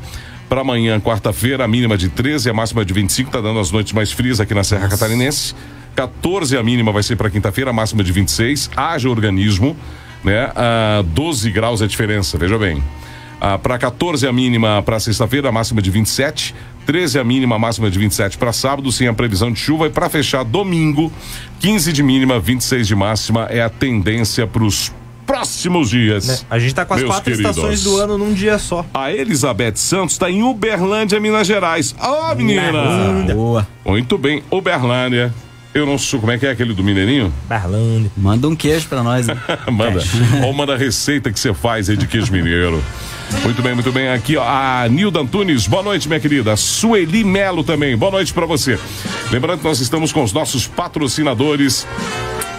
para 0.50 0.62
amanhã, 0.62 0.98
quarta-feira, 0.98 1.64
a 1.64 1.68
mínima 1.68 1.96
de 1.96 2.08
13, 2.08 2.50
a 2.50 2.52
máxima 2.52 2.84
de 2.84 2.92
25, 2.92 3.30
tá 3.30 3.40
dando 3.40 3.60
as 3.60 3.70
noites 3.70 3.92
mais 3.92 4.10
frias 4.10 4.40
aqui 4.40 4.52
na 4.52 4.64
Serra 4.64 4.88
Catarinense. 4.88 5.54
14 5.94 6.56
a 6.56 6.62
mínima 6.62 6.90
vai 6.90 7.04
ser 7.04 7.14
para 7.14 7.30
quinta-feira, 7.30 7.70
a 7.70 7.72
máxima 7.72 8.02
de 8.02 8.10
26, 8.10 8.68
haja 8.76 9.08
organismo, 9.08 9.76
né? 10.24 10.50
Ah, 10.56 11.04
12 11.06 11.52
graus 11.52 11.80
é 11.80 11.84
a 11.84 11.86
diferença, 11.86 12.36
veja 12.36 12.58
bem. 12.58 12.82
Ah, 13.40 13.58
para 13.58 13.78
14 13.78 14.26
a 14.26 14.32
mínima 14.32 14.82
para 14.82 14.98
sexta-feira, 14.98 15.50
a 15.50 15.52
máxima 15.52 15.80
de 15.80 15.88
27. 15.88 16.52
13 16.84 17.20
a 17.20 17.24
mínima, 17.24 17.54
a 17.54 17.58
máxima 17.58 17.88
de 17.88 17.96
27 17.96 18.36
para 18.36 18.52
sábado, 18.52 18.90
sem 18.90 19.06
a 19.06 19.14
previsão 19.14 19.52
de 19.52 19.60
chuva. 19.60 19.86
E 19.86 19.90
para 19.90 20.08
fechar 20.08 20.42
domingo, 20.42 21.12
15 21.60 21.92
de 21.92 22.02
mínima, 22.02 22.40
26 22.40 22.88
de 22.88 22.96
máxima 22.96 23.46
é 23.50 23.62
a 23.62 23.68
tendência 23.68 24.48
para 24.48 24.64
os 24.64 24.92
próximos 25.30 25.90
dias. 25.90 26.26
Né? 26.26 26.38
A 26.50 26.58
gente 26.58 26.74
tá 26.74 26.84
com 26.84 26.94
as 26.94 27.00
Meus 27.00 27.12
quatro 27.12 27.30
queridos. 27.30 27.56
estações 27.56 27.84
do 27.84 27.96
ano 27.96 28.18
num 28.18 28.34
dia 28.34 28.58
só. 28.58 28.84
A 28.92 29.12
Elizabeth 29.12 29.76
Santos 29.76 30.14
está 30.14 30.28
em 30.28 30.42
Uberlândia, 30.42 31.20
Minas 31.20 31.46
Gerais. 31.46 31.94
Ó, 32.00 32.34
menina! 32.34 32.72
Boa. 33.32 33.66
Muito 33.84 34.18
bem, 34.18 34.42
Uberlândia. 34.50 35.32
Eu 35.72 35.86
não 35.86 35.96
sou. 35.96 36.18
Como 36.18 36.32
é 36.32 36.38
que 36.38 36.46
é 36.46 36.50
aquele 36.50 36.74
do 36.74 36.82
Mineirinho? 36.82 37.32
Berlândia. 37.48 38.10
Manda 38.16 38.48
um 38.48 38.56
queijo 38.56 38.88
pra 38.88 39.04
nós. 39.04 39.28
né? 39.28 39.36
manda. 39.70 40.02
Ou 40.44 40.52
manda 40.52 40.74
a 40.74 40.76
receita 40.76 41.30
que 41.30 41.38
você 41.38 41.54
faz 41.54 41.88
aí 41.88 41.96
de 41.96 42.08
queijo 42.08 42.32
mineiro. 42.32 42.82
Muito 43.42 43.62
bem, 43.62 43.74
muito 43.74 43.92
bem. 43.92 44.08
Aqui, 44.08 44.36
ó, 44.36 44.44
a 44.44 44.86
Nilda 44.88 45.20
Antunes. 45.20 45.66
Boa 45.66 45.82
noite, 45.82 46.08
minha 46.08 46.20
querida. 46.20 46.56
Sueli 46.56 47.24
Melo 47.24 47.64
também. 47.64 47.96
Boa 47.96 48.12
noite 48.12 48.32
pra 48.32 48.46
você. 48.46 48.78
Lembrando 49.30 49.58
que 49.58 49.64
nós 49.64 49.80
estamos 49.80 50.12
com 50.12 50.22
os 50.22 50.32
nossos 50.32 50.66
patrocinadores. 50.66 51.86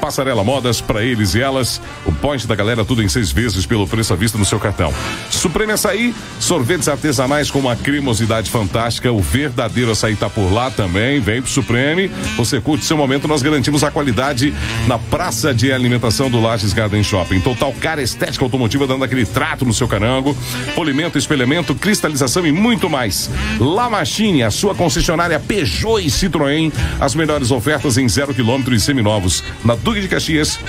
Passarela 0.01 0.43
Modas, 0.43 0.81
para 0.81 1.03
eles 1.03 1.35
e 1.35 1.41
elas. 1.41 1.79
O 2.05 2.11
point 2.11 2.47
da 2.47 2.55
galera, 2.55 2.83
tudo 2.83 3.03
em 3.03 3.07
seis 3.07 3.31
vezes 3.31 3.67
pelo 3.67 3.87
preço 3.87 4.11
à 4.11 4.15
vista 4.15 4.35
no 4.35 4.43
seu 4.43 4.59
cartão. 4.59 4.91
Supreme 5.29 5.71
Açaí, 5.71 6.13
sorvetes 6.39 6.87
artesanais 6.87 7.51
com 7.51 7.59
uma 7.59 7.75
cremosidade 7.75 8.49
fantástica. 8.49 9.11
O 9.11 9.21
verdadeiro 9.21 9.91
açaí 9.91 10.15
tá 10.15 10.27
por 10.27 10.51
lá 10.51 10.71
também. 10.71 11.19
Vem 11.19 11.41
pro 11.41 11.51
Supreme. 11.51 12.09
Você 12.35 12.59
curte 12.59 12.83
seu 12.83 12.97
momento, 12.97 13.27
nós 13.27 13.43
garantimos 13.43 13.83
a 13.83 13.91
qualidade 13.91 14.53
na 14.87 14.97
praça 14.97 15.53
de 15.53 15.71
alimentação 15.71 16.31
do 16.31 16.41
Lages 16.41 16.73
Garden 16.73 17.03
Shopping. 17.03 17.39
Total 17.39 17.71
cara 17.73 18.01
estética 18.01 18.43
automotiva 18.43 18.87
dando 18.87 19.03
aquele 19.03 19.25
trato 19.25 19.65
no 19.65 19.73
seu 19.73 19.87
carango. 19.87 20.35
Polimento, 20.75 21.17
espelhamento, 21.17 21.75
cristalização 21.75 22.45
e 22.45 22.51
muito 22.51 22.89
mais. 22.89 23.29
La 23.59 23.89
Machine, 23.89 24.43
a 24.43 24.51
sua 24.51 24.73
concessionária 24.73 25.39
Peugeot 25.39 25.99
e 25.99 26.09
Citroën. 26.09 26.71
As 26.99 27.15
melhores 27.15 27.51
ofertas 27.51 27.97
em 27.97 28.07
zero 28.07 28.33
quilômetro 28.33 28.73
e 28.73 28.79
seminovos. 28.79 29.43
Na 29.63 29.75
Duque 29.75 30.01
de 30.01 30.07
Caxias, 30.07 30.59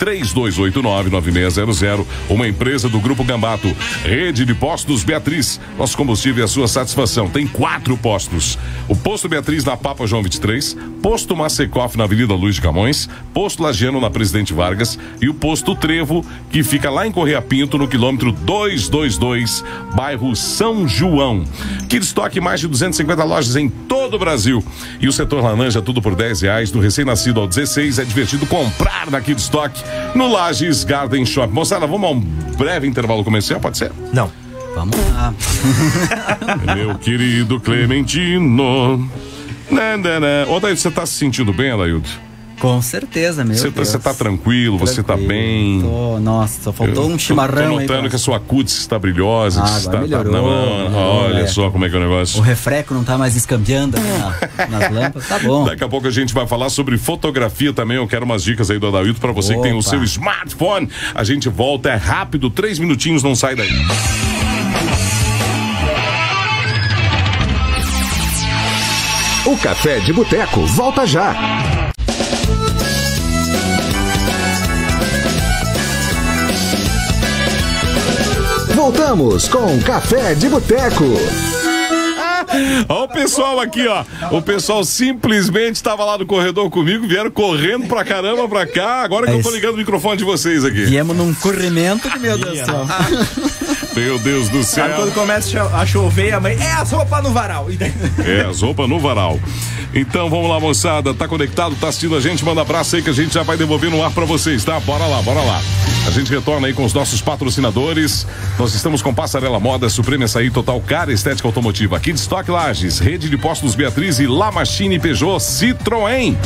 3289-9600. 0.00 2.06
Uma 2.28 2.48
empresa 2.48 2.88
do 2.88 3.00
Grupo 3.00 3.24
Gambato. 3.24 3.74
Rede 4.02 4.44
de 4.44 4.54
Postos 4.54 5.04
Beatriz. 5.04 5.60
Nosso 5.78 5.96
combustível 5.96 6.42
é 6.42 6.44
a 6.44 6.48
sua 6.48 6.68
satisfação. 6.68 7.28
Tem 7.28 7.46
quatro 7.46 7.96
postos. 7.96 8.58
O 8.88 8.96
Posto 8.96 9.28
Beatriz 9.28 9.64
na 9.64 9.76
Papa 9.76 10.06
João 10.06 10.22
23. 10.22 10.76
Posto 11.02 11.36
Macecoff 11.36 11.96
na 11.96 12.04
Avenida 12.04 12.34
Luiz 12.34 12.56
de 12.56 12.60
Camões. 12.60 13.08
Posto 13.32 13.62
Lagiano 13.62 14.00
na 14.00 14.10
Presidente 14.10 14.52
Vargas. 14.52 14.98
E 15.20 15.28
o 15.28 15.34
Posto 15.34 15.74
Trevo, 15.74 16.24
que 16.50 16.62
fica 16.62 16.90
lá 16.90 17.06
em 17.06 17.12
Correia 17.12 17.42
Pinto, 17.42 17.78
no 17.78 17.86
quilômetro 17.86 18.32
222, 18.32 19.62
bairro 19.94 20.34
São 20.34 20.88
João. 20.88 21.44
Kid 21.88 22.04
Stock, 22.04 22.38
mais 22.40 22.60
de 22.60 22.68
250 22.68 23.24
lojas 23.24 23.56
em 23.56 23.68
todo 23.68 24.14
o 24.14 24.18
Brasil. 24.18 24.64
E 25.00 25.08
o 25.08 25.12
setor 25.12 25.42
laranja, 25.42 25.82
tudo 25.82 26.00
por 26.00 26.14
10 26.14 26.42
reais. 26.42 26.70
Do 26.70 26.80
recém-nascido 26.80 27.40
ao 27.40 27.46
16, 27.46 27.98
é 27.98 28.04
divertido 28.04 28.46
comprar 28.46 29.10
na 29.10 29.20
Kid 29.20 29.40
Stock 29.40 29.83
no 30.14 30.28
Lages 30.28 30.84
Garden 30.84 31.24
Shop. 31.24 31.52
Moçada, 31.52 31.86
vamos 31.86 32.08
a 32.08 32.12
um 32.12 32.20
breve 32.56 32.86
intervalo 32.86 33.24
comercial, 33.24 33.60
pode 33.60 33.78
ser? 33.78 33.92
Não. 34.12 34.30
Vamos 34.74 34.96
lá. 35.12 35.32
Meu 36.74 36.98
querido 36.98 37.60
Clementino. 37.60 38.98
Né, 39.70 39.96
né, 39.96 40.20
né. 40.20 40.46
Ô, 40.48 40.58
Daí, 40.58 40.76
você 40.76 40.90
tá 40.90 41.06
se 41.06 41.14
sentindo 41.14 41.52
bem, 41.52 41.70
Adaildo? 41.70 42.08
Com 42.64 42.80
certeza, 42.80 43.44
meu 43.44 43.54
Você 43.54 43.68
tá, 43.68 43.74
Deus. 43.76 43.88
você 43.88 43.98
tá 43.98 44.14
tranquilo, 44.14 44.78
você 44.78 45.02
tá 45.02 45.16
bem. 45.18 45.82
tô- 45.82 46.18
nossa, 46.18 46.62
só 46.62 46.72
faltou 46.72 47.04
Eu 47.04 47.08
um 47.10 47.12
tô- 47.12 47.18
chimarrão 47.18 47.56
Tô 47.72 47.78
aí. 47.78 47.86
notando 47.86 48.00
pra- 48.00 48.08
que 48.08 48.16
a 48.16 48.18
sua 48.18 48.40
cutis 48.40 48.78
está 48.78 48.98
brilhosa. 48.98 49.62
Ah, 49.62 49.76
está, 49.78 50.00
melhorou, 50.00 50.32
não, 50.32 50.42
melhorou, 50.86 51.24
olha 51.26 51.40
é. 51.40 51.46
só 51.46 51.70
como 51.70 51.84
é 51.84 51.90
que 51.90 51.94
é 51.94 51.98
o 51.98 52.02
negócio. 52.02 52.38
O 52.38 52.42
refreco 52.42 52.94
não 52.94 53.04
tá 53.04 53.18
mais 53.18 53.36
escambiando 53.36 53.98
ali 53.98 54.06
na- 54.08 54.66
nas 54.80 54.90
lâmpadas. 54.90 55.28
Tá 55.28 55.38
bom. 55.40 55.64
Daqui 55.66 55.84
a 55.84 55.88
pouco 55.88 56.06
a 56.06 56.10
gente 56.10 56.32
vai 56.32 56.46
falar 56.46 56.70
sobre 56.70 56.96
fotografia 56.96 57.72
também. 57.72 57.98
Eu 57.98 58.08
quero 58.08 58.24
umas 58.24 58.42
dicas 58.42 58.70
aí 58.70 58.78
do 58.78 58.86
Adailto 58.86 59.20
para 59.20 59.30
você 59.32 59.54
que 59.56 59.60
tem 59.62 59.72
o 59.74 59.80
Opa. 59.80 59.90
seu 59.90 60.02
smartphone. 60.04 60.88
A 61.14 61.22
gente 61.22 61.50
volta, 61.50 61.90
é 61.90 61.96
rápido, 61.96 62.48
três 62.48 62.78
minutinhos, 62.78 63.22
não 63.22 63.34
sai 63.36 63.54
daí. 63.54 63.68
O 69.46 69.56
Café 69.58 69.98
de 70.00 70.12
Boteco 70.12 70.64
volta 70.66 71.06
já. 71.06 71.34
Voltamos 78.84 79.48
com 79.48 79.80
Café 79.80 80.34
de 80.34 80.46
Boteco. 80.46 81.53
Ó 82.88 83.04
o 83.04 83.08
pessoal 83.08 83.60
aqui, 83.60 83.86
ó. 83.86 84.04
O 84.30 84.42
pessoal 84.42 84.84
simplesmente 84.84 85.76
estava 85.76 86.04
lá 86.04 86.18
no 86.18 86.26
corredor 86.26 86.68
comigo, 86.70 87.06
vieram 87.06 87.30
correndo 87.30 87.86
pra 87.86 88.04
caramba 88.04 88.48
pra 88.48 88.66
cá. 88.66 89.02
Agora 89.02 89.26
que 89.26 89.32
É 89.32 89.36
eu 89.38 89.42
tô 89.42 89.50
ligando 89.50 89.74
o 89.74 89.78
microfone 89.78 90.16
de 90.16 90.24
vocês 90.24 90.64
aqui. 90.64 90.84
Viemos 90.84 91.16
num 91.16 91.32
corrimento 91.34 92.10
que, 92.10 92.18
meu 92.18 92.38
Deus 92.38 92.58
do 92.60 92.66
céu. 92.66 92.86
Meu 93.94 94.18
Deus 94.18 94.48
do 94.48 94.64
Sabe 94.64 94.88
céu. 94.88 94.96
quando 94.96 95.14
começa 95.14 95.62
a 95.62 95.86
chover 95.86 96.32
a 96.34 96.40
mãe, 96.40 96.56
é 96.60 96.72
a 96.72 96.84
sopa 96.84 97.22
no 97.22 97.30
varal. 97.30 97.68
É, 98.24 98.40
as 98.40 98.60
roupas 98.60 98.88
no 98.88 98.98
varal. 98.98 99.38
Então 99.94 100.28
vamos 100.28 100.48
lá, 100.50 100.58
moçada. 100.58 101.14
Tá 101.14 101.28
conectado, 101.28 101.76
tá 101.76 101.88
assistindo 101.88 102.16
a 102.16 102.20
gente? 102.20 102.44
Manda 102.44 102.62
abraço 102.62 102.96
aí 102.96 103.02
que 103.02 103.10
a 103.10 103.12
gente 103.12 103.32
já 103.34 103.44
vai 103.44 103.56
devolver 103.56 103.90
no 103.90 104.02
ar 104.02 104.10
pra 104.10 104.24
vocês, 104.24 104.64
tá? 104.64 104.80
Bora 104.80 105.06
lá, 105.06 105.22
bora 105.22 105.40
lá. 105.42 105.62
A 106.08 106.10
gente 106.10 106.28
retorna 106.30 106.66
aí 106.66 106.72
com 106.74 106.84
os 106.84 106.92
nossos 106.92 107.20
patrocinadores. 107.22 108.26
Nós 108.58 108.74
estamos 108.74 109.00
com 109.00 109.14
Passarela 109.14 109.60
Moda, 109.60 109.88
Suprema 109.88 110.24
Açaí, 110.24 110.50
Total 110.50 110.80
Cara 110.80 111.12
Estética 111.12 111.46
Automotiva, 111.46 111.98
Kid 112.00 112.18
Lages, 112.50 112.98
Rede 112.98 113.28
de 113.28 113.36
Postos 113.36 113.74
Beatriz 113.74 114.18
e 114.18 114.26
La 114.26 114.50
Machine 114.50 114.98
Peugeot 114.98 115.38
Citroën. 115.38 116.36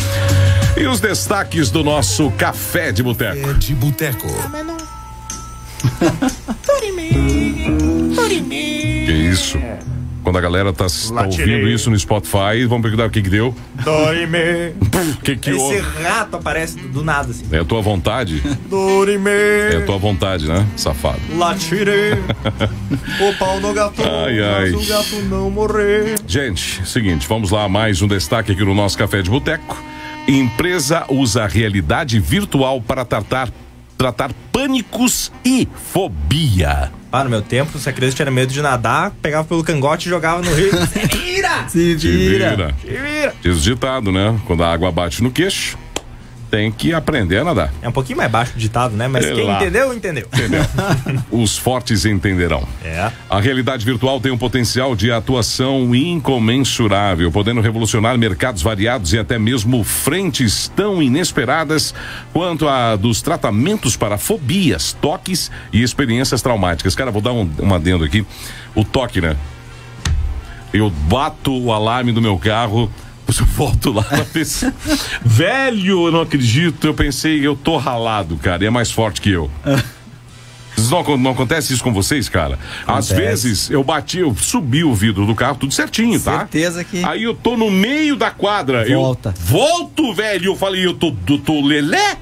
E 0.76 0.86
os 0.86 1.00
destaques 1.00 1.70
do 1.70 1.82
nosso 1.82 2.30
Café 2.32 2.92
de 2.92 3.02
Boteco. 3.02 3.54
De 3.54 3.74
Boteco. 3.74 4.28
Que 9.06 9.12
isso? 9.12 9.58
Quando 10.28 10.36
a 10.36 10.42
galera 10.42 10.74
tá, 10.74 10.84
tá 10.84 11.22
ouvindo 11.24 11.66
isso 11.66 11.90
no 11.90 11.98
Spotify, 11.98 12.66
vamos 12.68 12.82
perguntar 12.82 13.06
o 13.06 13.10
que 13.10 13.22
que 13.22 13.30
deu. 13.30 13.54
Dorime. 13.82 14.74
O 15.16 15.20
que 15.24 15.36
que 15.36 15.48
Esse 15.48 15.58
houve? 15.58 15.78
rato 16.02 16.36
aparece 16.36 16.76
do, 16.76 16.88
do 16.88 17.02
nada, 17.02 17.30
assim. 17.30 17.46
É 17.50 17.60
a 17.60 17.64
tua 17.64 17.80
vontade? 17.80 18.42
Dorime. 18.68 19.30
É 19.72 19.76
a 19.78 19.86
tua 19.86 19.96
vontade, 19.96 20.46
né, 20.46 20.66
safado? 20.76 21.18
Latire. 21.34 22.12
o 23.26 23.38
pau 23.38 23.58
no 23.58 23.72
gato. 23.72 24.02
Ai, 24.02 24.38
ai. 24.38 24.70
Mas 24.70 24.74
o 24.74 24.86
gato 24.86 25.16
não 25.30 25.50
morrer. 25.50 26.16
Gente, 26.26 26.86
seguinte, 26.86 27.26
vamos 27.26 27.50
lá, 27.50 27.66
mais 27.66 28.02
um 28.02 28.06
destaque 28.06 28.52
aqui 28.52 28.62
no 28.62 28.74
nosso 28.74 28.98
Café 28.98 29.22
de 29.22 29.30
Boteco. 29.30 29.82
Empresa 30.28 31.06
usa 31.08 31.46
realidade 31.46 32.20
virtual 32.20 32.82
para 32.82 33.02
tratar, 33.02 33.48
tratar 33.98 34.30
pânicos 34.52 35.32
e 35.44 35.68
fobia. 35.92 36.92
Ah, 37.10 37.24
no 37.24 37.30
meu 37.30 37.42
tempo, 37.42 37.78
se 37.78 37.88
a 37.88 37.92
criança 37.92 38.16
tinha 38.16 38.30
medo 38.30 38.52
de 38.52 38.62
nadar, 38.62 39.10
pegava 39.20 39.46
pelo 39.46 39.64
cangote 39.64 40.06
e 40.06 40.10
jogava 40.10 40.40
no 40.40 40.54
rio. 40.54 40.70
Se 40.86 41.06
vira! 41.06 41.68
Se 41.68 41.94
vira. 41.96 42.50
vira. 42.50 42.74
Se 42.80 42.86
vira! 42.86 43.34
Diz 43.42 43.62
ditado, 43.62 44.12
né? 44.12 44.38
Quando 44.46 44.62
a 44.62 44.72
água 44.72 44.92
bate 44.92 45.22
no 45.22 45.30
queixo, 45.30 45.76
tem 46.50 46.72
que 46.72 46.92
aprender 46.92 47.38
a 47.38 47.44
nadar. 47.44 47.72
É 47.82 47.88
um 47.88 47.92
pouquinho 47.92 48.18
mais 48.18 48.30
baixo 48.30 48.52
o 48.56 48.58
ditado, 48.58 48.96
né? 48.96 49.08
Mas 49.08 49.24
Sei 49.24 49.34
quem 49.34 49.44
lá. 49.44 49.56
entendeu, 49.56 49.94
entendeu. 49.94 50.26
Entendeu? 50.32 50.64
Os 51.30 51.56
fortes 51.56 52.04
entenderão. 52.04 52.66
É. 52.84 53.10
A 53.28 53.40
realidade 53.40 53.84
virtual 53.84 54.20
tem 54.20 54.32
um 54.32 54.38
potencial 54.38 54.96
de 54.96 55.12
atuação 55.12 55.94
incomensurável, 55.94 57.30
podendo 57.30 57.60
revolucionar 57.60 58.16
mercados 58.18 58.62
variados 58.62 59.12
e 59.12 59.18
até 59.18 59.38
mesmo 59.38 59.84
frentes 59.84 60.70
tão 60.74 61.02
inesperadas 61.02 61.94
quanto 62.32 62.68
a 62.68 62.96
dos 62.96 63.22
tratamentos 63.22 63.96
para 63.96 64.18
fobias, 64.18 64.96
toques 65.00 65.50
e 65.72 65.82
experiências 65.82 66.42
traumáticas. 66.42 66.94
Cara, 66.94 67.10
vou 67.10 67.22
dar 67.22 67.32
um, 67.32 67.48
um 67.60 67.74
adendo 67.74 68.04
aqui. 68.04 68.26
O 68.74 68.84
toque, 68.84 69.20
né? 69.20 69.36
Eu 70.72 70.90
bato 70.90 71.56
o 71.56 71.72
alarme 71.72 72.12
do 72.12 72.20
meu 72.20 72.38
carro. 72.38 72.90
Eu 73.28 73.46
volto 73.46 73.92
lá 73.92 74.04
na 74.10 74.22
vez. 74.22 74.64
Velho, 75.22 76.06
eu 76.06 76.12
não 76.12 76.22
acredito. 76.22 76.86
Eu 76.86 76.94
pensei, 76.94 77.46
eu 77.46 77.54
tô 77.56 77.76
ralado, 77.76 78.36
cara. 78.36 78.62
E 78.64 78.66
é 78.66 78.70
mais 78.70 78.90
forte 78.90 79.20
que 79.20 79.30
eu. 79.30 79.50
Não, 80.90 81.16
não 81.18 81.32
acontece 81.32 81.72
isso 81.74 81.82
com 81.82 81.92
vocês, 81.92 82.28
cara? 82.28 82.56
Às 82.86 83.10
Acontece. 83.10 83.14
vezes 83.14 83.70
eu 83.70 83.82
bati, 83.82 84.20
eu 84.20 84.34
subi 84.36 84.84
o 84.84 84.94
vidro 84.94 85.26
do 85.26 85.34
carro, 85.34 85.56
tudo 85.56 85.74
certinho, 85.74 86.20
tá? 86.20 86.38
Certeza 86.38 86.84
que- 86.84 87.04
Aí 87.04 87.24
eu 87.24 87.34
tô 87.34 87.56
no 87.56 87.68
meio 87.68 88.14
da 88.14 88.30
quadra. 88.30 88.86
Volta. 88.88 89.34
Eu 89.36 89.44
volto, 89.44 90.14
velho. 90.14 90.46
Eu 90.52 90.56
falei, 90.56 90.86
eu 90.86 90.94
tô, 90.94 91.10
tô, 91.26 91.36
tô 91.38 91.60
lelé? 91.60 92.16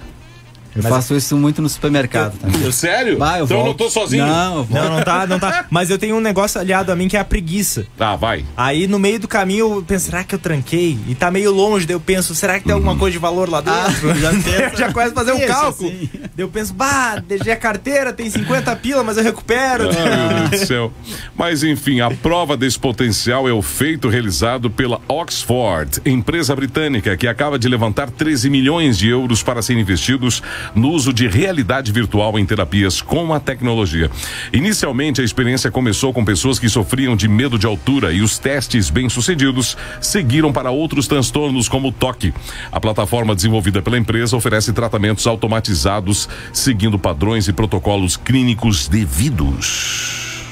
Eu 0.77 0.83
faço 0.83 1.15
isso 1.15 1.37
muito 1.37 1.61
no 1.62 1.69
supermercado 1.69 2.39
também. 2.39 2.62
Eu, 2.62 2.73
sério? 2.73 3.19
Vai, 3.19 3.41
eu 3.41 3.45
então 3.45 3.57
eu 3.57 3.61
não 3.65 3.67
volto. 3.73 3.79
tô 3.79 3.91
sozinho? 3.91 4.27
Não, 4.27 4.59
eu 4.59 4.65
volto. 4.65 4.85
Não, 4.85 4.97
não 4.97 5.05
tá, 5.05 5.27
não 5.27 5.39
tá. 5.39 5.67
Mas 5.71 5.91
eu 5.91 5.99
tenho 5.99 6.17
um 6.17 6.21
negócio 6.21 6.61
aliado 6.61 6.91
a 6.93 6.97
mim 6.97 7.09
que 7.09 7.17
é 7.17 7.21
a 7.21 7.25
preguiça. 7.25 7.87
Ah, 7.99 8.17
vai. 8.17 8.45
Aí 8.57 8.87
no 8.87 8.99
meio 8.99 9.19
do 9.19 9.29
caminho 9.29 9.77
eu 9.77 9.85
penso, 9.87 10.07
será 10.07 10.25
que 10.25 10.35
eu 10.35 10.39
tranquei? 10.39 10.99
E 11.09 11.15
tá 11.15 11.31
meio 11.31 11.53
longe, 11.53 11.87
daí 11.87 11.95
eu 11.95 12.01
penso, 12.01 12.35
será 12.35 12.59
que 12.59 12.65
tem 12.65 12.75
alguma 12.75 12.97
coisa 12.97 13.12
de 13.12 13.19
valor 13.19 13.49
lá 13.49 13.61
dentro? 13.61 14.11
Ah, 14.11 14.15
já 14.15 14.31
pensa 14.43 14.93
começo 14.93 15.12
a 15.12 15.15
fazer 15.15 15.33
um 15.33 15.39
isso, 15.39 15.47
cálculo. 15.47 15.89
assim. 15.91 16.09
Daí 16.12 16.31
eu 16.39 16.49
penso, 16.49 16.75
bah, 16.75 17.23
deixei 17.27 17.53
a 17.53 17.57
carteira, 17.57 18.12
tem 18.12 18.29
50 18.31 18.75
pila, 18.77 19.03
mas 19.03 19.17
eu 19.17 19.23
recupero. 19.23 19.89
Ah, 19.91 20.35
meu 20.41 20.49
Deus 20.49 20.61
do 20.62 20.67
céu. 20.67 20.93
Mas 21.37 21.62
enfim, 21.62 22.01
a 22.01 22.11
prova 22.11 22.57
desse 22.57 22.79
potencial 22.79 23.49
é 23.49 23.53
o 23.53 23.62
feito 23.62 24.09
realizado 24.09 24.71
pela 24.71 25.01
Oxford, 25.09 26.01
empresa 26.05 26.55
britânica 26.55 27.17
que 27.17 27.27
acaba 27.29 27.59
de 27.59 27.69
levantar 27.69 28.11
13 28.11 28.49
milhões 28.51 28.97
de 28.99 29.09
euros 29.09 29.43
para 29.43 29.61
serem 29.62 29.83
investidos 29.83 30.43
no 30.74 30.90
uso 30.90 31.12
de 31.12 31.26
realidade 31.29 31.92
virtual 31.92 32.38
em 32.38 32.46
terapias 32.46 33.00
com 33.00 33.33
a 33.33 33.40
tecnologia. 33.40 34.10
Inicialmente, 34.52 35.21
a 35.21 35.25
experiência 35.25 35.71
começou 35.71 36.12
com 36.12 36.25
pessoas 36.25 36.58
que 36.58 36.69
sofriam 36.69 37.17
de 37.17 37.29
medo 37.29 37.58
de 37.58 37.67
altura 37.67 38.12
e 38.12 38.21
os 38.21 38.38
testes 38.38 38.90
bem-sucedidos 38.90 39.77
seguiram 40.00 40.52
para 40.52 40.71
outros 40.71 41.06
transtornos 41.06 41.69
como 41.69 41.88
o 41.88 41.92
toque. 41.92 42.33
A 42.71 42.81
plataforma 42.81 43.35
desenvolvida 43.35 43.81
pela 43.83 43.98
empresa 43.98 44.37
oferece 44.37 44.73
tratamentos 44.73 45.27
automatizados 45.27 46.29
seguindo 46.52 46.98
padrões 46.98 47.48
e 47.48 47.52
protocolos 47.52 48.17
clínicos 48.17 48.88
devidos. 48.88 50.46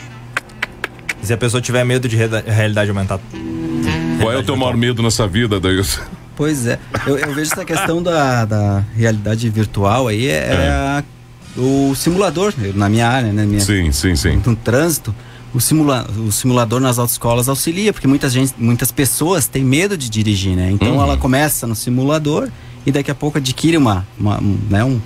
Se 1.23 1.33
a 1.33 1.37
pessoa 1.37 1.61
tiver 1.61 1.85
medo 1.85 2.07
de 2.07 2.17
re- 2.17 2.43
realidade 2.47 2.91
aumentada? 2.91 3.23
Qual 4.21 4.33
é 4.33 4.37
o 4.37 4.43
teu 4.43 4.57
maior 4.57 4.77
medo 4.77 5.03
nessa 5.03 5.27
vida, 5.27 5.59
Dailson? 5.59 6.03
Pois 6.37 6.67
é, 6.67 6.79
eu, 7.07 7.17
eu 7.19 7.33
vejo 7.35 7.53
essa 7.53 7.65
questão 7.65 8.03
da, 8.03 8.45
da 8.45 8.85
realidade 8.97 9.49
virtual 9.49 10.09
aí, 10.09 10.27
é, 10.27 10.33
é 10.53 10.69
a- 10.69 11.05
o 11.57 11.95
simulador, 11.95 12.53
na 12.75 12.89
minha 12.89 13.07
área, 13.09 13.33
né? 13.33 13.45
Minha, 13.47 13.61
Sim, 13.61 13.93
sim, 13.93 14.17
sim. 14.17 14.43
no 14.45 14.57
trânsito, 14.57 15.15
o, 15.55 15.61
simula, 15.61 16.05
o 16.19 16.33
simulador 16.33 16.81
nas 16.81 16.99
autoescolas 16.99 17.49
auxilia, 17.49 17.93
porque 17.93 18.09
muita 18.09 18.29
gente, 18.29 18.53
muitas 18.59 18.91
pessoas 18.91 19.47
têm 19.47 19.63
medo 19.63 19.97
de 19.97 20.11
dirigir, 20.11 20.57
né? 20.57 20.71
Então 20.73 20.97
Uhum. 20.97 21.03
ela 21.03 21.17
começa 21.17 21.65
no 21.65 21.77
simulador 21.77 22.49
e 22.85 22.91
daqui 22.91 23.09
a 23.11 23.15
pouco 23.15 23.39
adquire 23.39 23.77
uma, 23.77 24.05
uma, 24.19 24.41
um, 24.43 24.59
né? 24.69 24.83
um, 24.85 25.01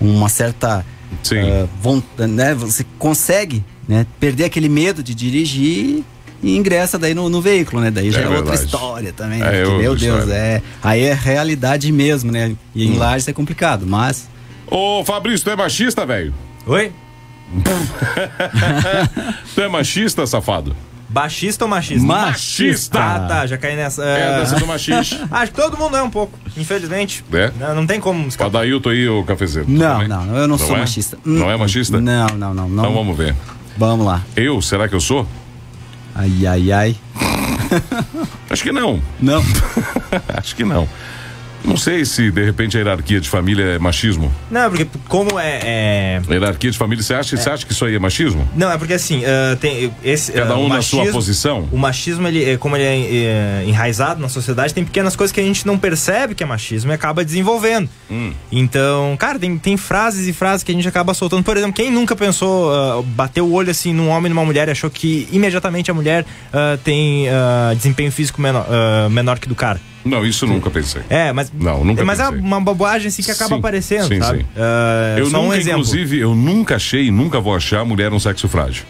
uma 0.00 0.28
certa 0.28 0.86
Sim. 1.24 1.40
ah, 1.40 1.66
vontade, 1.82 2.30
né? 2.30 2.54
Você 2.54 2.86
consegue 2.96 3.64
né? 3.88 4.06
perder 4.20 4.44
aquele 4.44 4.68
medo 4.68 5.02
de 5.02 5.12
dirigir 5.16 6.04
e 6.42 6.56
ingressa 6.56 6.98
daí 6.98 7.14
no, 7.14 7.28
no 7.28 7.40
veículo, 7.40 7.80
né? 7.82 7.90
Daí 7.90 8.10
já 8.10 8.20
É 8.20 8.24
é, 8.24 8.28
outra 8.28 8.54
história 8.54 9.12
também. 9.12 9.40
É 9.40 9.44
né? 9.44 9.50
Porque, 9.64 9.70
outra 9.70 9.78
meu 9.82 9.96
Deus, 9.96 10.18
história. 10.24 10.34
é. 10.34 10.62
Aí 10.82 11.02
é 11.02 11.14
realidade 11.14 11.90
mesmo, 11.92 12.32
né? 12.32 12.54
E 12.74 12.86
Hum. 12.86 12.94
em 12.94 12.98
Lages 12.98 13.28
é 13.28 13.32
complicado, 13.32 13.86
mas. 13.86 14.28
Ô, 14.66 15.04
Fabrício, 15.04 15.44
tu 15.44 15.50
é 15.50 15.56
machista, 15.56 16.04
velho? 16.06 16.32
Oi? 16.66 16.92
Tu 19.54 19.60
é 19.62 19.68
machista, 19.68 20.26
safado? 20.26 20.76
Baixista 21.08 21.64
ou 21.64 21.70
machista? 21.70 22.06
Machista! 22.06 22.98
Ah, 23.00 23.20
tá, 23.26 23.46
já 23.46 23.56
caí 23.56 23.74
nessa. 23.74 24.04
É, 24.04 24.20
É, 24.20 24.38
dança 24.40 24.56
do 24.56 24.66
machista. 24.66 25.16
Acho 25.32 25.52
que 25.52 25.58
todo 25.58 25.78
mundo 25.78 25.96
é 25.96 26.02
um 26.02 26.10
pouco, 26.10 26.38
infelizmente. 26.54 27.24
É? 27.32 27.50
Não, 27.58 27.76
não 27.76 27.86
tem 27.86 27.98
como 27.98 28.22
O 28.24 28.28
escapar. 28.28 28.58
Adailton 28.60 28.90
aí, 28.90 29.08
o 29.08 29.24
cafezeiro. 29.24 29.66
Não, 29.70 29.92
também? 29.94 30.08
não, 30.08 30.36
eu 30.36 30.46
não, 30.46 30.58
sou 30.58 30.76
é? 30.76 30.80
machista. 30.80 31.16
Não 31.24 31.50
é 31.50 31.54
Hum, 31.54 31.58
machista? 31.60 31.98
Não, 31.98 32.26
não, 32.36 32.52
não. 32.52 32.68
não. 32.68 32.82
Então 32.84 32.92
vamos 32.94 33.16
ver. 33.16 33.34
Vamos 33.78 34.04
lá. 34.04 34.20
Eu, 34.36 34.60
será 34.60 34.86
que 34.86 34.94
eu 34.94 35.00
sou? 35.00 35.26
Ai, 36.18 36.46
ai, 36.48 36.72
ai. 36.72 36.96
Acho 38.50 38.64
que 38.64 38.72
não. 38.72 39.00
Não. 39.20 39.40
Acho 40.36 40.56
que 40.56 40.64
não. 40.64 40.88
Não 41.64 41.76
sei 41.76 42.04
se 42.04 42.30
de 42.30 42.44
repente 42.44 42.76
a 42.76 42.80
hierarquia 42.80 43.20
de 43.20 43.28
família 43.28 43.64
é 43.64 43.78
machismo. 43.78 44.32
Não, 44.50 44.68
porque 44.70 44.86
como 45.08 45.38
é. 45.38 45.60
é- 45.62 46.20
A 46.28 46.32
hierarquia 46.32 46.70
de 46.70 46.78
família, 46.78 47.02
você 47.02 47.14
acha, 47.14 47.36
você 47.36 47.50
acha 47.50 47.66
que 47.66 47.72
isso 47.72 47.84
aí 47.84 47.94
é 47.94 47.98
machismo? 47.98 48.48
Não, 48.56 48.70
é 48.70 48.78
porque 48.78 48.94
assim, 48.94 49.22
ah, 49.24 49.56
tem 49.56 49.92
esse. 50.02 50.32
Cada 50.32 50.54
ah, 50.54 50.58
um 50.58 50.68
na 50.68 50.80
sua 50.82 50.98
machismo- 51.00 51.18
posição? 51.18 51.68
O 51.72 51.78
machismo, 51.78 52.26
ele, 52.28 52.44
é, 52.50 52.56
como 52.56 52.76
ele 52.76 52.84
é, 52.84 52.96
é, 52.96 53.64
enraizado 53.66 54.20
na 54.20 54.28
sociedade, 54.28 54.72
tem 54.72 54.84
pequenas 54.84 55.16
coisas 55.16 55.32
que 55.32 55.40
a 55.40 55.44
gente 55.44 55.66
não 55.66 55.78
percebe 55.78 56.34
que 56.34 56.42
é 56.42 56.46
machismo 56.46 56.90
e 56.92 56.94
acaba 56.94 57.24
desenvolvendo. 57.24 57.88
Hum. 58.10 58.32
Então, 58.50 59.16
cara, 59.18 59.38
tem, 59.38 59.58
tem 59.58 59.76
frases 59.76 60.26
e 60.26 60.32
frases 60.32 60.62
que 60.62 60.70
a 60.72 60.74
gente 60.74 60.86
acaba 60.88 61.12
soltando. 61.14 61.42
Por 61.42 61.56
exemplo, 61.56 61.74
quem 61.74 61.90
nunca 61.90 62.14
pensou, 62.16 62.72
ah, 62.72 63.02
bateu 63.04 63.44
o 63.46 63.52
olho 63.52 63.70
assim 63.70 63.92
num 63.92 64.08
homem 64.08 64.26
e 64.26 64.34
numa 64.34 64.44
mulher 64.44 64.68
e 64.68 64.70
achou 64.70 64.88
que 64.90 65.28
imediatamente 65.32 65.90
a 65.90 65.94
mulher 65.94 66.24
tem 66.84 67.26
desempenho 67.76 68.10
físico 68.12 68.40
menor, 68.40 68.66
menor 69.10 69.38
que 69.38 69.48
do 69.48 69.54
cara? 69.54 69.80
Não, 70.08 70.24
isso 70.26 70.44
eu 70.44 70.48
nunca 70.48 70.70
pensei. 70.70 71.02
É, 71.10 71.32
mas. 71.32 71.52
Não, 71.52 71.84
nunca 71.84 72.04
Mas 72.04 72.18
é 72.20 72.24
pensei. 72.24 72.40
uma 72.40 72.60
bobagem 72.60 73.08
assim 73.08 73.22
que 73.22 73.30
acaba 73.30 73.50
Sim, 73.50 73.58
aparecendo, 73.58 74.08
sim, 74.08 74.20
sabe? 74.20 74.38
sim. 74.40 74.46
Ah, 74.56 75.16
eu 75.18 75.26
só 75.26 75.36
nunca, 75.42 75.48
um 75.48 75.54
exemplo. 75.54 75.80
inclusive, 75.80 76.18
eu 76.18 76.34
nunca 76.34 76.76
achei 76.76 77.06
e 77.06 77.10
nunca 77.10 77.38
vou 77.40 77.54
achar 77.54 77.84
mulher 77.84 78.12
um 78.12 78.18
sexo 78.18 78.48
frágil. 78.48 78.84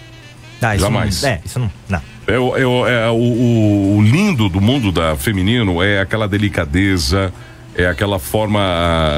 Ah, 0.63 0.77
jamais. 0.77 1.23
Não, 1.23 1.29
é, 1.29 1.41
isso 1.45 1.59
não. 1.59 1.71
Não. 1.89 2.01
É, 2.27 2.39
o- 2.39 2.57
é 2.87 3.07
é 3.07 3.09
o- 3.11 3.97
o 3.99 4.03
lindo 4.03 4.49
do 4.49 4.61
mundo 4.61 4.91
da 4.93 5.17
feminino 5.17 5.83
é 5.83 6.01
aquela 6.01 6.27
delicadeza, 6.29 7.33
é 7.77 7.87
aquela 7.87 8.19
forma 8.19 8.61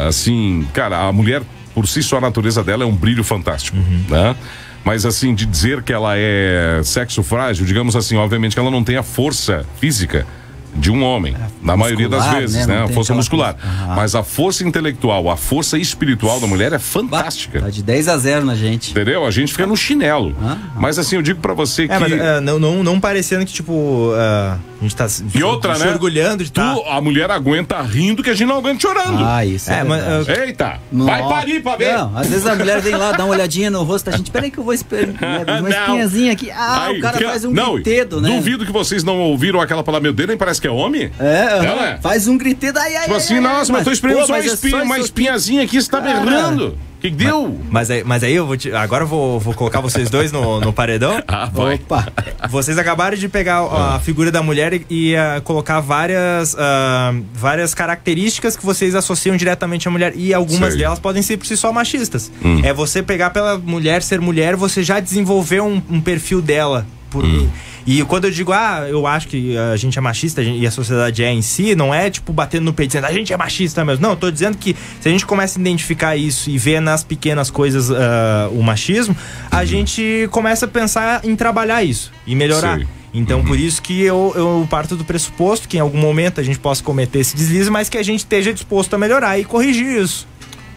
assim, 0.06 0.66
cara, 0.72 0.98
a 1.08 1.12
mulher 1.12 1.42
por 1.74 1.86
si 1.88 2.02
só 2.02 2.18
a 2.18 2.20
natureza 2.20 2.62
dela 2.62 2.84
é 2.84 2.86
um 2.86 2.94
brilho 2.94 3.24
fantástico, 3.24 3.76
Uhum. 3.76 4.04
né? 4.08 4.36
Mas 4.84 5.04
assim, 5.06 5.34
de 5.34 5.44
dizer 5.46 5.82
que 5.82 5.92
ela 5.92 6.12
é 6.16 6.80
sexo 6.84 7.22
frágil, 7.22 7.64
digamos 7.66 7.94
assim, 7.96 8.16
obviamente 8.16 8.54
que 8.54 8.60
ela 8.60 8.70
não 8.70 8.82
tem 8.84 8.96
a 8.96 9.02
força 9.02 9.64
física 9.80 10.26
de 10.74 10.90
um 10.90 11.02
homem, 11.02 11.36
na 11.62 11.76
maioria 11.76 12.08
das 12.08 12.26
vezes, 12.28 12.66
né? 12.66 12.78
né? 12.78 12.84
A 12.84 12.88
força 12.88 13.14
muscular. 13.14 13.56
Aham. 13.62 13.94
Mas 13.96 14.14
a 14.14 14.22
força 14.22 14.62
intelectual, 14.66 15.30
a 15.30 15.36
força 15.36 15.76
espiritual 15.78 16.40
da 16.40 16.46
mulher 16.46 16.72
é 16.72 16.78
fantástica. 16.78 17.60
Tá 17.60 17.70
de 17.70 17.82
10 17.82 18.08
a 18.08 18.16
0 18.16 18.44
na 18.46 18.54
gente. 18.54 18.90
Entendeu? 18.90 19.26
A 19.26 19.30
gente 19.30 19.52
fica 19.52 19.66
no 19.66 19.76
chinelo. 19.76 20.34
Ah. 20.42 20.56
Mas 20.76 20.98
assim, 20.98 21.16
eu 21.16 21.22
digo 21.22 21.40
pra 21.40 21.54
você 21.54 21.86
que 21.88 21.94
É, 21.94 21.98
mas 21.98 22.12
ah, 22.12 22.40
não, 22.40 22.58
não, 22.58 22.82
não 22.82 23.00
parecendo 23.00 23.44
que, 23.44 23.52
tipo, 23.52 24.12
ah, 24.16 24.58
a 24.78 24.82
gente 24.82 24.96
tá 24.96 25.08
se, 25.08 25.24
E 25.34 25.42
outra, 25.42 25.74
se 25.74 25.84
né? 25.84 25.90
orgulhando 25.92 26.44
de 26.44 26.50
Tu, 26.50 26.60
tá. 26.60 26.76
a 26.88 27.00
mulher 27.00 27.30
aguenta 27.30 27.80
rindo 27.82 28.22
que 28.22 28.30
a 28.30 28.34
gente 28.34 28.48
não 28.48 28.58
aguenta 28.58 28.80
chorando. 28.80 29.24
Ah, 29.24 29.44
isso. 29.44 29.70
É, 29.70 29.80
É, 29.80 29.84
mas, 29.84 30.02
ah, 30.02 30.44
Eita! 30.46 30.78
Vai 30.92 31.20
Não. 31.22 31.28
parir 31.28 31.62
pra 31.62 31.76
ver! 31.76 31.94
Não, 31.94 32.16
às 32.16 32.28
vezes 32.28 32.46
a 32.46 32.54
mulher 32.54 32.80
vem 32.80 32.94
lá, 32.94 33.12
dá 33.12 33.24
uma 33.24 33.34
olhadinha 33.34 33.70
no 33.70 33.82
rosto 33.82 34.10
da 34.10 34.16
gente. 34.16 34.30
Peraí 34.30 34.50
que 34.50 34.58
eu 34.58 34.64
vou 34.64 34.72
esperar. 34.74 35.10
Uma 35.60 35.60
Não. 35.62 35.68
espinhazinha 35.68 36.32
aqui. 36.32 36.50
Ah, 36.50 36.84
Aí, 36.86 36.98
o 36.98 37.02
cara 37.02 37.18
que- 37.18 37.24
faz 37.24 37.44
um 37.44 37.50
não, 37.52 37.74
gritedo, 37.74 38.20
né? 38.20 38.28
Duvido 38.36 38.64
que 38.64 38.72
vocês 38.72 39.02
não 39.04 39.18
ouviram 39.18 39.60
aquela 39.60 39.82
palavra, 39.82 40.02
meu 40.04 40.12
Deus, 40.12 40.28
nem 40.28 40.36
parece 40.36 40.59
que 40.60 40.66
é 40.66 40.70
homem. 40.70 41.10
É, 41.18 41.94
é. 41.94 41.98
faz 42.00 42.28
um 42.28 42.36
gritedo. 42.36 42.78
Ai, 42.78 42.96
ai, 42.96 43.02
Tipo 43.04 43.16
assim, 43.16 43.34
ai, 43.34 43.40
nossa, 43.40 43.72
mas 43.72 43.84
tô 43.84 43.90
esperando 43.90 44.20
pô, 44.20 44.26
só 44.26 44.32
uma, 44.32 44.38
mas 44.38 44.50
é 44.50 44.54
espinha, 44.54 44.76
só 44.78 44.82
uma 44.82 44.98
espinhazinha 44.98 45.62
aqui, 45.62 45.80
você 45.80 45.90
tá 45.90 46.00
Cara. 46.00 46.20
berrando. 46.20 46.78
que 47.00 47.10
que 47.10 47.16
deu? 47.16 47.58
Mas 47.70 47.90
aí, 47.90 48.04
mas 48.04 48.22
aí 48.22 48.34
eu 48.34 48.46
vou 48.46 48.56
te, 48.56 48.70
agora 48.72 49.04
eu 49.04 49.08
vou, 49.08 49.40
vou 49.40 49.54
colocar 49.54 49.80
vocês 49.80 50.10
dois 50.10 50.30
no, 50.32 50.60
no 50.60 50.72
paredão. 50.72 51.22
Ah, 51.26 51.46
vai. 51.46 51.76
Opa. 51.76 52.06
Vocês 52.50 52.76
acabaram 52.76 53.16
de 53.16 53.28
pegar 53.28 53.62
a 53.62 54.00
figura 54.00 54.30
da 54.32 54.42
mulher 54.42 54.74
e, 54.74 54.84
e, 54.90 55.16
ah, 55.16 55.40
colocar 55.42 55.80
várias, 55.80 56.56
ah, 56.58 57.14
várias 57.32 57.72
características 57.72 58.56
que 58.56 58.66
vocês 58.66 58.94
associam 58.94 59.36
diretamente 59.36 59.86
à 59.88 59.90
mulher. 59.90 60.12
E 60.16 60.34
algumas 60.34 60.72
Sei. 60.72 60.82
delas 60.82 60.98
podem 60.98 61.22
ser 61.22 61.36
por 61.36 61.46
si 61.46 61.56
só 61.56 61.72
machistas. 61.72 62.30
Hum. 62.44 62.60
É 62.64 62.72
você 62.72 63.02
pegar 63.02 63.30
pela 63.30 63.56
mulher 63.56 64.02
ser 64.02 64.20
mulher, 64.20 64.56
você 64.56 64.82
já 64.82 65.00
desenvolveu 65.00 65.64
um, 65.64 65.80
um 65.88 66.00
perfil 66.00 66.42
dela. 66.42 66.86
Por, 67.10 67.24
Hum. 67.24 67.48
E 67.86 68.02
quando 68.04 68.26
eu 68.26 68.30
digo, 68.30 68.52
ah, 68.52 68.86
eu 68.88 69.06
acho 69.06 69.28
que 69.28 69.56
a 69.56 69.76
gente 69.76 69.98
é 69.98 70.00
machista 70.00 70.42
e 70.42 70.66
a 70.66 70.70
sociedade 70.70 71.22
é 71.22 71.32
em 71.32 71.42
si, 71.42 71.74
não 71.74 71.94
é 71.94 72.10
tipo 72.10 72.32
batendo 72.32 72.64
no 72.64 72.72
peito 72.72 72.90
dizendo 72.90 73.06
a 73.06 73.12
gente 73.12 73.32
é 73.32 73.36
machista 73.36 73.84
mesmo. 73.84 74.02
Não, 74.02 74.10
eu 74.10 74.16
tô 74.16 74.30
dizendo 74.30 74.56
que 74.56 74.76
se 75.00 75.08
a 75.08 75.12
gente 75.12 75.26
começa 75.26 75.58
a 75.58 75.60
identificar 75.60 76.16
isso 76.16 76.50
e 76.50 76.58
ver 76.58 76.80
nas 76.80 77.02
pequenas 77.02 77.50
coisas 77.50 77.90
ah, 77.90 78.48
o 78.52 78.62
machismo, 78.62 79.16
a 79.50 79.64
gente 79.64 80.28
começa 80.30 80.66
a 80.66 80.68
pensar 80.68 81.24
em 81.24 81.34
trabalhar 81.34 81.82
isso 81.82 82.12
e 82.26 82.34
melhorar. 82.34 82.78
Sei. 82.78 82.86
Então, 83.12 83.44
por 83.44 83.58
isso 83.58 83.82
que 83.82 84.02
eu, 84.02 84.32
eu 84.36 84.66
parto 84.70 84.94
do 84.94 85.04
pressuposto 85.04 85.68
que 85.68 85.76
em 85.76 85.80
algum 85.80 85.98
momento 85.98 86.40
a 86.40 86.44
gente 86.44 86.58
possa 86.58 86.82
cometer 86.82 87.18
esse 87.18 87.36
deslize, 87.36 87.68
mas 87.68 87.88
que 87.88 87.98
a 87.98 88.02
gente 88.04 88.20
esteja 88.20 88.52
disposto 88.52 88.94
a 88.94 88.98
melhorar 88.98 89.38
e 89.38 89.44
corrigir 89.44 90.00
isso. 90.00 90.28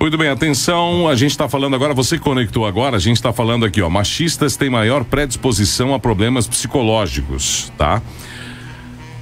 Muito 0.03 0.17
bem, 0.17 0.27
atenção, 0.27 1.07
a 1.07 1.15
gente 1.15 1.31
está 1.31 1.47
falando 1.47 1.77
agora, 1.77 1.93
você 1.93 2.19
conectou 2.19 2.65
agora, 2.65 2.97
a 2.97 2.99
gente 2.99 3.15
está 3.15 3.31
falando 3.31 3.63
aqui, 3.63 3.81
ó, 3.81 3.89
machistas 3.89 4.57
têm 4.57 4.69
maior 4.69 5.05
predisposição 5.05 5.93
a 5.93 5.99
problemas 5.99 6.45
psicológicos, 6.45 7.71
tá? 7.77 8.01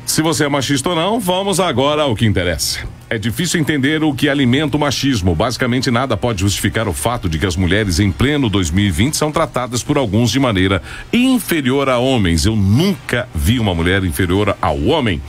Se 0.07 0.23
você 0.23 0.45
é 0.45 0.49
machista 0.49 0.89
ou 0.89 0.95
não, 0.95 1.19
vamos 1.19 1.59
agora 1.59 2.01
ao 2.01 2.15
que 2.15 2.25
interessa. 2.25 2.79
É 3.11 3.19
difícil 3.19 3.59
entender 3.59 4.03
o 4.03 4.11
que 4.11 4.27
alimenta 4.27 4.75
o 4.75 4.79
machismo. 4.79 5.35
Basicamente, 5.35 5.91
nada 5.91 6.17
pode 6.17 6.41
justificar 6.41 6.87
o 6.87 6.93
fato 6.93 7.29
de 7.29 7.37
que 7.37 7.45
as 7.45 7.55
mulheres 7.55 7.99
em 7.99 8.11
pleno 8.11 8.49
2020 8.49 9.15
são 9.15 9.31
tratadas 9.31 9.83
por 9.83 9.99
alguns 9.99 10.31
de 10.31 10.39
maneira 10.39 10.81
inferior 11.13 11.89
a 11.89 11.99
homens. 11.99 12.47
Eu 12.47 12.55
nunca 12.55 13.29
vi 13.35 13.59
uma 13.59 13.75
mulher 13.75 14.03
inferior 14.03 14.57
ao 14.59 14.81
homem. 14.85 15.21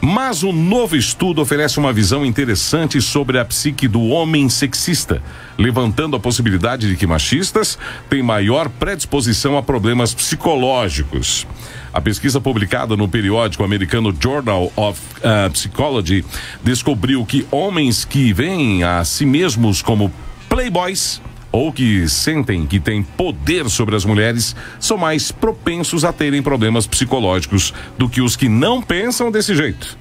Mas 0.00 0.44
um 0.44 0.52
novo 0.52 0.96
estudo 0.96 1.40
oferece 1.42 1.78
uma 1.78 1.92
visão 1.92 2.24
interessante 2.24 3.00
sobre 3.02 3.38
a 3.38 3.44
psique 3.44 3.88
do 3.88 4.00
homem 4.04 4.48
sexista, 4.48 5.20
levantando 5.58 6.14
a 6.14 6.20
possibilidade 6.20 6.88
de 6.88 6.96
que 6.96 7.06
machistas 7.06 7.76
têm 8.08 8.22
maior 8.22 8.68
predisposição 8.68 9.58
a 9.58 9.62
problemas 9.62 10.14
psicológicos. 10.14 11.46
A 11.92 12.00
pesquisa 12.00 12.40
publicada 12.40 12.96
no 12.96 13.08
periódico 13.08 13.64
americano 13.64 14.14
Journal 14.18 14.72
of 14.76 15.00
uh, 15.16 15.50
Psychology 15.50 16.24
descobriu 16.62 17.26
que 17.26 17.44
homens 17.50 18.04
que 18.04 18.32
veem 18.32 18.84
a 18.84 19.04
si 19.04 19.26
mesmos 19.26 19.82
como 19.82 20.12
playboys 20.48 21.20
ou 21.50 21.72
que 21.72 22.08
sentem 22.08 22.66
que 22.66 22.78
têm 22.78 23.02
poder 23.02 23.68
sobre 23.68 23.96
as 23.96 24.04
mulheres 24.04 24.54
são 24.78 24.96
mais 24.96 25.32
propensos 25.32 26.04
a 26.04 26.12
terem 26.12 26.42
problemas 26.42 26.86
psicológicos 26.86 27.72
do 27.96 28.08
que 28.08 28.20
os 28.20 28.36
que 28.36 28.48
não 28.48 28.82
pensam 28.82 29.30
desse 29.30 29.54
jeito. 29.54 29.96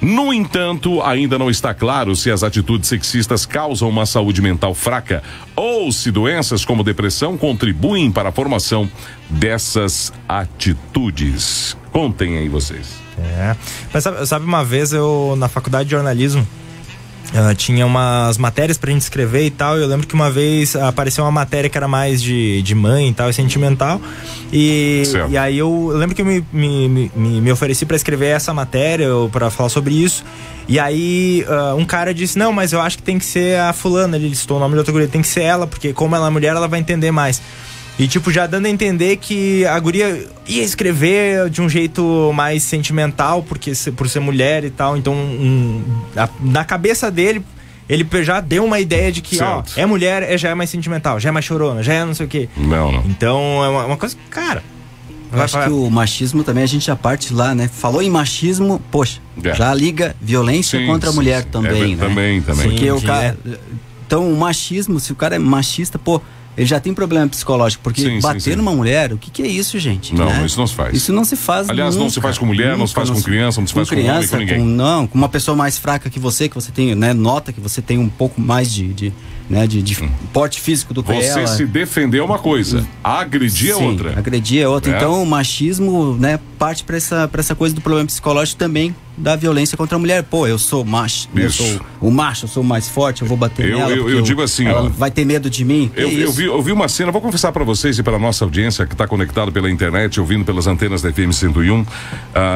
No 0.00 0.34
entanto, 0.34 1.00
ainda 1.02 1.38
não 1.38 1.48
está 1.48 1.72
claro 1.72 2.14
se 2.14 2.30
as 2.30 2.42
atitudes 2.42 2.88
sexistas 2.88 3.46
causam 3.46 3.88
uma 3.88 4.04
saúde 4.04 4.42
mental 4.42 4.74
fraca 4.74 5.22
ou 5.56 5.90
se 5.90 6.10
doenças 6.10 6.64
como 6.64 6.84
depressão 6.84 7.38
contribuem 7.38 8.12
para 8.12 8.28
a 8.28 8.32
formação 8.32 8.90
dessas 9.30 10.12
atitudes. 10.28 11.76
Contem 11.90 12.36
aí 12.36 12.48
vocês. 12.48 12.96
É. 13.18 13.56
Mas 13.92 14.04
sabe, 14.04 14.26
sabe 14.26 14.44
uma 14.44 14.64
vez 14.64 14.92
eu, 14.92 15.34
na 15.38 15.48
faculdade 15.48 15.84
de 15.84 15.92
jornalismo, 15.92 16.46
Uh, 17.32 17.54
tinha 17.54 17.84
umas 17.84 18.38
matérias 18.38 18.78
pra 18.78 18.92
gente 18.92 19.02
escrever 19.02 19.44
e 19.44 19.50
tal. 19.50 19.76
Eu 19.76 19.88
lembro 19.88 20.06
que 20.06 20.14
uma 20.14 20.30
vez 20.30 20.76
apareceu 20.76 21.24
uma 21.24 21.32
matéria 21.32 21.68
que 21.68 21.76
era 21.76 21.88
mais 21.88 22.22
de, 22.22 22.62
de 22.62 22.74
mãe 22.74 23.08
e 23.08 23.14
tal, 23.14 23.28
e 23.28 23.32
sentimental. 23.32 24.00
E, 24.52 25.02
e 25.28 25.36
aí 25.36 25.58
eu, 25.58 25.88
eu, 25.90 25.96
lembro 25.96 26.14
que 26.14 26.22
eu 26.22 26.26
me, 26.26 26.44
me, 26.52 26.88
me, 26.88 27.40
me 27.40 27.52
ofereci 27.52 27.84
para 27.84 27.96
escrever 27.96 28.26
essa 28.26 28.54
matéria, 28.54 29.08
para 29.32 29.50
falar 29.50 29.68
sobre 29.68 29.94
isso. 29.94 30.24
E 30.68 30.78
aí 30.78 31.44
uh, 31.48 31.76
um 31.76 31.84
cara 31.84 32.14
disse: 32.14 32.38
Não, 32.38 32.52
mas 32.52 32.72
eu 32.72 32.80
acho 32.80 32.98
que 32.98 33.02
tem 33.02 33.18
que 33.18 33.24
ser 33.24 33.58
a 33.58 33.72
fulana. 33.72 34.16
Ele 34.16 34.28
listou 34.28 34.56
o 34.56 34.60
nome 34.60 34.74
da 34.74 34.80
outra 34.80 34.92
guria, 34.92 35.08
tem 35.08 35.22
que 35.22 35.28
ser 35.28 35.42
ela, 35.42 35.66
porque 35.66 35.92
como 35.92 36.14
ela 36.14 36.28
é 36.28 36.30
mulher, 36.30 36.54
ela 36.54 36.68
vai 36.68 36.80
entender 36.80 37.10
mais. 37.10 37.42
E, 37.98 38.08
tipo, 38.08 38.30
já 38.32 38.46
dando 38.46 38.66
a 38.66 38.70
entender 38.70 39.16
que 39.18 39.64
a 39.66 39.78
guria 39.78 40.26
ia 40.46 40.62
escrever 40.62 41.48
de 41.48 41.62
um 41.62 41.68
jeito 41.68 42.32
mais 42.34 42.62
sentimental, 42.64 43.42
porque 43.42 43.72
por 43.96 44.08
ser 44.08 44.20
mulher 44.20 44.64
e 44.64 44.70
tal. 44.70 44.96
Então, 44.96 45.14
um, 45.14 45.82
a, 46.16 46.28
na 46.40 46.64
cabeça 46.64 47.08
dele, 47.08 47.44
ele 47.88 48.04
já 48.24 48.40
deu 48.40 48.64
uma 48.64 48.80
ideia 48.80 49.12
de 49.12 49.20
que, 49.20 49.36
certo. 49.36 49.74
ó, 49.76 49.80
é 49.80 49.86
mulher, 49.86 50.24
é, 50.24 50.36
já 50.36 50.48
é 50.48 50.54
mais 50.54 50.70
sentimental, 50.70 51.20
já 51.20 51.28
é 51.28 51.32
mais 51.32 51.44
chorona, 51.44 51.82
já 51.84 51.94
é 51.94 52.04
não 52.04 52.14
sei 52.14 52.26
o 52.26 52.28
quê. 52.28 52.48
Não, 52.56 52.90
não. 52.90 53.04
Então, 53.06 53.64
é 53.64 53.68
uma, 53.68 53.84
uma 53.86 53.96
coisa, 53.96 54.16
cara. 54.28 54.62
Eu 55.32 55.42
acho 55.42 55.60
que 55.60 55.70
o 55.70 55.90
machismo 55.90 56.44
também 56.44 56.62
a 56.62 56.66
gente 56.66 56.86
já 56.86 56.94
parte 56.94 57.34
lá, 57.34 57.54
né? 57.54 57.68
Falou 57.68 58.00
em 58.00 58.10
machismo, 58.10 58.80
poxa, 58.90 59.20
é. 59.42 59.54
já 59.54 59.74
liga 59.74 60.14
violência 60.20 60.78
sim, 60.78 60.86
contra 60.86 61.10
a 61.10 61.12
mulher 61.12 61.42
sim, 61.42 61.48
também, 61.50 61.92
é, 61.92 61.96
né? 61.96 61.96
Também, 61.96 62.40
também. 62.40 62.70
Porque 62.70 62.90
o 62.90 63.00
cara. 63.00 63.36
Então, 64.06 64.30
o 64.30 64.36
machismo, 64.36 65.00
se 65.00 65.12
o 65.12 65.16
cara 65.16 65.34
é 65.34 65.38
machista, 65.38 65.98
pô, 65.98 66.20
ele 66.56 66.66
já 66.66 66.78
tem 66.78 66.94
problema 66.94 67.28
psicológico, 67.28 67.82
porque 67.82 68.02
sim, 68.02 68.20
bater 68.20 68.40
sim, 68.40 68.50
sim. 68.50 68.56
numa 68.56 68.72
mulher, 68.72 69.12
o 69.12 69.18
que, 69.18 69.30
que, 69.30 69.42
é 69.42 69.46
isso, 69.46 69.78
gente? 69.78 70.14
Não, 70.14 70.26
né? 70.26 70.46
isso 70.46 70.58
não 70.58 70.66
se 70.66 70.74
faz. 70.74 70.94
Isso 70.94 71.12
não 71.12 71.24
se 71.24 71.36
faz. 71.36 71.68
Aliás, 71.68 71.94
nunca, 71.94 72.04
não 72.04 72.10
se 72.10 72.20
faz 72.20 72.38
com 72.38 72.46
mulher, 72.46 72.76
não 72.76 72.86
se 72.86 72.94
faz 72.94 73.10
com 73.10 73.20
criança, 73.20 73.60
não 73.60 73.66
se 73.66 73.74
faz 73.74 73.88
com, 73.88 73.96
criança, 73.96 74.18
homem, 74.18 74.28
com 74.28 74.36
ninguém. 74.36 74.58
Com, 74.58 74.64
não, 74.64 75.06
com 75.06 75.18
uma 75.18 75.28
pessoa 75.28 75.56
mais 75.56 75.78
fraca 75.78 76.08
que 76.08 76.18
você, 76.18 76.48
que 76.48 76.54
você 76.54 76.70
tem, 76.70 76.94
né, 76.94 77.12
nota 77.12 77.52
que 77.52 77.60
você 77.60 77.82
tem 77.82 77.98
um 77.98 78.08
pouco 78.08 78.40
mais 78.40 78.72
de, 78.72 78.92
de 78.92 79.12
né, 79.48 79.66
de, 79.66 79.82
de 79.82 80.02
hum. 80.02 80.08
porte 80.32 80.60
físico 80.60 80.94
do 80.94 81.02
que 81.02 81.12
Você 81.12 81.40
ela. 81.40 81.46
se 81.46 81.66
defender 81.66 82.18
é 82.18 82.22
uma 82.22 82.38
coisa, 82.38 82.86
agredir 83.02 83.72
é 83.72 83.76
outra. 83.76 84.18
Agredir 84.18 84.62
é 84.62 84.68
outra. 84.68 84.92
É. 84.92 84.96
Então 84.96 85.22
o 85.22 85.26
machismo, 85.26 86.16
né, 86.18 86.40
parte 86.58 86.82
para 86.82 86.96
essa, 86.96 87.28
pra 87.28 87.40
essa 87.40 87.54
coisa 87.54 87.74
do 87.74 87.80
problema 87.80 88.06
psicológico 88.06 88.58
também 88.58 88.94
da 89.16 89.36
violência 89.36 89.76
contra 89.76 89.96
a 89.96 89.98
mulher. 89.98 90.22
Pô, 90.24 90.46
eu 90.46 90.58
sou 90.58 90.84
macho, 90.84 91.28
eu 91.34 91.50
sou 91.50 91.80
o 92.00 92.10
macho, 92.10 92.44
eu 92.44 92.48
sou 92.48 92.62
mais 92.62 92.88
forte, 92.88 93.22
eu 93.22 93.28
vou 93.28 93.36
bater 93.36 93.68
eu, 93.68 93.78
nela. 93.78 93.90
Eu, 93.92 94.08
eu 94.08 94.22
digo 94.22 94.42
assim, 94.42 94.66
ela 94.66 94.84
ó, 94.84 94.88
vai 94.88 95.10
ter 95.10 95.24
medo 95.24 95.48
de 95.48 95.64
mim. 95.64 95.90
Eu, 95.94 96.10
eu, 96.10 96.32
vi, 96.32 96.44
eu 96.44 96.62
vi 96.62 96.72
uma 96.72 96.88
cena, 96.88 97.12
vou 97.12 97.20
confessar 97.20 97.52
para 97.52 97.64
vocês 97.64 97.98
e 97.98 98.02
para 98.02 98.18
nossa 98.18 98.44
audiência 98.44 98.86
que 98.86 98.94
está 98.94 99.06
conectado 99.06 99.52
pela 99.52 99.70
internet, 99.70 100.20
ouvindo 100.20 100.44
pelas 100.44 100.66
antenas 100.66 101.02
da 101.02 101.12
FM 101.12 101.32
101. 101.32 101.80
Uh, 101.80 101.86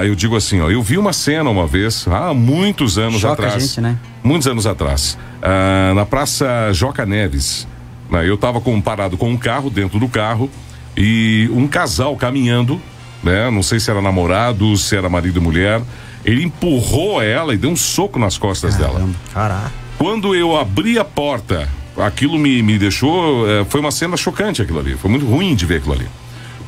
eu 0.05 0.15
digo 0.15 0.37
assim, 0.37 0.61
ó, 0.61 0.71
eu 0.71 0.83
vi 0.83 0.99
uma 0.99 1.13
cena 1.13 1.49
uma 1.49 1.67
vez, 1.67 2.07
há 2.09 2.35
muitos 2.35 2.99
anos 2.99 3.21
Choca 3.21 3.35
atrás. 3.35 3.55
A 3.55 3.59
gente, 3.59 3.81
né? 3.81 3.97
Muitos 4.23 4.49
anos 4.49 4.67
atrás, 4.67 5.17
uh, 5.39 5.95
na 5.95 6.05
Praça 6.05 6.73
Joca 6.73 7.07
Neves. 7.07 7.67
Uh, 8.11 8.17
eu 8.17 8.35
estava 8.35 8.61
com, 8.61 8.81
parado 8.81 9.17
com 9.17 9.31
um 9.31 9.37
carro 9.37 9.71
dentro 9.71 9.99
do 9.99 10.09
carro 10.09 10.51
e 10.97 11.49
um 11.53 11.69
casal 11.69 12.17
caminhando, 12.17 12.81
né? 13.23 13.51
Não 13.51 13.63
sei 13.63 13.79
se 13.79 13.91
era 13.91 14.03
namorado, 14.03 14.77
se 14.77 14.97
era 14.97 15.09
marido 15.09 15.39
e 15.39 15.43
mulher. 15.43 15.81
Ele 16.29 16.45
empurrou 16.45 17.23
ela 17.23 17.55
e 17.55 17.57
deu 17.57 17.71
um 17.71 17.77
soco 17.77 18.19
nas 18.19 18.37
costas 18.37 18.77
Caramba. 18.77 18.99
dela. 18.99 19.11
Caraca. 19.33 19.73
Quando 19.97 20.35
eu 20.35 20.59
abri 20.59 20.99
a 20.99 21.05
porta, 21.05 21.67
aquilo 21.97 22.39
me, 22.39 22.63
me 22.63 22.79
deixou. 22.79 23.49
Eh, 23.49 23.65
foi 23.65 23.81
uma 23.81 23.91
cena 23.91 24.15
chocante 24.15 24.61
aquilo 24.61 24.79
ali. 24.79 24.95
Foi 24.95 25.11
muito 25.11 25.25
ruim 25.25 25.55
de 25.55 25.65
ver 25.65 25.77
aquilo 25.77 25.95
ali. 25.95 26.07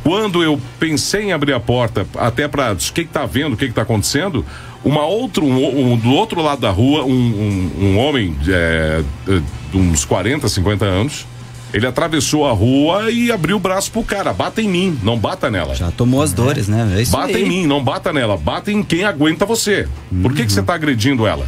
Quando 0.03 0.43
eu 0.43 0.59
pensei 0.79 1.25
em 1.25 1.33
abrir 1.33 1.53
a 1.53 1.61
porta, 1.61 2.07
até 2.17 2.49
para 2.49 2.73
o 2.73 2.77
que, 2.77 3.05
que 3.05 3.11
tá 3.11 3.27
vendo, 3.27 3.53
o 3.53 3.57
que, 3.57 3.69
que 3.69 3.75
tá 3.75 3.83
acontecendo, 3.83 4.47
uma 4.83 5.05
outra, 5.05 5.45
um, 5.45 5.93
um, 5.93 5.97
do 5.99 6.11
outro 6.11 6.41
lado 6.41 6.63
da 6.63 6.71
rua, 6.71 7.05
um, 7.05 7.11
um, 7.11 7.85
um 7.85 7.99
homem 7.99 8.35
é, 8.49 9.03
de 9.27 9.77
uns 9.77 10.07
40, 10.07 10.49
50 10.49 10.87
anos, 10.87 11.27
ele 11.73 11.87
atravessou 11.87 12.47
a 12.47 12.53
rua 12.53 13.11
e 13.11 13.31
abriu 13.31 13.57
o 13.57 13.61
braço 13.61 13.91
pro 13.91 14.03
cara. 14.03 14.33
Bata 14.33 14.61
em 14.61 14.69
mim, 14.69 14.99
não 15.03 15.19
bata 15.19 15.51
nela. 15.51 15.75
Já 15.75 15.91
tomou 15.91 16.23
as 16.23 16.33
dores, 16.33 16.69
né? 16.69 17.01
É 17.01 17.05
bata 17.07 17.37
aí. 17.37 17.45
em 17.45 17.49
mim, 17.49 17.67
não 17.67 17.83
bata 17.83 18.13
nela. 18.13 18.37
Bata 18.37 18.73
em 18.73 18.83
quem 18.83 19.05
aguenta 19.05 19.47
você. 19.47 19.89
Uhum. 20.11 20.23
Por 20.23 20.35
que, 20.35 20.45
que 20.45 20.53
você 20.53 20.63
tá 20.63 20.75
agredindo 20.75 21.27
ela? 21.27 21.47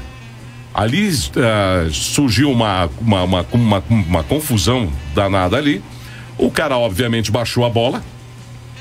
Ali 0.73 1.09
uh, 1.09 1.91
surgiu 1.91 2.51
uma, 2.51 2.89
uma, 3.01 3.23
uma, 3.25 3.47
uma, 3.53 3.85
uma 3.89 4.23
confusão 4.23 4.91
danada 5.15 5.57
ali. 5.57 5.83
O 6.39 6.51
cara, 6.51 6.79
obviamente, 6.79 7.31
baixou 7.31 7.65
a 7.65 7.69
bola, 7.69 8.03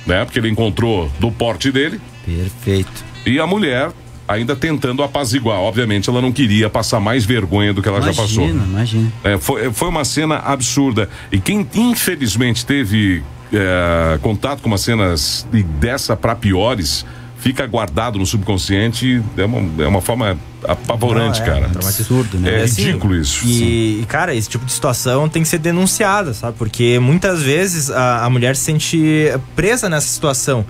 né? 0.05 0.23
Porque 0.23 0.39
ele 0.39 0.49
encontrou 0.49 1.11
do 1.19 1.31
porte 1.31 1.71
dele. 1.71 1.99
Perfeito. 2.25 3.03
E 3.25 3.39
a 3.39 3.47
mulher 3.47 3.91
ainda 4.27 4.55
tentando 4.55 5.03
apaziguar. 5.03 5.59
Obviamente, 5.59 6.09
ela 6.09 6.21
não 6.21 6.31
queria 6.31 6.69
passar 6.69 6.99
mais 6.99 7.25
vergonha 7.25 7.73
do 7.73 7.81
que 7.81 7.87
ela 7.87 7.97
imagina, 7.97 8.13
já 8.13 8.21
passou. 8.21 8.49
Imagina. 8.49 9.11
É, 9.23 9.37
foi, 9.37 9.71
foi 9.71 9.89
uma 9.89 10.05
cena 10.05 10.37
absurda. 10.37 11.09
E 11.31 11.39
quem 11.39 11.67
infelizmente 11.75 12.65
teve 12.65 13.23
é, 13.53 14.17
contato 14.21 14.61
com 14.61 14.67
umas 14.67 14.81
cenas 14.81 15.47
dessa 15.79 16.15
para 16.15 16.35
piores 16.35 17.05
fica 17.41 17.65
guardado 17.65 18.19
no 18.19 18.25
subconsciente 18.25 19.21
é 19.35 19.43
uma, 19.43 19.83
é 19.83 19.87
uma 19.87 19.99
forma 19.99 20.37
apavorante, 20.63 21.39
Não, 21.39 21.47
é, 21.47 21.49
cara. 21.49 21.71
É 21.73 21.87
absurdo, 21.87 22.37
né? 22.37 22.61
É 22.61 22.63
assim, 22.63 22.83
ridículo 22.83 23.15
isso. 23.15 23.43
E, 23.45 24.05
cara, 24.07 24.33
esse 24.35 24.47
tipo 24.47 24.63
de 24.63 24.71
situação 24.71 25.27
tem 25.27 25.41
que 25.41 25.47
ser 25.47 25.57
denunciada, 25.57 26.35
sabe? 26.35 26.55
Porque 26.55 26.99
muitas 26.99 27.41
vezes 27.41 27.89
a, 27.89 28.25
a 28.25 28.29
mulher 28.29 28.55
se 28.55 28.63
sente 28.63 29.33
presa 29.55 29.89
nessa 29.89 30.07
situação. 30.07 30.63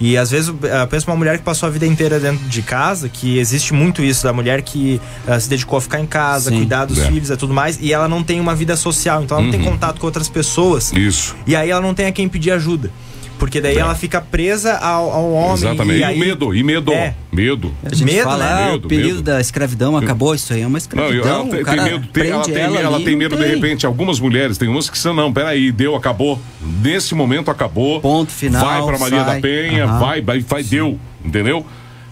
E 0.00 0.16
às 0.16 0.30
vezes 0.30 0.48
eu 0.48 0.86
penso 0.88 1.10
uma 1.10 1.16
mulher 1.16 1.38
que 1.38 1.44
passou 1.44 1.66
a 1.66 1.70
vida 1.70 1.86
inteira 1.86 2.20
dentro 2.20 2.46
de 2.46 2.62
casa, 2.62 3.08
que 3.08 3.38
existe 3.38 3.72
muito 3.72 4.02
isso, 4.02 4.22
da 4.22 4.32
mulher 4.32 4.62
que 4.62 5.00
uh, 5.26 5.40
se 5.40 5.48
dedicou 5.48 5.78
a 5.78 5.80
ficar 5.80 5.98
em 5.98 6.06
casa, 6.06 6.50
Sim, 6.50 6.58
cuidar 6.58 6.84
dos 6.84 6.98
é. 6.98 7.06
filhos 7.06 7.30
e 7.30 7.36
tudo 7.36 7.52
mais, 7.52 7.78
e 7.80 7.92
ela 7.92 8.06
não 8.06 8.22
tem 8.22 8.38
uma 8.38 8.54
vida 8.54 8.76
social, 8.76 9.24
então 9.24 9.38
ela 9.38 9.46
uhum. 9.46 9.50
não 9.50 9.58
tem 9.58 9.66
uhum. 9.66 9.72
contato 9.74 9.98
com 9.98 10.06
outras 10.06 10.28
pessoas. 10.28 10.92
Isso. 10.92 11.34
E 11.46 11.56
aí 11.56 11.70
ela 11.70 11.80
não 11.80 11.94
tem 11.94 12.06
a 12.06 12.12
quem 12.12 12.28
pedir 12.28 12.52
ajuda. 12.52 12.92
Porque 13.38 13.60
daí 13.60 13.76
é. 13.76 13.80
ela 13.80 13.94
fica 13.94 14.20
presa 14.20 14.76
ao, 14.78 15.10
ao 15.12 15.32
homem. 15.32 15.54
Exatamente. 15.54 16.00
E, 16.00 16.04
aí... 16.04 16.16
e 16.16 16.20
medo, 16.20 16.54
e 16.54 16.62
medo. 16.62 16.92
É. 16.92 17.14
Medo. 17.30 17.72
A 17.84 17.94
gente 17.94 18.04
medo, 18.04 18.24
fala, 18.24 18.44
né? 18.44 18.52
Ah, 18.52 18.72
medo, 18.72 18.84
o 18.86 18.88
período 18.88 19.16
medo. 19.16 19.22
da 19.22 19.40
escravidão 19.40 19.96
acabou, 19.96 20.34
isso 20.34 20.52
aí 20.52 20.62
é 20.62 20.66
uma 20.66 20.78
escravidão. 20.78 21.46
Não, 21.46 21.54
ela 21.54 21.64
tem, 21.64 21.64
tem 21.64 21.84
medo, 21.84 22.08
tem, 22.08 22.30
ela, 22.30 22.44
tem, 22.44 22.56
ela, 22.56 22.80
ela 22.80 23.00
tem 23.00 23.16
medo, 23.16 23.36
de 23.36 23.46
repente, 23.46 23.86
algumas 23.86 24.18
mulheres, 24.18 24.58
tem 24.58 24.68
umas 24.68 24.90
que 24.90 24.98
são, 24.98 25.14
não, 25.14 25.32
peraí, 25.32 25.70
deu, 25.70 25.94
acabou. 25.94 26.40
Nesse 26.60 27.14
momento 27.14 27.50
acabou. 27.50 28.00
Ponto 28.00 28.32
final. 28.32 28.64
Vai 28.64 28.82
pra 28.84 28.98
Maria 28.98 29.24
sai. 29.24 29.34
da 29.36 29.40
Penha, 29.40 29.86
uhum. 29.86 29.98
vai, 29.98 30.20
vai, 30.20 30.40
vai, 30.40 30.62
deu, 30.62 30.98
entendeu? 31.24 31.64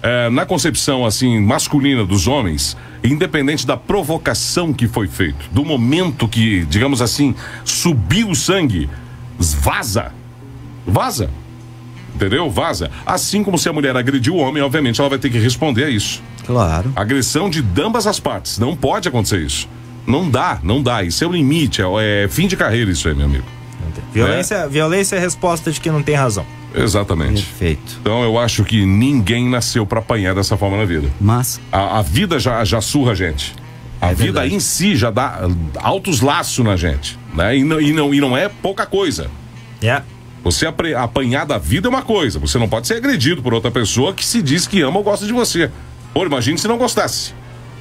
É, 0.02 0.30
na 0.30 0.46
concepção 0.46 1.04
assim 1.04 1.40
masculina 1.40 2.04
dos 2.04 2.28
homens, 2.28 2.76
independente 3.02 3.66
da 3.66 3.76
provocação 3.76 4.72
que 4.72 4.86
foi 4.86 5.08
feito, 5.08 5.48
do 5.50 5.64
momento 5.64 6.28
que, 6.28 6.64
digamos 6.66 7.02
assim, 7.02 7.34
subiu 7.64 8.30
o 8.30 8.34
sangue, 8.36 8.88
vaza, 9.38 10.12
vaza. 10.86 11.30
Entendeu? 12.14 12.50
Vaza. 12.50 12.90
Assim 13.04 13.44
como 13.44 13.58
se 13.58 13.68
a 13.68 13.72
mulher 13.72 13.94
agrediu 13.96 14.36
o 14.36 14.38
homem, 14.38 14.62
obviamente 14.62 15.00
ela 15.00 15.10
vai 15.10 15.18
ter 15.18 15.28
que 15.28 15.38
responder 15.38 15.84
a 15.84 15.90
isso. 15.90 16.22
Claro. 16.46 16.90
Agressão 16.96 17.50
de 17.50 17.62
ambas 17.82 18.06
as 18.06 18.18
partes. 18.18 18.58
Não 18.58 18.74
pode 18.74 19.08
acontecer 19.08 19.40
isso. 19.40 19.68
Não 20.06 20.30
dá, 20.30 20.58
não 20.62 20.82
dá. 20.82 21.02
Isso 21.02 21.24
é 21.24 21.26
o 21.26 21.32
limite, 21.32 21.82
é, 21.82 22.24
é 22.24 22.28
fim 22.28 22.46
de 22.46 22.56
carreira 22.56 22.90
isso 22.90 23.08
aí, 23.08 23.14
meu 23.14 23.26
amigo. 23.26 23.44
Violência, 24.12 24.54
é. 24.54 24.68
violência 24.68 25.16
é 25.16 25.18
resposta 25.18 25.70
de 25.70 25.80
que 25.80 25.90
não 25.90 26.02
tem 26.02 26.14
razão. 26.14 26.46
Exatamente. 26.74 27.42
Perfeito. 27.42 27.98
Então 28.00 28.22
eu 28.22 28.38
acho 28.38 28.64
que 28.64 28.84
ninguém 28.84 29.48
nasceu 29.48 29.86
para 29.86 29.98
apanhar 29.98 30.34
dessa 30.34 30.56
forma 30.56 30.76
na 30.76 30.84
vida. 30.84 31.08
Mas. 31.20 31.60
A, 31.70 31.98
a 31.98 32.02
vida 32.02 32.38
já, 32.38 32.64
já 32.64 32.80
surra 32.80 33.12
a 33.12 33.14
gente. 33.14 33.54
A 34.00 34.10
é 34.10 34.14
vida 34.14 34.40
verdade. 34.40 34.54
em 34.54 34.60
si 34.60 34.94
já 34.94 35.10
dá 35.10 35.48
altos 35.76 36.20
laços 36.20 36.64
na 36.64 36.76
gente. 36.76 37.18
Né? 37.34 37.58
E, 37.58 37.64
não, 37.64 37.80
e, 37.80 37.92
não, 37.92 38.14
e 38.14 38.20
não 38.20 38.36
é 38.36 38.48
pouca 38.48 38.86
coisa. 38.86 39.30
É. 39.80 39.86
Yeah. 39.86 40.04
Você 40.46 40.64
apanhar 40.64 41.44
da 41.44 41.58
vida 41.58 41.88
é 41.88 41.90
uma 41.90 42.02
coisa, 42.02 42.38
você 42.38 42.56
não 42.56 42.68
pode 42.68 42.86
ser 42.86 42.94
agredido 42.94 43.42
por 43.42 43.52
outra 43.52 43.68
pessoa 43.68 44.14
que 44.14 44.24
se 44.24 44.40
diz 44.40 44.64
que 44.64 44.80
ama 44.80 44.98
ou 44.98 45.02
gosta 45.02 45.26
de 45.26 45.32
você. 45.32 45.72
Pô, 46.14 46.24
imagine 46.24 46.56
se 46.56 46.68
não 46.68 46.78
gostasse. 46.78 47.34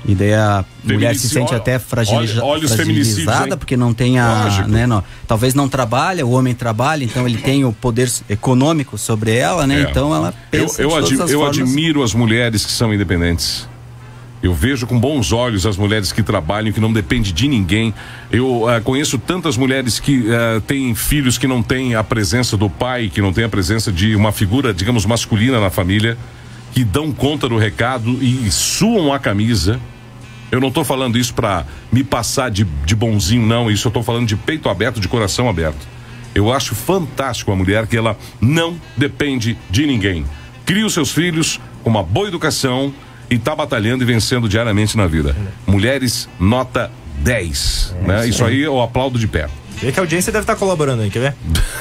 E 0.03 0.15
daí 0.15 0.33
a 0.33 0.65
mulher 0.83 1.15
se 1.15 1.29
sente 1.29 1.53
até 1.53 1.77
fragiliza 1.77 2.43
olha, 2.43 2.61
olha 2.61 2.67
fragilizada 2.67 3.55
porque 3.55 3.77
não 3.77 3.93
tem 3.93 4.17
a. 4.17 4.65
Né, 4.67 4.87
não, 4.87 5.03
talvez 5.27 5.53
não 5.53 5.69
trabalha, 5.69 6.25
o 6.25 6.31
homem 6.31 6.55
trabalha, 6.55 7.03
então 7.03 7.27
ele 7.27 7.37
tem 7.37 7.63
o 7.63 7.71
poder 7.71 8.11
econômico 8.27 8.97
sobre 8.97 9.35
ela, 9.35 9.67
né? 9.67 9.81
É. 9.81 9.83
Então 9.83 10.15
ela 10.15 10.33
pensa 10.49 10.81
Eu, 10.81 10.89
eu, 10.89 10.97
ad, 10.97 11.31
eu 11.31 11.45
admiro 11.45 12.01
as 12.01 12.15
mulheres 12.15 12.65
que 12.65 12.71
são 12.71 12.91
independentes. 12.91 13.69
Eu 14.45 14.53
vejo 14.53 14.85
com 14.85 14.99
bons 14.99 15.33
olhos 15.33 15.65
as 15.65 15.75
mulheres 15.75 16.11
que 16.11 16.21
trabalham, 16.21 16.71
que 16.71 16.79
não 16.79 16.93
dependem 16.93 17.33
de 17.33 17.47
ninguém. 17.47 17.91
Eu 18.31 18.65
uh, 18.65 18.81
conheço 18.83 19.17
tantas 19.17 19.57
mulheres 19.57 19.99
que 19.99 20.19
uh, 20.19 20.61
têm 20.61 20.93
filhos 20.93 21.35
que 21.35 21.47
não 21.47 21.63
têm 21.63 21.95
a 21.95 22.03
presença 22.03 22.55
do 22.55 22.69
pai, 22.69 23.09
que 23.11 23.19
não 23.21 23.33
têm 23.33 23.45
a 23.45 23.49
presença 23.49 23.91
de 23.91 24.15
uma 24.15 24.31
figura, 24.31 24.71
digamos, 24.71 25.03
masculina 25.03 25.59
na 25.59 25.71
família, 25.71 26.15
que 26.73 26.83
dão 26.83 27.11
conta 27.11 27.49
do 27.49 27.57
recado 27.57 28.23
e 28.23 28.51
suam 28.51 29.11
a 29.11 29.17
camisa. 29.17 29.79
Eu 30.51 30.61
não 30.61 30.67
estou 30.67 30.83
falando 30.83 31.17
isso 31.17 31.33
para 31.33 31.65
me 31.91 32.03
passar 32.03 32.51
de, 32.51 32.65
de 32.85 32.95
bonzinho, 32.95 33.47
não. 33.47 33.71
Isso 33.71 33.87
eu 33.87 33.89
estou 33.89 34.03
falando 34.03 34.27
de 34.27 34.35
peito 34.35 34.69
aberto, 34.69 34.99
de 34.99 35.07
coração 35.07 35.49
aberto. 35.49 35.87
Eu 36.35 36.53
acho 36.53 36.75
fantástico 36.75 37.51
a 37.51 37.55
mulher 37.55 37.87
que 37.87 37.97
ela 37.97 38.15
não 38.39 38.79
depende 38.95 39.57
de 39.71 39.87
ninguém. 39.87 40.23
Cria 40.67 40.85
os 40.85 40.93
seus 40.93 41.11
filhos 41.11 41.59
com 41.83 41.89
uma 41.89 42.03
boa 42.03 42.27
educação 42.27 42.93
e 43.29 43.37
tá 43.37 43.55
batalhando 43.55 44.03
e 44.03 44.05
vencendo 44.05 44.47
diariamente 44.47 44.95
na 44.97 45.07
vida. 45.07 45.35
Mulheres, 45.65 46.29
nota 46.39 46.91
10. 47.19 47.95
né? 48.01 48.27
Isso 48.27 48.43
aí 48.45 48.61
eu 48.61 48.81
aplaudo 48.81 49.17
de 49.17 49.27
pé. 49.27 49.47
Vê 49.81 49.91
que 49.91 49.99
a 49.99 50.03
audiência 50.03 50.31
deve 50.31 50.43
estar 50.43 50.55
colaborando 50.55 51.01
aí, 51.03 51.09
quer 51.09 51.19
ver? 51.19 51.35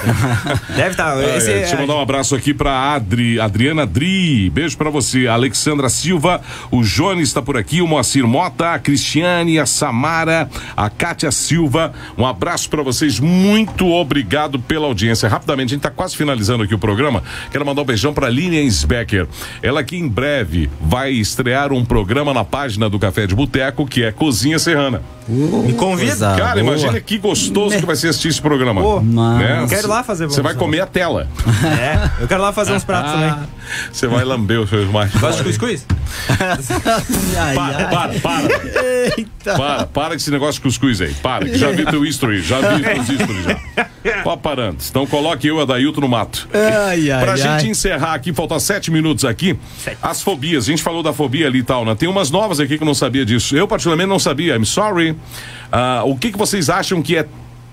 deve 0.77 0.91
estar. 0.91 1.17
É, 1.23 1.37
esse- 1.37 1.47
deixa 1.53 1.75
eu 1.75 1.81
mandar 1.81 1.95
um 1.95 2.01
abraço 2.01 2.35
aqui 2.35 2.53
pra 2.53 2.93
Adri, 2.95 3.41
Adriana 3.41 3.87
Dri. 3.87 4.51
Beijo 4.51 4.77
pra 4.77 4.91
você. 4.91 5.27
Alexandra 5.27 5.89
Silva, 5.89 6.41
o 6.71 6.83
Jones 6.83 7.29
está 7.29 7.41
por 7.41 7.57
aqui, 7.57 7.81
o 7.81 7.87
Moacir 7.87 8.27
Mota, 8.27 8.73
a 8.75 8.79
Cristiane, 8.79 9.59
a 9.59 9.67
Samara, 9.67 10.49
a 10.77 10.91
Kátia 10.91 11.31
Silva. 11.31 11.93
Um 12.19 12.27
abraço 12.27 12.69
pra 12.69 12.83
vocês. 12.83 13.19
Muito 13.21 13.87
obrigado 13.91 14.59
pela 14.59 14.87
audiência. 14.87 15.29
Rapidamente, 15.29 15.69
a 15.73 15.75
gente 15.75 15.83
tá 15.83 15.91
quase 15.91 16.17
finalizando 16.17 16.65
aqui 16.65 16.75
o 16.75 16.79
programa. 16.79 17.23
Quero 17.51 17.65
mandar 17.65 17.83
um 17.83 17.85
beijão 17.87 18.13
pra 18.13 18.29
Lilian 18.29 18.65
Sbecker. 18.71 19.27
Ela 19.63 19.83
que 19.85 19.97
em 19.97 20.09
breve 20.09 20.69
vai 20.81 21.13
estrear 21.13 21.73
um 21.73 21.85
programa 21.85 22.35
na 22.35 22.45
página 22.45 22.89
do 22.91 22.99
Café 22.99 23.27
de 23.27 23.35
Boteco, 23.35 23.87
que 23.87 24.03
é 24.03 24.13
Cozinha 24.13 24.59
Serrana. 24.59 25.03
Me 25.27 25.73
convida. 25.73 26.35
Cara, 26.37 26.61
boa. 26.63 26.77
imagina 26.77 27.01
que 27.01 27.17
gostoso 27.17 27.84
que 27.85 27.89
vai 27.89 27.97
ser 27.97 28.09
assistir 28.09 28.29
esse 28.29 28.41
programa. 28.43 28.81
Pô, 28.83 29.01
né? 29.01 29.61
eu 29.63 29.69
quero 29.69 29.87
ir 29.87 29.91
lá 29.91 30.03
fazer 30.03 30.27
Você 30.27 30.43
vai 30.43 30.55
comer 30.55 30.81
a 30.81 30.87
tela. 30.87 31.29
É, 31.65 32.23
eu 32.23 32.29
quero 32.29 32.43
lá 32.43 32.53
fazer 32.53 32.73
uns 32.73 32.85
pratos 32.85 33.13
também. 33.13 33.35
Você 33.93 34.07
vai 34.07 34.25
lamber 34.25 34.61
os 34.61 34.69
seus 34.69 34.91
mais. 34.91 35.11
Gosta 35.15 35.43
de 35.43 35.51
cuscuz? 35.51 35.87
Ai, 37.39 37.55
Para, 37.55 37.77
ai. 37.79 37.89
para, 37.91 38.21
para. 38.21 39.57
Para, 39.57 39.87
para 39.87 40.09
com 40.11 40.15
esse 40.15 40.31
negócio 40.31 40.55
de 40.55 40.61
cuscuz 40.61 41.01
aí. 41.01 41.13
Para, 41.15 41.47
que 41.47 41.57
já 41.59 41.71
vi 41.71 41.85
teu 41.87 42.05
history, 42.05 42.43
já 42.43 42.61
vi 42.61 42.83
teus 42.85 43.09
history 43.09 43.43
já. 43.43 44.23
Pode 44.23 44.43
parando. 44.43 44.77
Então 44.89 45.07
coloque 45.07 45.47
eu 45.47 45.59
e 45.59 45.63
a 45.63 45.65
Dailton 45.65 46.01
no 46.03 46.09
mato. 46.09 46.49
Ai, 46.53 47.11
ai, 47.11 47.23
Pra 47.23 47.33
ai. 47.33 47.39
gente 47.39 47.69
encerrar 47.69 48.15
aqui, 48.15 48.33
faltam 48.33 48.59
sete 48.61 48.91
minutos 48.91 49.25
aqui. 49.25 49.59
As 50.03 50.23
fobias, 50.23 50.65
a 50.65 50.67
gente 50.67 50.83
falou 50.83 51.03
da 51.03 51.13
fobia 51.13 51.47
ali 51.47 51.61
e 51.61 51.65
tal, 51.65 51.85
né? 51.85 51.95
Tem 51.95 52.09
umas 52.09 52.31
novas 52.31 52.61
aqui 52.61 52.77
que 52.77 52.83
eu 52.83 52.87
não 52.87 52.95
sabia 52.95 53.25
disso. 53.25 53.57
Eu, 53.57 53.67
particularmente, 53.67 54.09
não 54.09 54.19
sabia. 54.19 54.57
I'm 54.57 54.65
sorry. 54.67 55.17
Ah, 55.73 56.03
o 56.05 56.17
que, 56.17 56.31
que 56.33 56.39
vocês 56.39 56.69
acham 56.71 57.03
que 57.03 57.17
é 57.17 57.27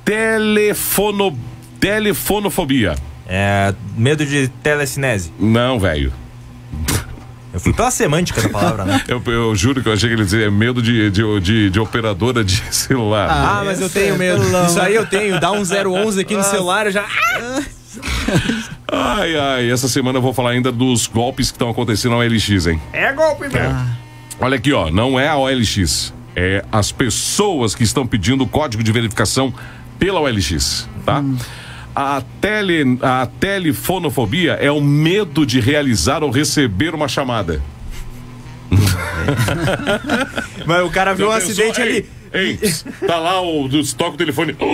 telefono... 0.03 1.37
telefonofobia? 1.79 2.95
É, 3.27 3.73
medo 3.95 4.25
de 4.25 4.47
telecinese. 4.47 5.31
Não, 5.39 5.79
velho. 5.79 6.11
Eu 7.53 7.59
fui 7.59 7.73
pela 7.73 7.91
semântica 7.91 8.41
da 8.41 8.49
palavra, 8.49 8.85
né? 8.85 9.03
Eu, 9.07 9.21
eu 9.25 9.55
juro 9.55 9.81
que 9.83 9.89
eu 9.89 9.93
achei 9.93 10.07
que 10.07 10.15
ele 10.15 10.23
dizia 10.23 10.45
é 10.45 10.49
medo 10.49 10.81
de, 10.81 11.11
de, 11.11 11.39
de, 11.41 11.69
de 11.69 11.79
operadora 11.79 12.45
de 12.45 12.63
celular. 12.73 13.29
Ah, 13.29 13.61
mas 13.65 13.81
eu 13.81 13.89
tenho 13.89 14.17
medo. 14.17 14.41
Isso 14.65 14.79
aí 14.79 14.95
eu 14.95 15.05
tenho. 15.05 15.37
Dá 15.39 15.51
um 15.51 15.61
011 15.61 16.21
aqui 16.21 16.35
no 16.35 16.43
celular, 16.43 16.85
eu 16.85 16.91
já. 16.93 17.05
Ai, 18.89 19.37
ai, 19.37 19.71
essa 19.71 19.89
semana 19.89 20.17
eu 20.17 20.21
vou 20.21 20.33
falar 20.33 20.51
ainda 20.51 20.71
dos 20.71 21.07
golpes 21.07 21.51
que 21.51 21.55
estão 21.55 21.69
acontecendo 21.69 22.11
na 22.11 22.17
OLX, 22.19 22.67
hein? 22.67 22.81
É 22.93 23.11
golpe, 23.11 23.47
velho. 23.49 23.75
Olha 24.39 24.55
aqui, 24.55 24.71
ó, 24.71 24.89
não 24.89 25.19
é 25.19 25.27
a 25.27 25.37
OLX, 25.37 26.13
é 26.35 26.63
as 26.71 26.91
pessoas 26.91 27.75
que 27.75 27.83
estão 27.83 28.07
pedindo 28.07 28.43
o 28.43 28.47
código 28.47 28.81
de 28.81 28.91
verificação 28.91 29.53
pela 30.01 30.19
OLX, 30.19 30.89
tá? 31.05 31.23
A, 31.95 32.23
tele, 32.41 32.97
a 33.03 33.27
telefonofobia 33.39 34.53
é 34.53 34.71
o 34.71 34.81
medo 34.81 35.45
de 35.45 35.59
realizar 35.59 36.23
ou 36.23 36.31
receber 36.31 36.95
uma 36.95 37.07
chamada. 37.07 37.61
Mas 40.65 40.83
o 40.83 40.89
cara 40.89 41.13
viu 41.13 41.27
um 41.27 41.31
acidente 41.31 41.79
ali. 41.79 42.09
Ei, 42.33 42.57
ei, 42.59 42.73
tá 43.05 43.19
lá 43.19 43.41
o 43.41 43.67
do 43.67 43.85
toca 43.93 44.15
o 44.15 44.17
telefone. 44.17 44.55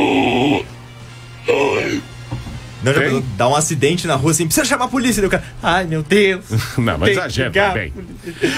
Não, 2.93 3.23
dá 3.37 3.47
um 3.47 3.55
acidente 3.55 4.07
na 4.07 4.15
rua 4.15 4.31
assim, 4.31 4.45
precisa 4.45 4.65
chamar 4.65 4.85
a 4.85 4.87
polícia. 4.87 5.21
Daí 5.21 5.27
o 5.27 5.31
cara, 5.31 5.43
ai 5.61 5.85
meu 5.85 6.03
Deus. 6.03 6.45
Não, 6.77 6.97
mas 6.97 7.11
exagera 7.11 7.51
também. 7.51 7.93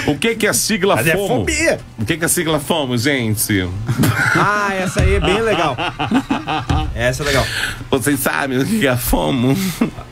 O 0.08 0.18
que 0.18 0.36
que 0.36 0.48
é 0.48 0.50
a 0.50 0.54
sigla 0.54 0.96
Mas 0.96 1.08
é 1.08 1.14
FOMO? 1.14 1.28
fobia. 1.28 1.80
O 1.98 2.06
que 2.06 2.18
que 2.18 2.24
é 2.24 2.26
a 2.26 2.30
sigla 2.30 2.60
FOMO, 2.60 2.98
gente? 2.98 3.68
Ah, 4.36 4.74
essa 4.74 5.02
aí 5.02 5.16
é 5.16 5.20
bem 5.20 5.42
legal. 5.42 5.76
Essa 7.02 7.24
é 7.24 7.26
legal. 7.28 7.46
Vocês 7.90 8.20
sabem 8.20 8.58
o 8.60 8.66
que 8.66 8.86
é 8.86 8.98
FOMO? 8.98 9.56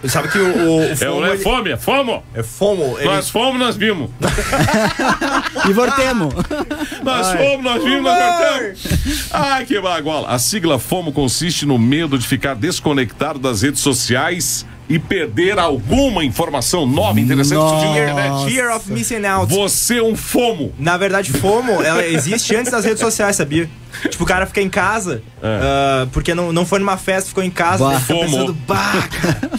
Sabe 0.07 0.29
que 0.29 0.37
o, 0.37 0.57
o, 0.57 0.77
o 0.79 0.83
É, 0.83 0.95
FOMO, 0.95 1.25
é 1.25 1.29
ele- 1.33 1.37
fome, 1.43 1.71
é 1.71 1.77
FOMO. 1.77 2.23
é 2.33 2.43
FOMO. 2.43 2.95
ele- 2.97 3.05
Nós 3.09 3.29
fomos, 3.29 3.59
nós 3.59 3.75
vimos. 3.75 4.09
E 5.69 5.73
voltemos. 5.73 6.33
Nós 7.03 7.27
fomos, 7.31 7.63
nós 7.63 7.83
vimos, 7.83 8.03
nós 8.03 8.17
voltamos. 8.17 8.79
Ai, 9.31 9.65
que 9.65 9.79
bagola. 9.81 10.29
A 10.29 10.39
sigla 10.39 10.79
FOMO 10.79 11.11
consiste 11.11 11.65
no 11.65 11.77
medo 11.77 12.17
de 12.17 12.25
ficar 12.25 12.55
desconectado 12.55 13.37
das 13.39 13.61
redes 13.63 13.81
sociais 13.81 14.65
e 14.89 14.97
perder 14.97 15.59
alguma 15.59 16.23
informação 16.23 16.85
nova, 16.85 17.19
interessante 17.19 17.59
surgiu 17.59 17.89
na 17.89 17.91
internet. 17.91 18.51
Fear 18.53 18.75
of 18.75 18.91
missing 18.91 19.25
out. 19.25 19.53
Você 19.53 19.97
é 19.97 20.03
um 20.03 20.15
FOMO. 20.15 20.73
Na 20.79 20.95
verdade, 20.97 21.31
FOMO, 21.33 21.81
ela 21.81 22.05
existe 22.07 22.55
antes 22.55 22.71
das 22.71 22.85
redes 22.85 22.99
sociais, 23.01 23.35
sabia? 23.35 23.69
Tipo, 24.09 24.23
o 24.23 24.27
cara 24.27 24.45
fica 24.45 24.61
em 24.61 24.69
casa, 24.69 25.23
ah, 25.41 26.07
porque 26.13 26.33
não, 26.35 26.53
não 26.53 26.65
foi 26.65 26.77
numa 26.79 26.97
festa, 26.97 27.29
ficou 27.29 27.43
em 27.43 27.49
casa, 27.49 27.83
Bah. 27.83 27.99
fica 27.99 28.13
FOMO. 28.13 28.25
pensando, 28.31 28.53
bah, 28.67 29.09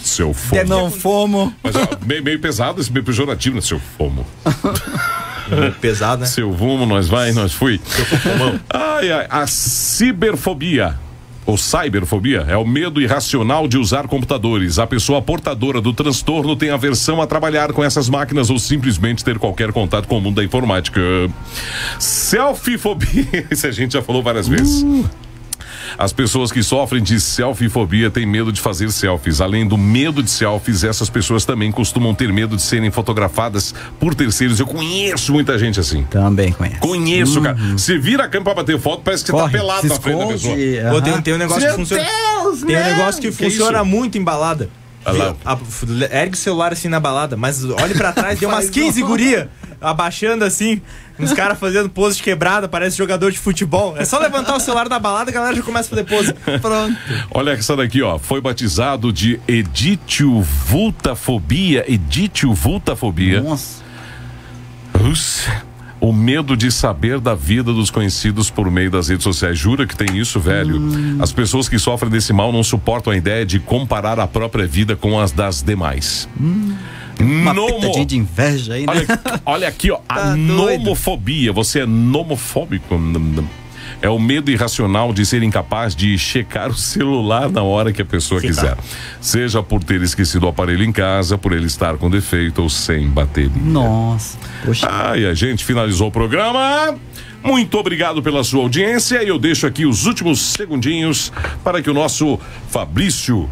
Seu 0.01 0.33
FOMO. 0.33 0.51
Deve- 0.55 0.69
Não 0.69 0.89
fomos. 0.89 1.51
Mas, 1.61 1.75
ó, 1.75 1.87
meio, 2.05 2.23
meio 2.23 2.39
pesado, 2.39 2.79
esse 2.81 2.91
meio 2.91 3.03
pejorativo, 3.05 3.55
né? 3.55 3.61
Seu 3.61 3.79
FOMO. 3.97 4.25
pesado, 5.81 6.21
né? 6.21 6.27
Seu 6.27 6.51
vumo, 6.51 6.85
nós 6.85 7.07
vai, 7.07 7.31
nós 7.31 7.53
fui. 7.53 7.79
Ai, 8.69 9.11
ai, 9.11 9.27
a 9.29 9.45
ciberfobia. 9.47 10.97
Ou 11.49 11.57
cyberfobia 11.57 12.45
é 12.47 12.55
o 12.55 12.63
medo 12.63 13.01
irracional 13.01 13.67
de 13.67 13.75
usar 13.75 14.07
computadores. 14.07 14.77
A 14.77 14.85
pessoa 14.85 15.19
portadora 15.19 15.81
do 15.81 15.91
transtorno 15.91 16.55
tem 16.55 16.69
aversão 16.69 17.23
a 17.23 17.25
trabalhar 17.25 17.73
com 17.73 17.83
essas 17.83 18.07
máquinas 18.07 18.51
ou 18.51 18.59
simplesmente 18.59 19.23
ter 19.23 19.39
qualquer 19.39 19.73
contato 19.73 20.07
com 20.07 20.19
o 20.19 20.21
mundo 20.21 20.35
da 20.35 20.43
informática. 20.43 21.01
Selfiefobia. 21.97 23.47
Isso 23.49 23.65
a 23.65 23.71
gente 23.71 23.93
já 23.93 24.01
falou 24.03 24.21
várias 24.21 24.47
vezes. 24.47 24.85
As 25.97 26.13
pessoas 26.13 26.51
que 26.51 26.61
sofrem 26.63 27.01
de 27.01 27.19
selfiefobia 27.19 28.09
têm 28.09 28.25
medo 28.25 28.51
de 28.51 28.61
fazer 28.61 28.91
selfies. 28.91 29.41
Além 29.41 29.67
do 29.67 29.77
medo 29.77 30.21
de 30.23 30.29
selfies, 30.29 30.83
essas 30.83 31.09
pessoas 31.09 31.45
também 31.45 31.71
costumam 31.71 32.13
ter 32.13 32.31
medo 32.31 32.55
de 32.55 32.61
serem 32.61 32.91
fotografadas 32.91 33.73
por 33.99 34.13
terceiros. 34.15 34.59
Eu 34.59 34.67
conheço 34.67 35.31
muita 35.33 35.57
gente 35.57 35.79
assim. 35.79 36.03
Também 36.03 36.51
conheço. 36.51 36.79
Conheço, 36.79 37.41
cara. 37.41 37.57
Você 37.73 37.97
vira 37.97 38.25
a 38.25 38.27
câmera 38.27 38.53
pra 38.53 38.63
bater 38.63 38.79
foto, 38.79 39.01
parece 39.03 39.23
que 39.23 39.31
você 39.31 39.37
tá 39.37 39.43
Corre, 39.43 39.53
pelado 39.57 39.87
na 39.87 39.95
frente 39.99 40.19
da 40.19 40.27
pessoa. 40.27 40.55
esconde. 40.57 40.89
Pô, 40.89 41.01
tem, 41.01 41.21
tem 41.21 41.33
um 41.33 41.37
negócio 41.37 41.61
Meu 41.61 41.71
que 41.71 41.77
funciona. 41.77 42.03
Deus, 42.03 42.63
tem 42.63 42.77
um 42.77 42.83
negócio 42.83 43.21
que, 43.21 43.27
Que 43.31 43.43
funciona 43.43 43.77
isso? 43.79 43.85
muito 43.85 44.17
em 44.17 44.23
balada. 44.23 44.69
A- 45.45 45.57
ergue 46.11 46.33
o 46.35 46.37
celular 46.37 46.73
assim 46.73 46.87
na 46.89 46.99
balada, 46.99 47.35
mas 47.37 47.63
olhe 47.63 47.93
pra 47.95 48.11
trás, 48.11 48.37
deu 48.39 48.49
umas 48.49 48.69
15 48.69 49.01
guria 49.03 49.49
abaixando 49.81 50.43
assim, 50.43 50.81
uns 51.19 51.33
caras 51.33 51.59
fazendo 51.59 51.89
pose 51.89 52.17
de 52.17 52.23
quebrada, 52.23 52.67
parece 52.67 52.97
jogador 52.97 53.31
de 53.31 53.39
futebol. 53.39 53.95
É 53.97 54.03
só 54.05 54.19
levantar 54.19 54.55
o 54.55 54.59
celular 54.59 54.89
da 54.89 54.99
balada, 54.99 55.31
a 55.31 55.33
galera 55.33 55.55
já 55.55 55.61
começa 55.61 55.87
a 55.87 55.89
fazer 55.89 56.03
pose. 56.03 56.33
Pronto. 56.59 56.97
Olha 57.31 57.51
essa 57.51 57.75
daqui, 57.75 58.01
ó. 58.01 58.17
Foi 58.17 58.41
batizado 58.41 59.13
de 59.13 59.39
editiovultafobia. 59.47 61.85
Editiovultafobia. 61.91 63.41
Nossa. 63.41 63.83
Ups. 64.95 65.47
O 66.01 66.13
medo 66.13 66.55
de 66.55 66.71
saber 66.71 67.19
da 67.19 67.35
vida 67.35 67.73
dos 67.73 67.91
conhecidos 67.91 68.49
por 68.49 68.71
meio 68.71 68.89
das 68.89 69.09
redes 69.09 69.23
sociais. 69.23 69.59
Jura 69.59 69.85
que 69.85 69.97
tem 69.97 70.17
isso, 70.17 70.39
velho? 70.39 70.81
As 71.21 71.33
pessoas 71.33 71.67
que 71.67 71.77
sofrem 71.77 72.09
desse 72.09 72.31
mal 72.31 72.53
não 72.53 72.63
suportam 72.63 73.11
a 73.11 73.17
ideia 73.17 73.45
de 73.45 73.59
comparar 73.59 74.17
a 74.17 74.25
própria 74.25 74.65
vida 74.65 74.95
com 74.95 75.19
as 75.19 75.33
das 75.33 75.61
demais. 75.61 76.25
Uma 77.19 77.53
Nomo- 77.53 77.75
pitadinha 77.79 78.05
de 78.05 78.17
inveja 78.17 78.73
aí, 78.75 78.85
né? 78.85 78.93
Olha, 78.95 79.41
olha 79.45 79.67
aqui, 79.67 79.91
ó. 79.91 79.99
A 80.07 80.15
Tá 80.15 80.35
doido. 80.35 80.45
nomofobia. 80.83 81.51
Você 81.53 81.81
é 81.81 81.85
nomofóbico. 81.85 82.99
É 84.01 84.07
o 84.07 84.17
medo 84.17 84.49
irracional 84.49 85.11
de 85.11 85.25
ser 85.25 85.43
incapaz 85.43 85.93
de 85.93 86.17
checar 86.17 86.69
o 86.69 86.73
celular 86.73 87.49
na 87.49 87.61
hora 87.63 87.91
que 87.91 88.01
a 88.01 88.05
pessoa 88.05 88.39
Fica. 88.39 88.53
quiser. 88.53 88.77
Seja 89.19 89.61
por 89.61 89.83
ter 89.83 90.01
esquecido 90.01 90.45
o 90.45 90.47
aparelho 90.49 90.83
em 90.85 90.91
casa, 90.91 91.37
por 91.37 91.51
ele 91.51 91.65
estar 91.65 91.97
com 91.97 92.09
defeito 92.09 92.61
ou 92.61 92.69
sem 92.69 93.09
bateria. 93.09 93.51
Nossa. 93.61 94.37
Poxa. 94.63 94.87
Ai, 94.89 95.25
a 95.25 95.33
gente 95.33 95.65
finalizou 95.65 96.07
o 96.07 96.11
programa. 96.11 96.95
Muito 97.43 97.77
obrigado 97.77 98.21
pela 98.23 98.43
sua 98.43 98.61
audiência 98.61 99.21
e 99.23 99.27
eu 99.27 99.39
deixo 99.39 99.65
aqui 99.67 99.85
os 99.85 100.05
últimos 100.05 100.39
segundinhos 100.39 101.31
para 101.63 101.81
que 101.81 101.89
o 101.89 101.93
nosso 101.93 102.39
Fabrício 102.69 103.49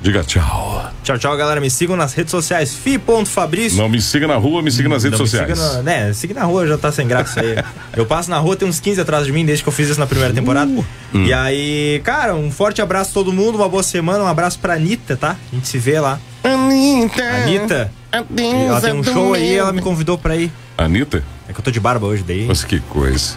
diga 0.00 0.24
tchau. 0.24 0.90
Tchau, 1.02 1.18
tchau, 1.18 1.36
galera. 1.36 1.60
Me 1.60 1.70
sigam 1.70 1.96
nas 1.96 2.12
redes 2.14 2.30
sociais. 2.30 2.74
fi.fabrício. 2.74 3.78
Não 3.78 3.88
me 3.88 4.00
siga 4.00 4.26
na 4.26 4.36
rua, 4.36 4.62
me 4.62 4.70
siga 4.70 4.88
nas 4.88 5.02
redes 5.04 5.18
Não, 5.18 5.24
me 5.24 5.30
sociais. 5.30 5.58
siga 5.58 5.72
na, 5.74 5.82
né, 5.82 6.12
siga 6.12 6.34
na 6.34 6.44
rua 6.44 6.66
já 6.66 6.78
tá 6.78 6.92
sem 6.92 7.06
graça 7.06 7.40
isso 7.40 7.40
aí. 7.40 7.64
Eu 7.96 8.06
passo 8.06 8.30
na 8.30 8.38
rua, 8.38 8.56
tem 8.56 8.68
uns 8.68 8.80
15 8.80 9.00
atrás 9.00 9.26
de 9.26 9.32
mim, 9.32 9.44
desde 9.44 9.62
que 9.62 9.68
eu 9.68 9.72
fiz 9.72 9.88
isso 9.88 10.00
na 10.00 10.06
primeira 10.06 10.32
temporada. 10.32 10.70
Uh. 10.70 10.84
E 11.14 11.32
aí, 11.32 12.00
cara, 12.04 12.34
um 12.34 12.50
forte 12.50 12.80
abraço 12.80 13.10
a 13.10 13.14
todo 13.14 13.32
mundo, 13.32 13.56
uma 13.56 13.68
boa 13.68 13.82
semana, 13.82 14.22
um 14.22 14.26
abraço 14.26 14.58
pra 14.58 14.74
Anitta, 14.74 15.16
tá? 15.16 15.36
A 15.52 15.54
gente 15.54 15.68
se 15.68 15.78
vê 15.78 15.98
lá. 16.00 16.18
Anitta. 16.42 17.22
Anitta, 17.22 17.92
ela 18.12 18.80
tem 18.80 18.92
um 18.94 19.02
show 19.02 19.34
aí, 19.34 19.54
ela 19.54 19.72
me 19.72 19.80
convidou 19.82 20.16
pra 20.16 20.36
ir. 20.36 20.50
Anitta? 20.76 21.22
É 21.48 21.52
que 21.52 21.58
eu 21.58 21.64
tô 21.64 21.70
de 21.70 21.80
barba 21.80 22.06
hoje, 22.06 22.22
daí. 22.22 22.46
Mas 22.46 22.62
que 22.64 22.78
coisa. 22.80 23.36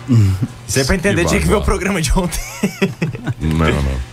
Isso 0.68 0.80
aí 0.80 0.86
pra 0.86 0.96
entender, 0.96 1.24
que 1.24 1.30
tinha 1.30 1.42
que 1.42 1.48
ver 1.48 1.56
o 1.56 1.62
programa 1.62 2.02
de 2.02 2.12
ontem. 2.16 2.40
Não, 3.42 3.68
não. 3.68 4.13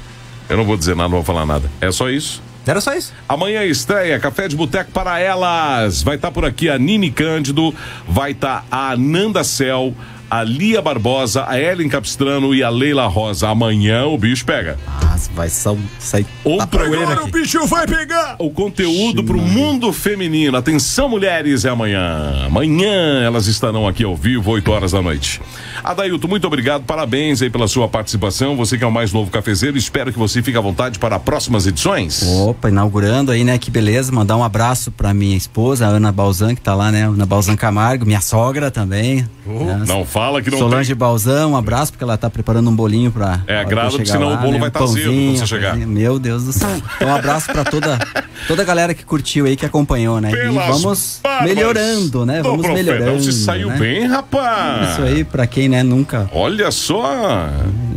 Eu 0.50 0.56
não 0.56 0.64
vou 0.64 0.76
dizer 0.76 0.96
nada, 0.96 1.08
não 1.08 1.18
vou 1.18 1.24
falar 1.24 1.46
nada. 1.46 1.70
É 1.80 1.92
só 1.92 2.10
isso? 2.10 2.42
Era 2.66 2.80
só 2.80 2.92
isso. 2.92 3.12
Amanhã 3.28 3.64
estreia 3.64 4.18
Café 4.18 4.48
de 4.48 4.56
Boteco 4.56 4.90
para 4.90 5.18
elas. 5.20 6.02
Vai 6.02 6.16
estar 6.16 6.30
por 6.32 6.44
aqui 6.44 6.68
a 6.68 6.76
Nini 6.76 7.10
Cândido, 7.10 7.72
vai 8.06 8.32
estar 8.32 8.66
a 8.70 8.96
Nanda 8.96 9.44
Cel, 9.44 9.94
a 10.30 10.44
Lia 10.44 10.80
Barbosa, 10.80 11.44
a 11.48 11.58
Ellen 11.60 11.88
Capistrano 11.88 12.54
e 12.54 12.62
a 12.62 12.70
Leila 12.70 13.06
Rosa. 13.08 13.48
Amanhã 13.48 14.06
o 14.06 14.16
bicho 14.16 14.44
pega. 14.44 14.78
Ah, 14.86 15.16
vai 15.34 15.48
sa 15.48 15.74
sair 15.98 16.24
O 16.44 16.56
tapoeira 16.58 16.88
programa, 16.90 17.22
aqui. 17.22 17.32
bicho 17.32 17.66
vai 17.66 17.86
pegar! 17.86 18.36
O 18.38 18.48
conteúdo 18.50 19.24
pro 19.24 19.38
mundo 19.38 19.92
feminino. 19.92 20.56
Atenção, 20.56 21.08
mulheres, 21.08 21.64
é 21.64 21.70
amanhã. 21.70 22.46
Amanhã 22.46 23.22
elas 23.24 23.46
estarão 23.48 23.88
aqui 23.88 24.04
ao 24.04 24.14
vivo, 24.16 24.52
8 24.52 24.70
horas 24.70 24.92
da 24.92 25.02
noite. 25.02 25.40
Adailton, 25.82 26.28
muito 26.28 26.46
obrigado, 26.46 26.84
parabéns 26.84 27.42
aí 27.42 27.50
pela 27.50 27.66
sua 27.66 27.88
participação. 27.88 28.56
Você 28.56 28.78
que 28.78 28.84
é 28.84 28.86
o 28.86 28.92
mais 28.92 29.12
novo 29.12 29.30
cafezeiro, 29.30 29.76
espero 29.76 30.12
que 30.12 30.18
você 30.18 30.40
fique 30.42 30.56
à 30.56 30.60
vontade 30.60 30.98
para 30.98 31.18
próximas 31.18 31.66
edições. 31.66 32.22
Opa, 32.22 32.68
inaugurando 32.68 33.32
aí, 33.32 33.42
né? 33.42 33.58
Que 33.58 33.70
beleza. 33.70 34.12
Mandar 34.12 34.36
um 34.36 34.44
abraço 34.44 34.92
pra 34.92 35.12
minha 35.12 35.36
esposa, 35.36 35.86
a 35.86 35.88
Ana 35.88 36.12
Balzan, 36.12 36.54
que 36.54 36.60
tá 36.60 36.74
lá, 36.74 36.92
né? 36.92 37.06
Ana 37.08 37.26
Balzan 37.26 37.56
Camargo, 37.56 38.06
minha 38.06 38.20
sogra 38.20 38.70
também. 38.70 39.26
né? 39.46 39.84
Não 39.88 40.04
fala 40.04 40.19
que 40.42 40.50
não 40.50 40.58
Solange 40.58 40.88
tem. 40.88 40.96
Balzan, 40.96 41.48
um 41.48 41.56
abraço, 41.56 41.92
porque 41.92 42.04
ela 42.04 42.16
tá 42.16 42.28
preparando 42.28 42.68
um 42.70 42.74
bolinho 42.74 43.10
pra. 43.10 43.40
É, 43.46 43.60
agrada, 43.60 43.90
porque 43.90 44.06
senão 44.06 44.34
o 44.34 44.36
bolo 44.36 44.58
vai 44.58 44.68
um 44.68 44.72
tá 44.72 44.78
quando 44.80 44.92
você 44.92 45.46
chegar. 45.46 45.76
Meu 45.76 46.18
Deus 46.18 46.44
do 46.44 46.52
céu. 46.52 46.70
Então, 47.00 47.08
um 47.08 47.14
abraço 47.14 47.50
pra 47.50 47.64
toda, 47.64 47.98
toda 48.46 48.62
a 48.62 48.64
galera 48.64 48.92
que 48.92 49.04
curtiu 49.04 49.46
aí, 49.46 49.56
que 49.56 49.64
acompanhou, 49.64 50.20
né? 50.20 50.30
Pelas 50.30 50.52
e 50.52 50.72
vamos 50.72 51.20
melhorando, 51.42 52.26
né? 52.26 52.42
Vamos 52.42 52.66
profeta. 52.66 52.92
melhorando. 52.92 53.22
Se 53.22 53.32
saiu 53.32 53.68
né? 53.68 53.78
bem, 53.78 54.06
rapaz. 54.06 54.92
Isso 54.92 55.02
aí, 55.02 55.24
pra 55.24 55.46
quem, 55.46 55.68
né, 55.68 55.82
nunca. 55.82 56.28
Olha 56.32 56.70
só. 56.70 57.48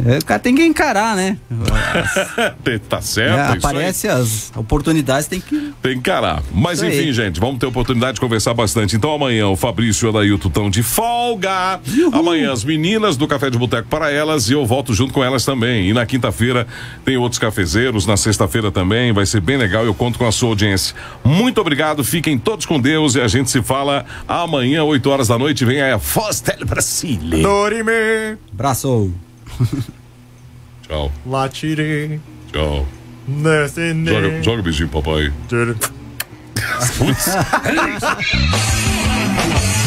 É, 0.06 0.18
O 0.18 0.26
cara 0.26 0.40
tem 0.40 0.56
que 0.56 0.64
encarar, 0.64 1.16
né? 1.16 1.38
tá 2.90 3.02
certo, 3.02 3.32
É, 3.38 3.42
isso 3.44 3.52
aí. 3.52 3.58
aparece 3.58 4.08
as 4.08 4.52
oportunidades, 4.56 5.28
tem 5.28 5.40
que. 5.40 5.74
Tem 5.82 5.94
que 5.94 6.00
encarar. 6.00 6.42
Mas 6.54 6.80
Isso 6.80 6.86
aí. 6.86 7.00
enfim, 7.00 7.14
gente, 7.14 7.40
vamos 7.40 7.60
ter 7.60 7.66
oportunidade 7.66 8.16
de 8.16 8.22
conversar 8.22 8.54
bastante. 8.54 8.96
Então 8.96 9.14
amanhã 9.14 9.48
o 9.48 9.56
Fabrício 9.56 10.06
e 10.06 10.08
o 10.08 10.18
Adailton 10.18 10.48
estão 10.48 10.70
de 10.70 10.84
folga. 10.84 11.80
Amanhã 12.14 12.54
as 12.54 12.64
meninas 12.64 13.18
do 13.18 13.28
Café 13.28 13.50
de 13.50 13.58
Boteco 13.58 13.88
para 13.90 14.12
elas 14.12 14.48
e 14.48 14.54
eu 14.54 14.64
volto 14.68 14.94
junto 14.94 15.12
com 15.12 15.24
elas 15.24 15.44
também. 15.44 15.90
E 15.90 15.94
na 15.94 16.06
quinta-feira 16.06 16.68
tem 17.04 17.18
outros 17.18 17.40
cafezeiros, 17.40 18.06
na 18.06 18.16
sexta-feira 18.16 18.72
também. 18.72 19.12
Vai 19.12 19.26
ser 19.26 19.42
bem 19.42 19.58
legal. 19.58 19.84
Eu 19.84 19.96
conto 19.96 20.20
com 20.20 20.28
a 20.28 20.32
sua 20.32 20.50
audiência. 20.50 20.96
Muito 21.24 21.60
obrigado. 21.60 22.04
Fiquem 22.04 22.38
todos 22.38 22.68
com 22.68 22.80
Deus 22.80 23.16
e 23.16 23.22
a 23.22 23.28
gente 23.28 23.50
se 23.50 23.64
fala 23.64 24.06
amanhã, 24.28 24.84
8 24.84 25.10
horas 25.10 25.28
da 25.28 25.40
noite. 25.40 25.66
Vem 25.66 25.82
aí 25.82 25.92
a 25.92 25.98
Foz 25.98 26.40
del 26.40 26.66
Brasile. 26.68 27.42
Dorime, 27.42 28.38
Abraço! 28.54 29.12
Tchau, 30.88 31.12
latire, 31.26 32.20
tchau. 32.52 32.86
descende. 33.26 34.12
Joga, 34.12 34.44
joga 34.44 34.60
o 34.60 34.64
beijinho, 34.64 34.90
papai. 34.90 35.34
Putz. 36.98 37.26